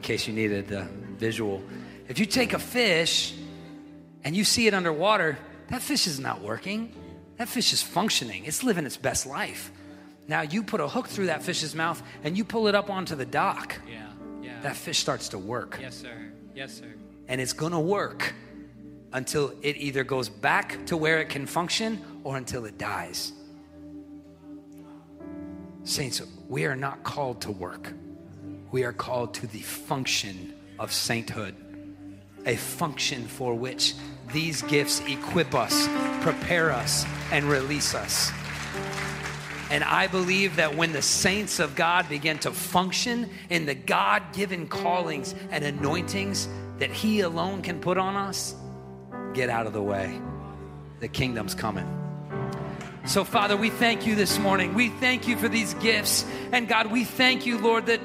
case 0.00 0.26
you 0.26 0.32
needed 0.32 0.68
the 0.68 0.88
visual. 1.18 1.62
If 2.08 2.18
you 2.18 2.24
take 2.24 2.54
a 2.54 2.58
fish 2.58 3.34
and 4.24 4.34
you 4.34 4.44
see 4.44 4.66
it 4.66 4.72
underwater, 4.72 5.36
that 5.68 5.82
fish 5.82 6.06
is 6.06 6.18
not 6.18 6.40
working. 6.40 6.94
That 7.36 7.48
fish 7.48 7.74
is 7.74 7.82
functioning, 7.82 8.46
it's 8.46 8.64
living 8.64 8.86
its 8.86 8.96
best 8.96 9.26
life. 9.26 9.70
Now 10.28 10.42
you 10.42 10.62
put 10.62 10.80
a 10.80 10.88
hook 10.88 11.08
through 11.08 11.26
that 11.26 11.42
fish's 11.42 11.74
mouth 11.74 12.02
and 12.24 12.36
you 12.36 12.44
pull 12.44 12.68
it 12.68 12.74
up 12.74 12.90
onto 12.90 13.14
the 13.14 13.24
dock. 13.24 13.76
Yeah, 13.88 14.06
yeah. 14.42 14.60
That 14.62 14.76
fish 14.76 14.98
starts 14.98 15.28
to 15.30 15.38
work. 15.38 15.78
Yes, 15.80 15.96
sir. 15.96 16.32
Yes, 16.54 16.72
sir. 16.74 16.92
And 17.28 17.40
it's 17.40 17.52
going 17.52 17.72
to 17.72 17.80
work 17.80 18.34
until 19.12 19.52
it 19.62 19.76
either 19.76 20.04
goes 20.04 20.28
back 20.28 20.84
to 20.86 20.96
where 20.96 21.20
it 21.20 21.28
can 21.28 21.46
function 21.46 22.02
or 22.24 22.36
until 22.36 22.64
it 22.64 22.76
dies. 22.78 23.32
Saints, 25.84 26.20
we 26.48 26.64
are 26.66 26.76
not 26.76 27.04
called 27.04 27.40
to 27.42 27.52
work 27.52 27.92
we 28.76 28.84
are 28.84 28.92
called 28.92 29.34
to 29.34 29.46
the 29.46 29.60
function 29.60 30.52
of 30.78 30.92
sainthood, 30.92 31.54
a 32.44 32.56
function 32.56 33.26
for 33.26 33.54
which 33.54 33.94
these 34.32 34.62
gifts 34.62 35.00
equip 35.08 35.54
us, 35.54 35.88
prepare 36.20 36.72
us, 36.72 37.06
and 37.32 37.44
release 37.46 37.94
us. 37.94 38.30
And 39.70 39.82
I 39.82 40.06
believe 40.06 40.56
that 40.56 40.76
when 40.76 40.92
the 40.92 41.02
saints 41.02 41.58
of 41.58 41.74
God 41.74 42.08
begin 42.08 42.38
to 42.40 42.52
function 42.52 43.28
in 43.50 43.66
the 43.66 43.74
God 43.74 44.22
given 44.32 44.68
callings 44.68 45.34
and 45.50 45.64
anointings 45.64 46.48
that 46.78 46.90
He 46.90 47.20
alone 47.20 47.62
can 47.62 47.80
put 47.80 47.98
on 47.98 48.16
us, 48.16 48.54
get 49.34 49.50
out 49.50 49.66
of 49.66 49.72
the 49.72 49.82
way. 49.82 50.20
The 51.00 51.08
kingdom's 51.08 51.54
coming. 51.54 51.86
So, 53.06 53.24
Father, 53.24 53.56
we 53.56 53.70
thank 53.70 54.06
you 54.06 54.14
this 54.14 54.38
morning. 54.38 54.74
We 54.74 54.88
thank 54.88 55.28
you 55.28 55.36
for 55.36 55.48
these 55.48 55.74
gifts. 55.74 56.24
And 56.52 56.66
God, 56.68 56.90
we 56.90 57.04
thank 57.04 57.46
you, 57.46 57.58
Lord, 57.58 57.86
that 57.86 58.00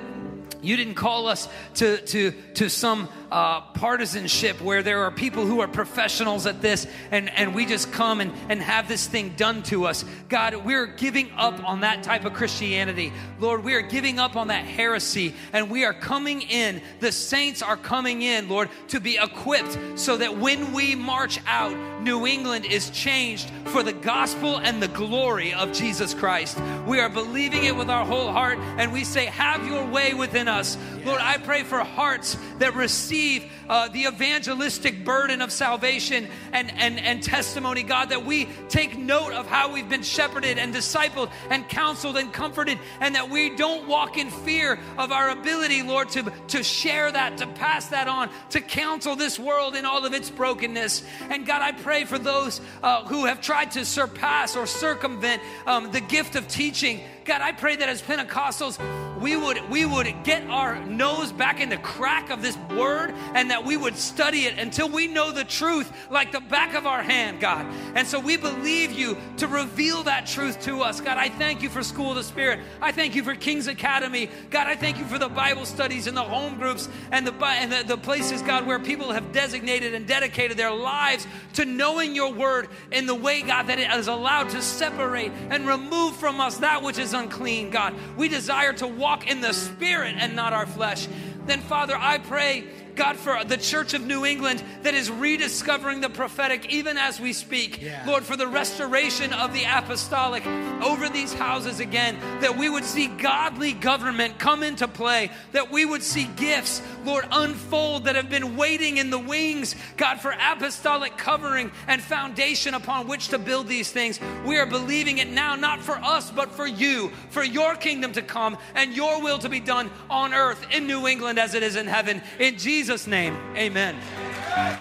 you 0.62 0.76
didn't 0.78 0.96
call 0.96 1.28
us 1.28 1.50
to, 1.76 1.98
to, 1.98 2.32
to 2.56 2.70
some 2.70 3.10
uh, 3.32 3.62
partisanship 3.62 4.60
where 4.62 4.84
there 4.84 5.04
are 5.04 5.12
people 5.12 5.46
who 5.46 5.62
are 5.62 5.68
professionals 5.68 6.46
at 6.46 6.62
this 6.62 6.86
and, 7.12 7.30
and 7.30 7.56
we 7.56 7.66
just 7.66 7.92
come 7.94 8.20
and, 8.20 8.34
and 8.50 8.62
have 8.62 8.88
this 8.88 9.08
thing 9.08 9.30
done 9.38 9.64
to 9.64 9.86
us. 9.86 10.04
God, 10.28 10.56
we're 10.66 10.86
giving 10.86 11.32
up 11.38 11.64
on 11.68 11.80
that 11.82 12.04
type 12.04 12.26
of 12.26 12.34
Christianity. 12.34 13.14
Lord, 13.40 13.64
we 13.64 13.74
are 13.74 13.82
giving 13.82 14.20
up 14.20 14.36
on 14.36 14.48
that 14.50 14.66
heresy 14.66 15.34
and 15.54 15.70
we 15.70 15.86
are 15.86 15.94
coming 15.94 16.42
in. 16.42 16.82
The 17.00 17.12
saints 17.12 17.62
are 17.62 17.78
coming 17.78 18.22
in, 18.22 18.50
Lord, 18.50 18.70
to 18.90 19.00
be 19.00 19.18
equipped 19.18 19.78
so 19.96 20.18
that 20.18 20.38
when 20.38 20.74
we 20.74 20.96
march 20.96 21.40
out, 21.48 21.78
New 22.02 22.28
England 22.28 22.66
is 22.66 22.90
changed 22.90 23.50
for 23.66 23.82
the 23.82 23.94
gospel 23.94 24.58
and 24.58 24.84
the 24.84 24.88
glory 24.90 25.54
of 25.54 25.72
Jesus 25.72 26.14
Christ. 26.14 26.60
We 26.86 27.00
are 27.00 27.10
believing 27.10 27.64
it 27.64 27.76
with 27.76 27.90
our 27.90 28.06
whole 28.06 28.32
heart 28.32 28.58
and 28.60 28.92
we 28.92 29.06
say, 29.06 29.26
Have 29.28 29.66
your 29.66 29.86
way 29.86 30.14
within 30.14 30.48
us. 30.48 30.78
Lord, 31.06 31.22
I 31.22 31.38
pray 31.38 31.64
for 31.64 31.80
hearts 31.80 32.38
that 32.60 32.76
receive 32.76 33.21
receive 33.22 33.52
uh, 33.70 33.88
the 33.90 34.06
evangelistic 34.06 35.06
burden 35.06 35.42
of 35.42 35.52
salvation 35.52 36.28
and, 36.52 36.72
and, 36.78 37.00
and 37.00 37.22
testimony, 37.24 37.84
God, 37.84 38.10
that 38.10 38.26
we 38.26 38.48
take 38.68 38.98
note 38.98 39.34
of 39.34 39.48
how 39.48 39.72
we've 39.72 39.88
been 39.88 40.02
shepherded 40.02 40.58
and 40.58 40.74
discipled 40.74 41.30
and 41.50 41.68
counseled 41.70 42.18
and 42.18 42.34
comforted, 42.34 42.80
and 43.00 43.16
that 43.16 43.30
we 43.30 43.56
don't 43.56 43.88
walk 43.88 44.18
in 44.18 44.30
fear 44.30 44.80
of 44.98 45.12
our 45.12 45.30
ability, 45.30 45.84
Lord, 45.84 46.10
to, 46.10 46.32
to 46.50 46.64
share 46.64 47.12
that, 47.12 47.38
to 47.38 47.48
pass 47.48 47.88
that 47.88 48.08
on, 48.08 48.30
to 48.50 48.62
counsel 48.62 49.16
this 49.16 49.38
world 49.38 49.76
in 49.76 49.86
all 49.86 50.06
of 50.06 50.14
its 50.14 50.30
brokenness. 50.30 51.04
And 51.30 51.46
God, 51.46 51.62
I 51.62 51.72
pray 51.72 52.06
for 52.06 52.18
those 52.18 52.60
uh, 52.82 53.06
who 53.06 53.26
have 53.26 53.42
tried 53.42 53.72
to 53.72 53.86
surpass 53.86 54.56
or 54.56 54.66
circumvent 54.66 55.42
um, 55.66 55.92
the 55.92 56.02
gift 56.02 56.36
of 56.36 56.48
teaching. 56.48 57.02
God, 57.26 57.42
I 57.42 57.52
pray 57.52 57.76
that 57.76 57.88
as 57.88 58.02
Pentecostals, 58.02 58.80
we 59.22 59.36
would 59.36 59.70
we 59.70 59.86
would 59.86 60.12
get 60.24 60.48
our 60.48 60.84
nose 60.86 61.32
back 61.32 61.60
in 61.60 61.70
the 61.70 61.78
crack 61.78 62.30
of 62.30 62.42
this 62.42 62.58
word 62.76 63.14
and 63.36 63.52
that 63.52 63.64
we 63.64 63.78
would 63.78 63.96
study 63.96 64.46
it 64.46 64.58
until 64.58 64.90
we 64.90 65.08
know 65.08 65.32
the 65.32 65.44
truth 65.44 65.92
like 66.10 66.32
the 66.32 66.40
back 66.40 66.74
of 66.74 66.86
our 66.88 67.04
hand, 67.04 67.40
God. 67.40 67.66
And 67.96 68.08
so 68.08 68.20
we 68.20 68.36
believe 68.36 68.92
you 68.92 69.18
to 69.38 69.48
reveal 69.48 70.04
that 70.04 70.26
truth 70.26 70.62
to 70.62 70.82
us. 70.82 71.00
God, 71.00 71.18
I 71.18 71.30
thank 71.30 71.62
you 71.62 71.70
for 71.70 71.84
School 71.84 72.10
of 72.10 72.16
the 72.16 72.24
Spirit. 72.24 72.60
I 72.82 72.92
thank 72.92 73.16
you 73.16 73.24
for 73.24 73.36
King's 73.36 73.68
Academy. 73.68 74.30
God, 74.50 74.68
I 74.68 74.76
thank 74.76 74.98
you 74.98 75.06
for 75.06 75.20
the 75.20 75.30
Bible 75.30 75.66
studies 75.66 76.08
and 76.08 76.18
the 76.18 76.24
home 76.24 76.58
groups 76.58 76.90
and 77.12 77.26
the 77.26 77.34
and 77.46 77.72
the, 77.72 77.84
the 77.84 77.98
places, 77.98 78.42
God, 78.42 78.66
where 78.66 78.80
people 78.80 79.12
have 79.12 79.32
designated 79.32 79.94
and 79.94 80.08
dedicated 80.08 80.58
their 80.58 80.72
lives 80.72 81.28
to 81.54 81.66
knowing 81.66 82.16
your 82.16 82.34
word 82.34 82.70
in 82.92 83.06
the 83.06 83.16
way, 83.16 83.42
God, 83.42 83.68
that 83.68 83.80
it 83.80 83.92
is 83.92 84.08
allowed 84.08 84.50
to 84.52 84.62
separate 84.62 85.32
and 85.50 85.68
remove 85.68 86.16
from 86.16 86.40
us 86.40 86.58
that 86.58 86.82
which 86.82 86.98
is 86.98 87.14
unclean, 87.14 87.70
God. 87.70 87.94
We 88.18 88.28
desire 88.28 88.74
to 88.74 88.88
walk 89.12 89.28
in 89.28 89.42
the 89.42 89.52
spirit 89.52 90.16
and 90.18 90.38
not 90.38 90.54
our 90.54 90.66
flesh. 90.66 91.06
Then, 91.46 91.60
Father, 91.60 91.98
I 92.00 92.18
pray 92.18 92.64
God, 92.96 93.18
for 93.18 93.44
the 93.44 93.58
church 93.58 93.94
of 93.94 94.06
New 94.06 94.26
England 94.26 94.64
that 94.84 94.94
is 94.94 95.10
rediscovering 95.10 96.02
the 96.02 96.10
prophetic 96.10 96.72
even 96.72 96.98
as 96.98 97.20
we 97.20 97.34
speak. 97.34 97.82
Yeah. 97.82 98.04
Lord, 98.06 98.24
for 98.24 98.36
the 98.36 98.48
restoration 98.48 99.34
of 99.34 99.54
the 99.54 99.64
apostolic 99.64 100.46
over 100.82 101.10
these 101.10 101.34
houses 101.34 101.80
again, 101.80 102.18
that 102.42 102.58
we 102.58 102.70
would 102.70 102.84
see 102.84 103.08
godly 103.08 103.74
government 103.74 104.40
come 104.40 104.64
into 104.64 104.88
play, 104.88 105.32
that 105.52 105.72
we 105.72 105.86
would 105.86 106.04
see 106.04 106.26
gifts, 106.36 106.82
Lord, 107.06 107.26
unfold 107.32 108.06
that 108.06 108.16
have 108.16 108.30
been 108.30 108.58
waiting 108.58 108.98
in 108.98 109.10
the 109.10 109.20
wings, 109.20 109.76
God, 109.98 110.20
for 110.20 110.32
apostolic 110.32 111.18
covering 111.18 111.72
and 111.88 112.02
foundation 112.02 112.74
upon 112.74 113.08
which 113.08 113.30
to 113.30 113.40
build 113.40 113.68
these 113.68 113.92
things. 113.92 114.20
We 114.46 114.58
are 114.58 114.66
believing 114.66 115.20
it 115.20 115.30
now, 115.30 115.56
not 115.56 115.82
for 115.82 115.96
us, 115.96 116.32
but 116.32 116.52
for 116.52 116.68
you, 116.68 117.10
for 117.30 117.44
your 117.44 117.76
kingdom 117.76 118.14
to 118.14 118.22
come 118.22 118.58
and 118.76 118.94
your 118.94 119.22
will 119.22 119.40
to 119.40 119.50
be 119.50 119.60
done 119.60 119.90
on 120.10 120.34
earth 120.34 120.66
in 120.72 120.88
New 120.88 121.08
England 121.08 121.40
as 121.40 121.54
it 121.54 121.64
is 121.64 121.76
in 121.76 121.88
heaven. 121.88 122.22
In 122.40 122.58
Jesus' 122.58 122.81
Jesus' 122.82 123.06
name, 123.06 123.38
amen. 123.56 123.94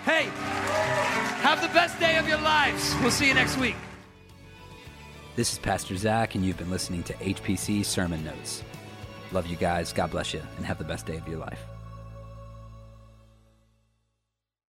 Hey, 0.07 0.31
have 1.43 1.61
the 1.61 1.69
best 1.69 2.01
day 2.01 2.17
of 2.17 2.27
your 2.27 2.39
lives. 2.39 2.95
We'll 3.03 3.11
see 3.11 3.29
you 3.29 3.35
next 3.35 3.59
week. 3.59 3.77
This 5.37 5.53
is 5.53 5.59
Pastor 5.59 5.95
Zac, 5.99 6.35
and 6.35 6.43
you've 6.43 6.57
been 6.57 6.71
listening 6.71 7.03
to 7.03 7.13
HPC 7.13 7.85
Sermon 7.85 8.25
Notes. 8.25 8.65
Love 9.33 9.49
you 9.49 9.57
guys. 9.57 9.93
God 9.93 10.13
bless 10.13 10.33
you, 10.33 10.41
and 10.57 10.65
have 10.65 10.79
the 10.79 10.85
best 10.85 11.05
day 11.05 11.19
of 11.19 11.29
your 11.29 11.41
life. 11.41 11.61